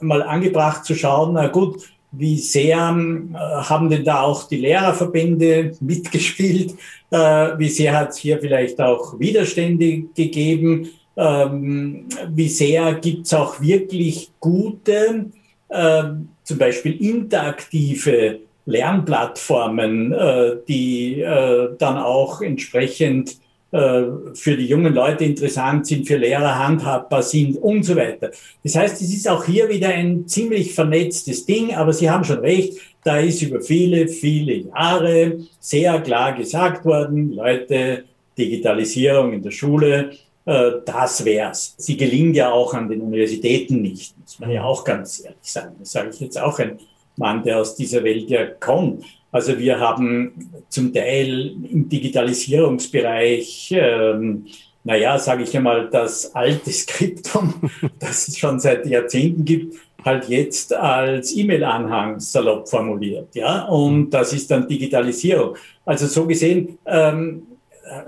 mal 0.00 0.22
angebracht 0.22 0.84
zu 0.84 0.94
schauen, 0.94 1.34
na 1.34 1.48
gut, 1.48 1.82
wie 2.12 2.38
sehr 2.38 2.78
äh, 2.78 3.36
haben 3.36 3.90
denn 3.90 4.04
da 4.04 4.22
auch 4.22 4.48
die 4.48 4.56
Lehrerverbände 4.56 5.72
mitgespielt? 5.80 6.74
Äh, 7.10 7.58
wie 7.58 7.68
sehr 7.68 7.98
hat 7.98 8.10
es 8.10 8.18
hier 8.18 8.38
vielleicht 8.38 8.80
auch 8.80 9.18
Widerstände 9.18 10.04
gegeben? 10.14 10.88
Ähm, 11.16 12.06
wie 12.28 12.48
sehr 12.48 12.94
gibt 12.94 13.26
es 13.26 13.34
auch 13.34 13.60
wirklich 13.60 14.30
gute, 14.40 15.26
äh, 15.68 16.02
zum 16.44 16.58
Beispiel 16.58 17.02
interaktive 17.02 18.40
Lernplattformen, 18.66 20.12
äh, 20.12 20.56
die 20.68 21.20
äh, 21.20 21.70
dann 21.78 21.98
auch 21.98 22.42
entsprechend 22.42 23.36
für 23.70 24.56
die 24.56 24.66
jungen 24.66 24.94
Leute 24.94 25.24
interessant 25.24 25.86
sind, 25.86 26.06
für 26.06 26.16
Lehrer 26.16 26.58
handhabbar 26.58 27.22
sind 27.22 27.56
und 27.56 27.82
so 27.82 27.96
weiter. 27.96 28.30
Das 28.62 28.76
heißt, 28.76 29.02
es 29.02 29.12
ist 29.12 29.28
auch 29.28 29.44
hier 29.44 29.68
wieder 29.68 29.88
ein 29.88 30.26
ziemlich 30.28 30.72
vernetztes 30.72 31.44
Ding, 31.44 31.74
aber 31.74 31.92
Sie 31.92 32.08
haben 32.08 32.24
schon 32.24 32.38
recht, 32.38 32.78
da 33.02 33.18
ist 33.18 33.42
über 33.42 33.60
viele, 33.60 34.08
viele 34.08 34.54
Jahre 34.54 35.38
sehr 35.58 36.00
klar 36.00 36.34
gesagt 36.34 36.84
worden, 36.84 37.32
Leute, 37.32 38.04
Digitalisierung 38.38 39.32
in 39.32 39.42
der 39.42 39.50
Schule, 39.50 40.12
das 40.44 41.24
wär's. 41.24 41.74
Sie 41.76 41.96
gelingt 41.96 42.36
ja 42.36 42.52
auch 42.52 42.72
an 42.72 42.88
den 42.88 43.00
Universitäten 43.00 43.82
nicht, 43.82 44.16
muss 44.20 44.38
man 44.38 44.50
ja 44.52 44.62
auch 44.62 44.84
ganz 44.84 45.24
ehrlich 45.24 45.38
sagen. 45.42 45.74
Das 45.80 45.90
sage 45.90 46.10
ich 46.12 46.20
jetzt 46.20 46.40
auch 46.40 46.60
ein 46.60 46.78
Mann, 47.16 47.42
der 47.42 47.58
aus 47.60 47.74
dieser 47.76 48.04
Welt 48.04 48.30
ja 48.30 48.46
kommt. 48.46 49.04
Also 49.32 49.58
wir 49.58 49.78
haben 49.78 50.32
zum 50.68 50.92
Teil 50.94 51.54
im 51.70 51.88
Digitalisierungsbereich, 51.88 53.74
ähm, 53.76 54.46
naja, 54.84 55.18
sage 55.18 55.42
ich 55.42 55.56
einmal, 55.56 55.90
das 55.90 56.34
alte 56.34 56.70
Skriptum, 56.70 57.54
das 57.98 58.28
es 58.28 58.38
schon 58.38 58.60
seit 58.60 58.86
Jahrzehnten 58.86 59.44
gibt, 59.44 59.76
halt 60.04 60.28
jetzt 60.28 60.72
als 60.72 61.36
E-Mail-Anhang 61.36 62.20
salopp 62.20 62.68
formuliert. 62.68 63.34
Ja? 63.34 63.64
Und 63.64 64.10
das 64.10 64.32
ist 64.32 64.50
dann 64.50 64.68
Digitalisierung. 64.68 65.56
Also 65.84 66.06
so 66.06 66.26
gesehen, 66.26 66.78
ähm, 66.86 67.42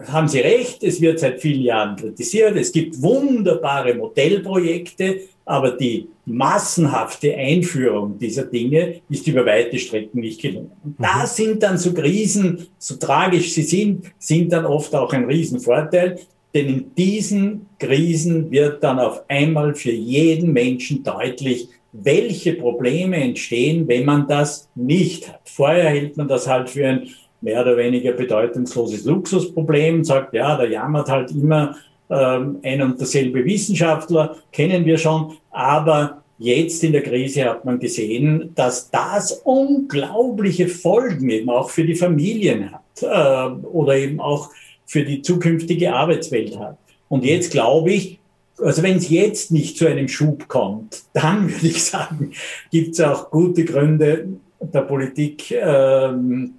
haben 0.06 0.28
Sie 0.28 0.40
recht, 0.40 0.82
es 0.82 1.00
wird 1.00 1.18
seit 1.18 1.40
vielen 1.40 1.62
Jahren 1.62 1.96
kritisiert. 1.96 2.56
Es 2.56 2.72
gibt 2.72 3.00
wunderbare 3.00 3.94
Modellprojekte, 3.94 5.20
aber 5.44 5.72
die 5.72 6.08
massenhafte 6.26 7.34
Einführung 7.34 8.18
dieser 8.18 8.44
Dinge 8.44 9.00
ist 9.08 9.26
über 9.26 9.46
weite 9.46 9.78
Strecken 9.78 10.20
nicht 10.20 10.40
gelungen. 10.40 10.72
Und 10.84 10.96
da 10.98 11.22
mhm. 11.22 11.26
sind 11.26 11.62
dann 11.62 11.78
so 11.78 11.94
Krisen, 11.94 12.66
so 12.78 12.96
tragisch 12.96 13.52
sie 13.52 13.62
sind, 13.62 14.06
sind 14.18 14.52
dann 14.52 14.66
oft 14.66 14.94
auch 14.94 15.12
ein 15.12 15.24
Riesenvorteil. 15.24 16.18
Denn 16.54 16.66
in 16.66 16.94
diesen 16.96 17.66
Krisen 17.78 18.50
wird 18.50 18.82
dann 18.82 18.98
auf 18.98 19.22
einmal 19.28 19.74
für 19.74 19.92
jeden 19.92 20.52
Menschen 20.52 21.02
deutlich, 21.02 21.68
welche 21.92 22.54
Probleme 22.54 23.16
entstehen, 23.16 23.86
wenn 23.88 24.04
man 24.04 24.26
das 24.26 24.68
nicht 24.74 25.28
hat. 25.28 25.40
Vorher 25.44 25.88
hält 25.88 26.16
man 26.16 26.28
das 26.28 26.46
halt 26.46 26.70
für 26.70 26.86
ein 26.86 27.08
mehr 27.40 27.62
oder 27.62 27.76
weniger 27.76 28.12
bedeutungsloses 28.12 29.04
Luxusproblem, 29.04 30.04
sagt, 30.04 30.34
ja, 30.34 30.56
da 30.56 30.64
jammert 30.64 31.08
halt 31.08 31.30
immer 31.30 31.76
ähm, 32.10 32.58
ein 32.62 32.82
und 32.82 32.98
derselbe 32.98 33.44
Wissenschaftler, 33.44 34.36
kennen 34.52 34.84
wir 34.84 34.98
schon, 34.98 35.36
aber 35.50 36.22
jetzt 36.38 36.82
in 36.84 36.92
der 36.92 37.02
Krise 37.02 37.44
hat 37.44 37.64
man 37.64 37.78
gesehen, 37.78 38.52
dass 38.54 38.90
das 38.90 39.32
unglaubliche 39.44 40.68
Folgen 40.68 41.28
eben 41.30 41.50
auch 41.50 41.70
für 41.70 41.84
die 41.84 41.96
Familien 41.96 42.72
hat 42.72 43.02
äh, 43.02 43.66
oder 43.66 43.96
eben 43.96 44.20
auch 44.20 44.50
für 44.86 45.04
die 45.04 45.22
zukünftige 45.22 45.94
Arbeitswelt 45.94 46.58
hat. 46.58 46.78
Und 47.08 47.24
jetzt 47.24 47.52
glaube 47.52 47.92
ich, 47.92 48.18
also 48.58 48.82
wenn 48.82 48.96
es 48.96 49.08
jetzt 49.08 49.52
nicht 49.52 49.76
zu 49.76 49.86
einem 49.86 50.08
Schub 50.08 50.48
kommt, 50.48 51.02
dann 51.12 51.50
würde 51.50 51.66
ich 51.66 51.84
sagen, 51.84 52.32
gibt 52.70 52.94
es 52.94 53.00
auch 53.00 53.30
gute 53.30 53.64
Gründe 53.64 54.28
der 54.60 54.82
Politik, 54.82 55.52
ähm, 55.52 56.54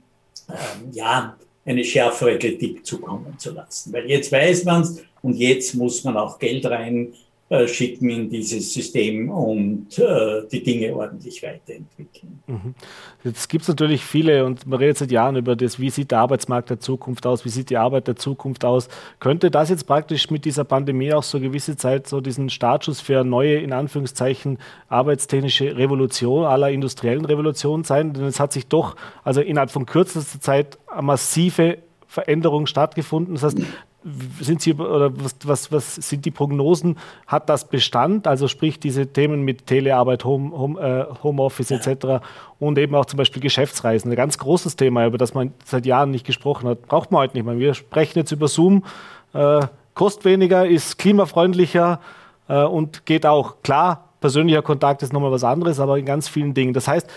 ähm, 0.50 0.92
ja, 0.92 1.36
eine 1.66 1.84
schärfere 1.84 2.38
Kritik 2.40 2.86
zukommen 2.86 3.38
zu 3.38 3.52
lassen. 3.52 3.94
Weil 3.94 4.10
jetzt 4.10 4.32
weiß 4.32 4.66
man 4.66 4.82
es 4.82 5.04
und 5.22 5.36
jetzt 5.36 5.76
muss 5.76 6.04
man 6.04 6.18
auch 6.18 6.40
Geld 6.40 6.66
rein 6.66 7.14
äh, 7.50 7.68
schicken 7.68 8.12
in 8.12 8.30
dieses 8.30 8.72
System 8.72 9.32
und 9.32 9.98
äh, 9.98 10.44
die 10.52 10.62
Dinge 10.62 10.96
ordentlich 10.96 11.42
weiterentwickeln. 11.42 12.44
Mhm. 12.46 12.76
Jetzt 13.24 13.50
gibt 13.50 13.64
es 13.64 13.68
natürlich 13.68 14.06
viele 14.06 14.46
und 14.46 14.68
man 14.68 14.78
redet 14.78 15.00
seit 15.00 15.10
Jahren 15.10 15.36
über 15.36 15.56
das, 15.56 15.80
wie 15.80 15.90
sieht 15.90 16.12
der 16.12 16.20
Arbeitsmarkt 16.20 16.70
der 16.70 16.80
Zukunft 16.80 17.26
aus, 17.26 17.46
wie 17.46 17.50
sieht 17.50 17.72
die 17.72 17.78
Arbeit 17.78 18.08
der 18.08 18.16
Zukunft 18.16 18.64
aus. 18.66 18.88
Könnte 19.20 19.50
das 19.50 19.70
jetzt 19.70 19.88
praktisch 19.88 20.30
mit 20.30 20.46
dieser 20.46 20.64
Pandemie 20.64 21.12
auch 21.12 21.24
so 21.24 21.40
eine 21.40 21.48
gewisse 21.48 21.76
Zeit 21.76 22.08
so 22.08 22.22
diesen 22.22 22.52
Startschuss 22.52 23.02
für 23.02 23.22
eine 23.22 23.30
neue, 23.30 23.56
in 23.56 23.74
Anführungszeichen, 23.74 24.60
arbeitstechnische 24.88 25.76
Revolution 25.76 26.46
aller 26.46 26.70
industriellen 26.70 27.26
Revolution 27.26 27.84
sein? 27.84 28.14
Denn 28.14 28.26
es 28.26 28.40
hat 28.40 28.54
sich 28.54 28.68
doch, 28.68 28.96
also 29.24 29.42
innerhalb 29.42 29.72
von 29.72 29.88
kürzester 29.88 30.40
Zeit, 30.40 30.78
eine 30.86 31.02
massive 31.02 31.80
Veränderung 32.06 32.66
stattgefunden. 32.68 33.36
Das 33.36 33.44
heißt, 33.44 33.58
sind 34.40 34.62
Sie 34.62 34.74
oder 34.74 35.12
was, 35.14 35.36
was, 35.44 35.72
was 35.72 35.96
sind 35.96 36.24
die 36.26 36.32
Prognosen? 36.32 36.98
Hat 37.28 37.50
das 37.50 37.68
Bestand? 37.68 38.28
Also 38.28 38.48
sprich 38.48 38.80
diese 38.80 39.08
Themen 39.08 39.44
mit 39.44 39.68
Telearbeit, 39.68 40.24
Home, 40.24 40.58
Home, 40.58 40.80
äh, 40.80 41.24
Homeoffice 41.24 41.72
etc. 41.72 42.24
und 42.60 42.78
eben 42.78 42.96
auch 42.96 43.06
zum 43.06 43.18
Beispiel 43.18 43.42
Geschäftsreisen. 43.42 44.12
Ein 44.12 44.16
ganz 44.16 44.38
großes 44.38 44.78
Thema, 44.78 45.06
über 45.06 45.18
das 45.18 45.34
man 45.34 45.54
seit 45.66 45.86
Jahren 45.86 46.12
nicht 46.12 46.26
gesprochen 46.26 46.70
hat. 46.70 46.88
Braucht 46.88 47.12
man 47.12 47.22
heute 47.22 47.36
nicht 47.36 47.46
mehr. 47.46 47.60
Wir 47.60 47.74
sprechen 47.74 48.20
jetzt 48.20 48.32
über 48.32 48.48
Zoom. 48.48 48.86
Äh, 49.34 49.62
kostet 49.96 50.26
weniger, 50.26 50.66
ist 50.66 50.98
klimafreundlicher 50.98 52.00
äh, 52.48 52.64
und 52.64 53.06
geht 53.06 53.26
auch. 53.26 53.62
Klar, 53.64 54.10
persönlicher 54.22 54.62
Kontakt 54.62 55.04
ist 55.04 55.12
nochmal 55.12 55.32
was 55.32 55.44
anderes, 55.44 55.80
aber 55.80 55.98
in 55.98 56.06
ganz 56.06 56.30
vielen 56.30 56.54
Dingen. 56.54 56.74
Das 56.74 56.88
heißt, 56.88 57.10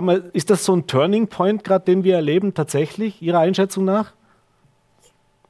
wir, 0.00 0.24
ist 0.32 0.48
das 0.48 0.64
so 0.64 0.74
ein 0.74 0.86
Turning 0.86 1.28
Point 1.28 1.64
gerade, 1.64 1.84
den 1.84 2.02
wir 2.02 2.14
erleben, 2.14 2.54
tatsächlich, 2.54 3.20
Ihrer 3.20 3.40
Einschätzung 3.40 3.84
nach? 3.84 4.12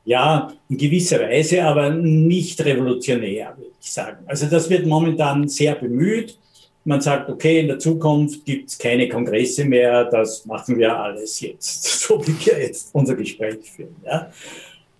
Ja, 0.04 0.52
in 0.68 0.76
gewisser 0.76 1.20
Weise, 1.20 1.64
aber 1.64 1.90
nicht 1.90 2.62
revolutionär, 2.64 3.54
würde 3.56 3.70
ich 3.80 3.90
sagen. 3.90 4.18
Also 4.26 4.46
das 4.46 4.68
wird 4.68 4.86
momentan 4.86 5.48
sehr 5.48 5.74
bemüht. 5.74 6.38
Man 6.84 7.00
sagt, 7.00 7.30
okay, 7.30 7.60
in 7.60 7.68
der 7.68 7.78
Zukunft 7.78 8.44
gibt 8.44 8.68
es 8.68 8.76
keine 8.76 9.08
Kongresse 9.08 9.64
mehr, 9.64 10.04
das 10.04 10.44
machen 10.44 10.78
wir 10.78 10.94
alles 10.94 11.40
jetzt, 11.40 11.84
so 12.00 12.20
wie 12.26 12.46
wir 12.46 12.60
jetzt 12.60 12.94
unser 12.94 13.14
Gespräch 13.14 13.70
führen. 13.74 13.96
Ja. 14.04 14.30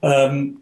Ähm, 0.00 0.58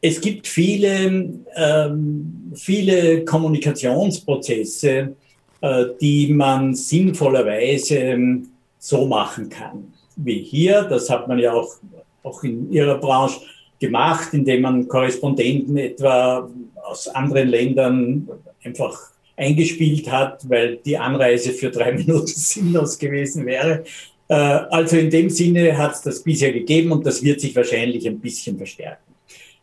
es 0.00 0.20
gibt 0.20 0.46
viele, 0.46 1.30
ähm, 1.54 2.52
viele 2.54 3.24
Kommunikationsprozesse, 3.24 5.14
äh, 5.62 5.84
die 6.00 6.32
man 6.32 6.74
sinnvollerweise 6.74 7.96
ähm, 7.98 8.48
so 8.78 9.06
machen 9.06 9.48
kann 9.48 9.92
wie 10.16 10.42
hier. 10.42 10.82
Das 10.82 11.08
hat 11.10 11.28
man 11.28 11.38
ja 11.38 11.52
auch, 11.52 11.76
auch 12.22 12.42
in 12.42 12.72
Ihrer 12.72 12.98
Branche 12.98 13.40
gemacht, 13.78 14.28
indem 14.32 14.62
man 14.62 14.88
Korrespondenten 14.88 15.76
etwa 15.76 16.48
aus 16.84 17.08
anderen 17.08 17.48
Ländern 17.48 18.28
einfach 18.64 19.10
eingespielt 19.36 20.10
hat, 20.10 20.48
weil 20.48 20.78
die 20.78 20.96
Anreise 20.96 21.52
für 21.52 21.70
drei 21.70 21.92
Minuten 21.96 22.26
sinnlos 22.26 22.98
gewesen 22.98 23.46
wäre. 23.46 23.84
Äh, 24.28 24.34
also 24.34 24.96
in 24.96 25.10
dem 25.10 25.30
Sinne 25.30 25.76
hat 25.76 25.94
es 25.94 26.02
das 26.02 26.22
bisher 26.22 26.52
gegeben 26.52 26.92
und 26.92 27.06
das 27.06 27.22
wird 27.22 27.40
sich 27.40 27.54
wahrscheinlich 27.54 28.06
ein 28.06 28.18
bisschen 28.18 28.56
verstärken. 28.56 29.14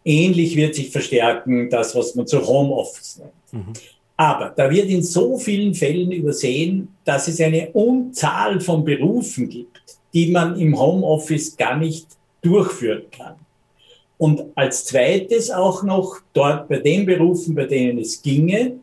Ähnlich 0.06 0.56
wird 0.56 0.76
sich 0.76 0.90
verstärken 0.90 1.70
das, 1.70 1.96
was 1.96 2.14
man 2.16 2.28
zu 2.28 2.46
Homeoffice 2.46 3.20
nennt. 3.20 3.68
Mhm. 3.68 3.74
Aber 4.16 4.54
da 4.56 4.70
wird 4.70 4.90
in 4.90 5.02
so 5.02 5.38
vielen 5.38 5.74
Fällen 5.74 6.12
übersehen, 6.12 6.90
dass 7.04 7.28
es 7.28 7.42
eine 7.42 7.72
Unzahl 7.72 8.60
von 8.60 8.86
Berufen 8.86 9.50
gibt, 9.50 9.98
die 10.14 10.30
man 10.30 10.60
im 10.60 10.80
Homeoffice 10.80 11.58
gar 11.58 11.78
nicht 11.78 12.06
durchführen 12.42 13.04
kann. 13.10 13.36
Und 14.24 14.42
als 14.56 14.86
zweites 14.86 15.52
auch 15.52 15.84
noch 15.84 16.18
dort 16.32 16.70
bei 16.70 16.78
den 16.78 17.06
Berufen, 17.06 17.56
bei 17.56 17.66
denen 17.66 17.98
es 18.00 18.22
ginge, 18.22 18.80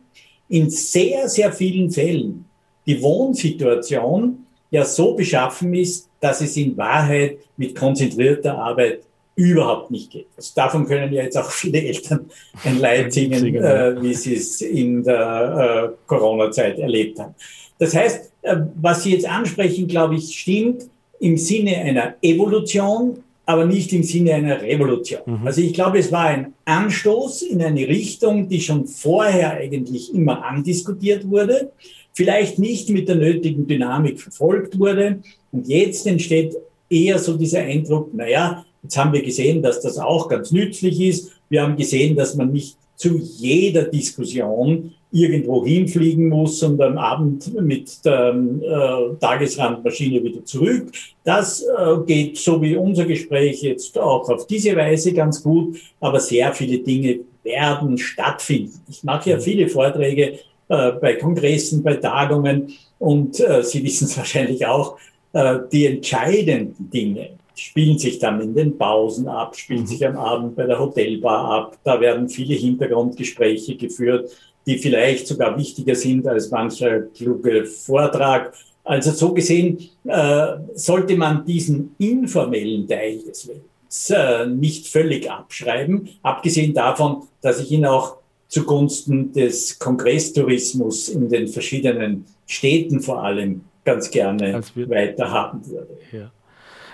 in 0.49 0.69
sehr, 0.69 1.27
sehr 1.29 1.51
vielen 1.51 1.89
Fällen 1.89 2.45
die 2.85 3.01
Wohnsituation 3.01 4.45
ja 4.69 4.85
so 4.85 5.15
beschaffen 5.15 5.73
ist, 5.73 6.07
dass 6.19 6.41
es 6.41 6.55
in 6.57 6.77
Wahrheit 6.77 7.39
mit 7.57 7.75
konzentrierter 7.75 8.55
Arbeit 8.55 8.99
überhaupt 9.35 9.89
nicht 9.89 10.11
geht. 10.11 10.27
Also 10.37 10.51
davon 10.53 10.85
können 10.85 11.11
ja 11.11 11.23
jetzt 11.23 11.39
auch 11.39 11.49
viele 11.49 11.81
Eltern 11.81 12.29
ein 12.63 12.77
Leid 12.77 13.11
singen, 13.11 13.55
äh, 13.55 13.99
wie 13.99 14.13
sie 14.13 14.35
es 14.35 14.61
in 14.61 15.03
der 15.03 15.89
äh, 15.89 15.95
Corona-Zeit 16.05 16.77
erlebt 16.77 17.17
haben. 17.17 17.33
Das 17.79 17.95
heißt, 17.95 18.31
äh, 18.43 18.57
was 18.79 19.01
Sie 19.01 19.13
jetzt 19.13 19.27
ansprechen, 19.27 19.87
glaube 19.87 20.17
ich, 20.17 20.37
stimmt 20.37 20.83
im 21.19 21.35
Sinne 21.35 21.77
einer 21.77 22.13
Evolution 22.21 23.23
aber 23.51 23.65
nicht 23.65 23.91
im 23.93 24.03
Sinne 24.03 24.33
einer 24.33 24.61
Revolution. 24.61 25.21
Mhm. 25.25 25.45
Also 25.45 25.61
ich 25.61 25.73
glaube, 25.73 25.99
es 25.99 26.11
war 26.11 26.25
ein 26.25 26.53
Anstoß 26.65 27.43
in 27.43 27.61
eine 27.61 27.87
Richtung, 27.87 28.47
die 28.47 28.61
schon 28.61 28.87
vorher 28.87 29.51
eigentlich 29.51 30.13
immer 30.13 30.43
andiskutiert 30.45 31.29
wurde, 31.29 31.71
vielleicht 32.13 32.59
nicht 32.59 32.89
mit 32.89 33.07
der 33.07 33.15
nötigen 33.15 33.67
Dynamik 33.67 34.19
verfolgt 34.21 34.79
wurde. 34.79 35.19
Und 35.51 35.67
jetzt 35.67 36.07
entsteht 36.07 36.55
eher 36.89 37.19
so 37.19 37.37
dieser 37.37 37.59
Eindruck, 37.59 38.13
naja, 38.13 38.65
jetzt 38.83 38.97
haben 38.97 39.13
wir 39.13 39.21
gesehen, 39.21 39.61
dass 39.61 39.81
das 39.81 39.97
auch 39.97 40.29
ganz 40.29 40.51
nützlich 40.51 40.99
ist. 41.01 41.31
Wir 41.49 41.63
haben 41.63 41.75
gesehen, 41.75 42.15
dass 42.15 42.35
man 42.35 42.51
nicht 42.51 42.77
zu 42.95 43.17
jeder 43.17 43.83
Diskussion 43.83 44.93
irgendwo 45.11 45.65
hinfliegen 45.65 46.29
muss 46.29 46.63
und 46.63 46.81
am 46.81 46.97
Abend 46.97 47.53
mit 47.61 48.03
der 48.05 48.33
äh, 48.33 49.15
Tagesrandmaschine 49.19 50.23
wieder 50.23 50.43
zurück. 50.45 50.91
Das 51.23 51.61
äh, 51.61 51.97
geht 52.05 52.37
so 52.37 52.61
wie 52.61 52.75
unser 52.75 53.05
Gespräch 53.05 53.61
jetzt 53.61 53.97
auch 53.99 54.29
auf 54.29 54.47
diese 54.47 54.75
Weise 54.75 55.13
ganz 55.13 55.43
gut, 55.43 55.77
aber 55.99 56.19
sehr 56.19 56.53
viele 56.53 56.79
Dinge 56.79 57.19
werden 57.43 57.97
stattfinden. 57.97 58.79
Ich 58.89 59.03
mache 59.03 59.31
ja 59.31 59.39
viele 59.39 59.67
Vorträge 59.67 60.39
äh, 60.69 60.91
bei 60.93 61.15
Kongressen, 61.15 61.83
bei 61.83 61.95
Tagungen 61.95 62.71
und 62.97 63.39
äh, 63.39 63.63
Sie 63.63 63.83
wissen 63.83 64.05
es 64.05 64.17
wahrscheinlich 64.17 64.65
auch, 64.65 64.97
äh, 65.33 65.59
die 65.71 65.87
entscheidenden 65.87 66.89
Dinge 66.89 67.29
spielen 67.53 67.99
sich 67.99 68.17
dann 68.17 68.41
in 68.41 68.55
den 68.55 68.77
Pausen 68.77 69.27
ab, 69.27 69.55
spielen 69.55 69.85
sich 69.85 70.05
am 70.05 70.15
Abend 70.17 70.55
bei 70.55 70.65
der 70.65 70.79
Hotelbar 70.79 71.51
ab. 71.51 71.77
Da 71.83 71.99
werden 71.99 72.29
viele 72.29 72.55
Hintergrundgespräche 72.55 73.75
geführt 73.75 74.31
die 74.65 74.77
vielleicht 74.77 75.27
sogar 75.27 75.57
wichtiger 75.57 75.95
sind 75.95 76.27
als 76.27 76.51
mancher 76.51 77.01
kluge 77.01 77.65
Vortrag. 77.65 78.53
Also 78.83 79.11
so 79.11 79.33
gesehen 79.33 79.77
äh, 80.05 80.47
sollte 80.73 81.15
man 81.15 81.45
diesen 81.45 81.95
informellen 81.99 82.87
Teil 82.87 83.19
des 83.19 83.45
Lebens 83.45 84.09
äh, 84.09 84.45
nicht 84.47 84.87
völlig 84.87 85.29
abschreiben, 85.29 86.09
abgesehen 86.23 86.73
davon, 86.73 87.27
dass 87.41 87.59
ich 87.59 87.71
ihn 87.71 87.85
auch 87.85 88.17
zugunsten 88.47 89.31
des 89.31 89.79
Kongresstourismus 89.79 91.09
in 91.09 91.29
den 91.29 91.47
verschiedenen 91.47 92.25
Städten 92.45 92.99
vor 92.99 93.23
allem 93.23 93.61
ganz 93.85 94.11
gerne 94.11 94.61
weiter 94.87 95.31
haben 95.31 95.65
würde. 95.65 95.97
Ja. 96.11 96.31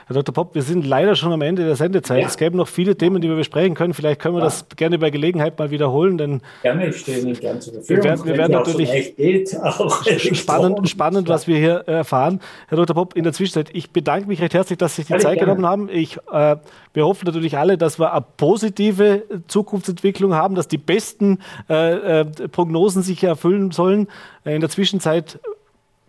Herr 0.08 0.14
Dr. 0.14 0.34
Popp, 0.34 0.56
wir 0.56 0.62
sind 0.62 0.86
leider 0.86 1.16
schon 1.16 1.34
am 1.34 1.42
Ende 1.42 1.66
der 1.66 1.76
Sendezeit. 1.76 2.22
Ja. 2.22 2.28
Es 2.28 2.38
gäbe 2.38 2.56
noch 2.56 2.70
viele 2.70 2.96
Themen, 2.96 3.22
die 3.22 3.28
wir 3.28 3.36
besprechen 3.36 3.76
können. 3.76 3.94
Vielleicht 3.94 4.22
können 4.22 4.36
wir 4.36 4.40
ja. 4.40 4.46
das 4.46 4.66
gerne 4.78 4.98
bei 4.98 5.10
Gelegenheit 5.10 5.60
mal 5.60 5.70
wiederholen, 5.70 6.18
denn 6.18 6.42
gerne, 6.62 6.88
ich 6.88 6.96
stehe 6.96 7.20
Ihnen 7.20 7.34
gerne 7.34 7.60
zur 7.60 7.74
Verfügung. 7.74 8.04
Wir 8.04 8.10
werden, 8.10 8.26
wir 8.26 8.38
werden 8.38 8.52
natürlich 8.54 9.16
geht, 9.18 9.50
spannend, 10.38 10.88
spannend, 10.88 11.28
was 11.28 11.46
wir 11.48 11.58
hier 11.58 11.84
erfahren. 11.88 12.40
Herr 12.70 12.78
Dr. 12.78 12.96
Popp, 12.96 13.18
in 13.18 13.26
der 13.26 13.34
Zwischenzeit, 13.34 13.70
ich 13.74 13.92
bedanke 13.92 14.30
mich 14.30 14.42
recht 14.42 14.54
herzlich, 14.54 14.78
dass 14.78 14.96
Sie 14.96 15.02
sich 15.02 15.08
die 15.08 15.22
Zeit 15.22 15.40
gerne. 15.40 15.56
genommen 15.56 15.66
haben. 15.66 15.90
Ich, 15.90 16.18
äh, 16.32 16.56
wir 16.94 17.06
hoffen 17.06 17.26
natürlich 17.26 17.58
alle, 17.58 17.78
dass 17.78 18.00
wir 18.00 18.14
eine 18.14 18.24
positive 18.38 19.24
Zukunftsentwicklung 19.48 20.34
haben, 20.34 20.56
dass 20.56 20.70
die 20.70 20.78
besten 20.78 21.40
äh, 21.70 22.22
äh, 22.22 22.26
Prognosen 22.48 23.04
sich 23.04 23.22
erfüllen 23.26 23.72
sollen. 23.72 24.08
Äh, 24.46 24.56
in 24.56 24.62
der 24.62 24.70
Zwischenzeit 24.70 25.38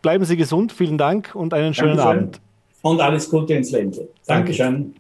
bleiben 0.03 0.25
Sie 0.25 0.37
gesund. 0.37 0.71
Vielen 0.71 0.99
Dank 0.99 1.35
und 1.35 1.53
einen 1.53 1.75
schönen 1.75 1.97
Dankeschön. 1.97 2.19
Abend. 2.19 2.41
Und 2.83 3.01
alles 3.01 3.29
Gute 3.31 3.55
ins 3.55 3.71
Ländle. 3.71 4.09
Dankeschön. 4.27 4.95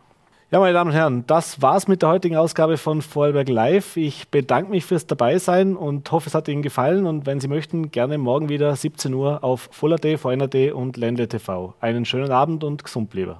Ja, 0.50 0.60
meine 0.60 0.72
Damen 0.72 0.90
und 0.90 0.96
Herren, 0.96 1.24
das 1.26 1.60
war's 1.60 1.88
mit 1.88 2.00
der 2.00 2.08
heutigen 2.08 2.36
Ausgabe 2.36 2.78
von 2.78 3.02
Vorarlberg 3.02 3.50
Live. 3.50 3.98
Ich 3.98 4.28
bedanke 4.30 4.70
mich 4.70 4.86
fürs 4.86 5.06
Dabeisein 5.06 5.76
und 5.76 6.10
hoffe, 6.10 6.28
es 6.28 6.34
hat 6.34 6.48
Ihnen 6.48 6.62
gefallen. 6.62 7.04
Und 7.04 7.26
wenn 7.26 7.38
Sie 7.38 7.48
möchten, 7.48 7.90
gerne 7.90 8.16
morgen 8.16 8.48
wieder 8.48 8.74
17 8.74 9.12
Uhr 9.12 9.44
auf 9.44 9.68
Fuller.de, 9.72 10.16
VNRD 10.16 10.72
und 10.72 10.96
Ländle 10.96 11.28
TV. 11.28 11.74
Einen 11.80 12.06
schönen 12.06 12.30
Abend 12.30 12.64
und 12.64 12.82
gesund 12.82 13.10
bleiben. 13.10 13.36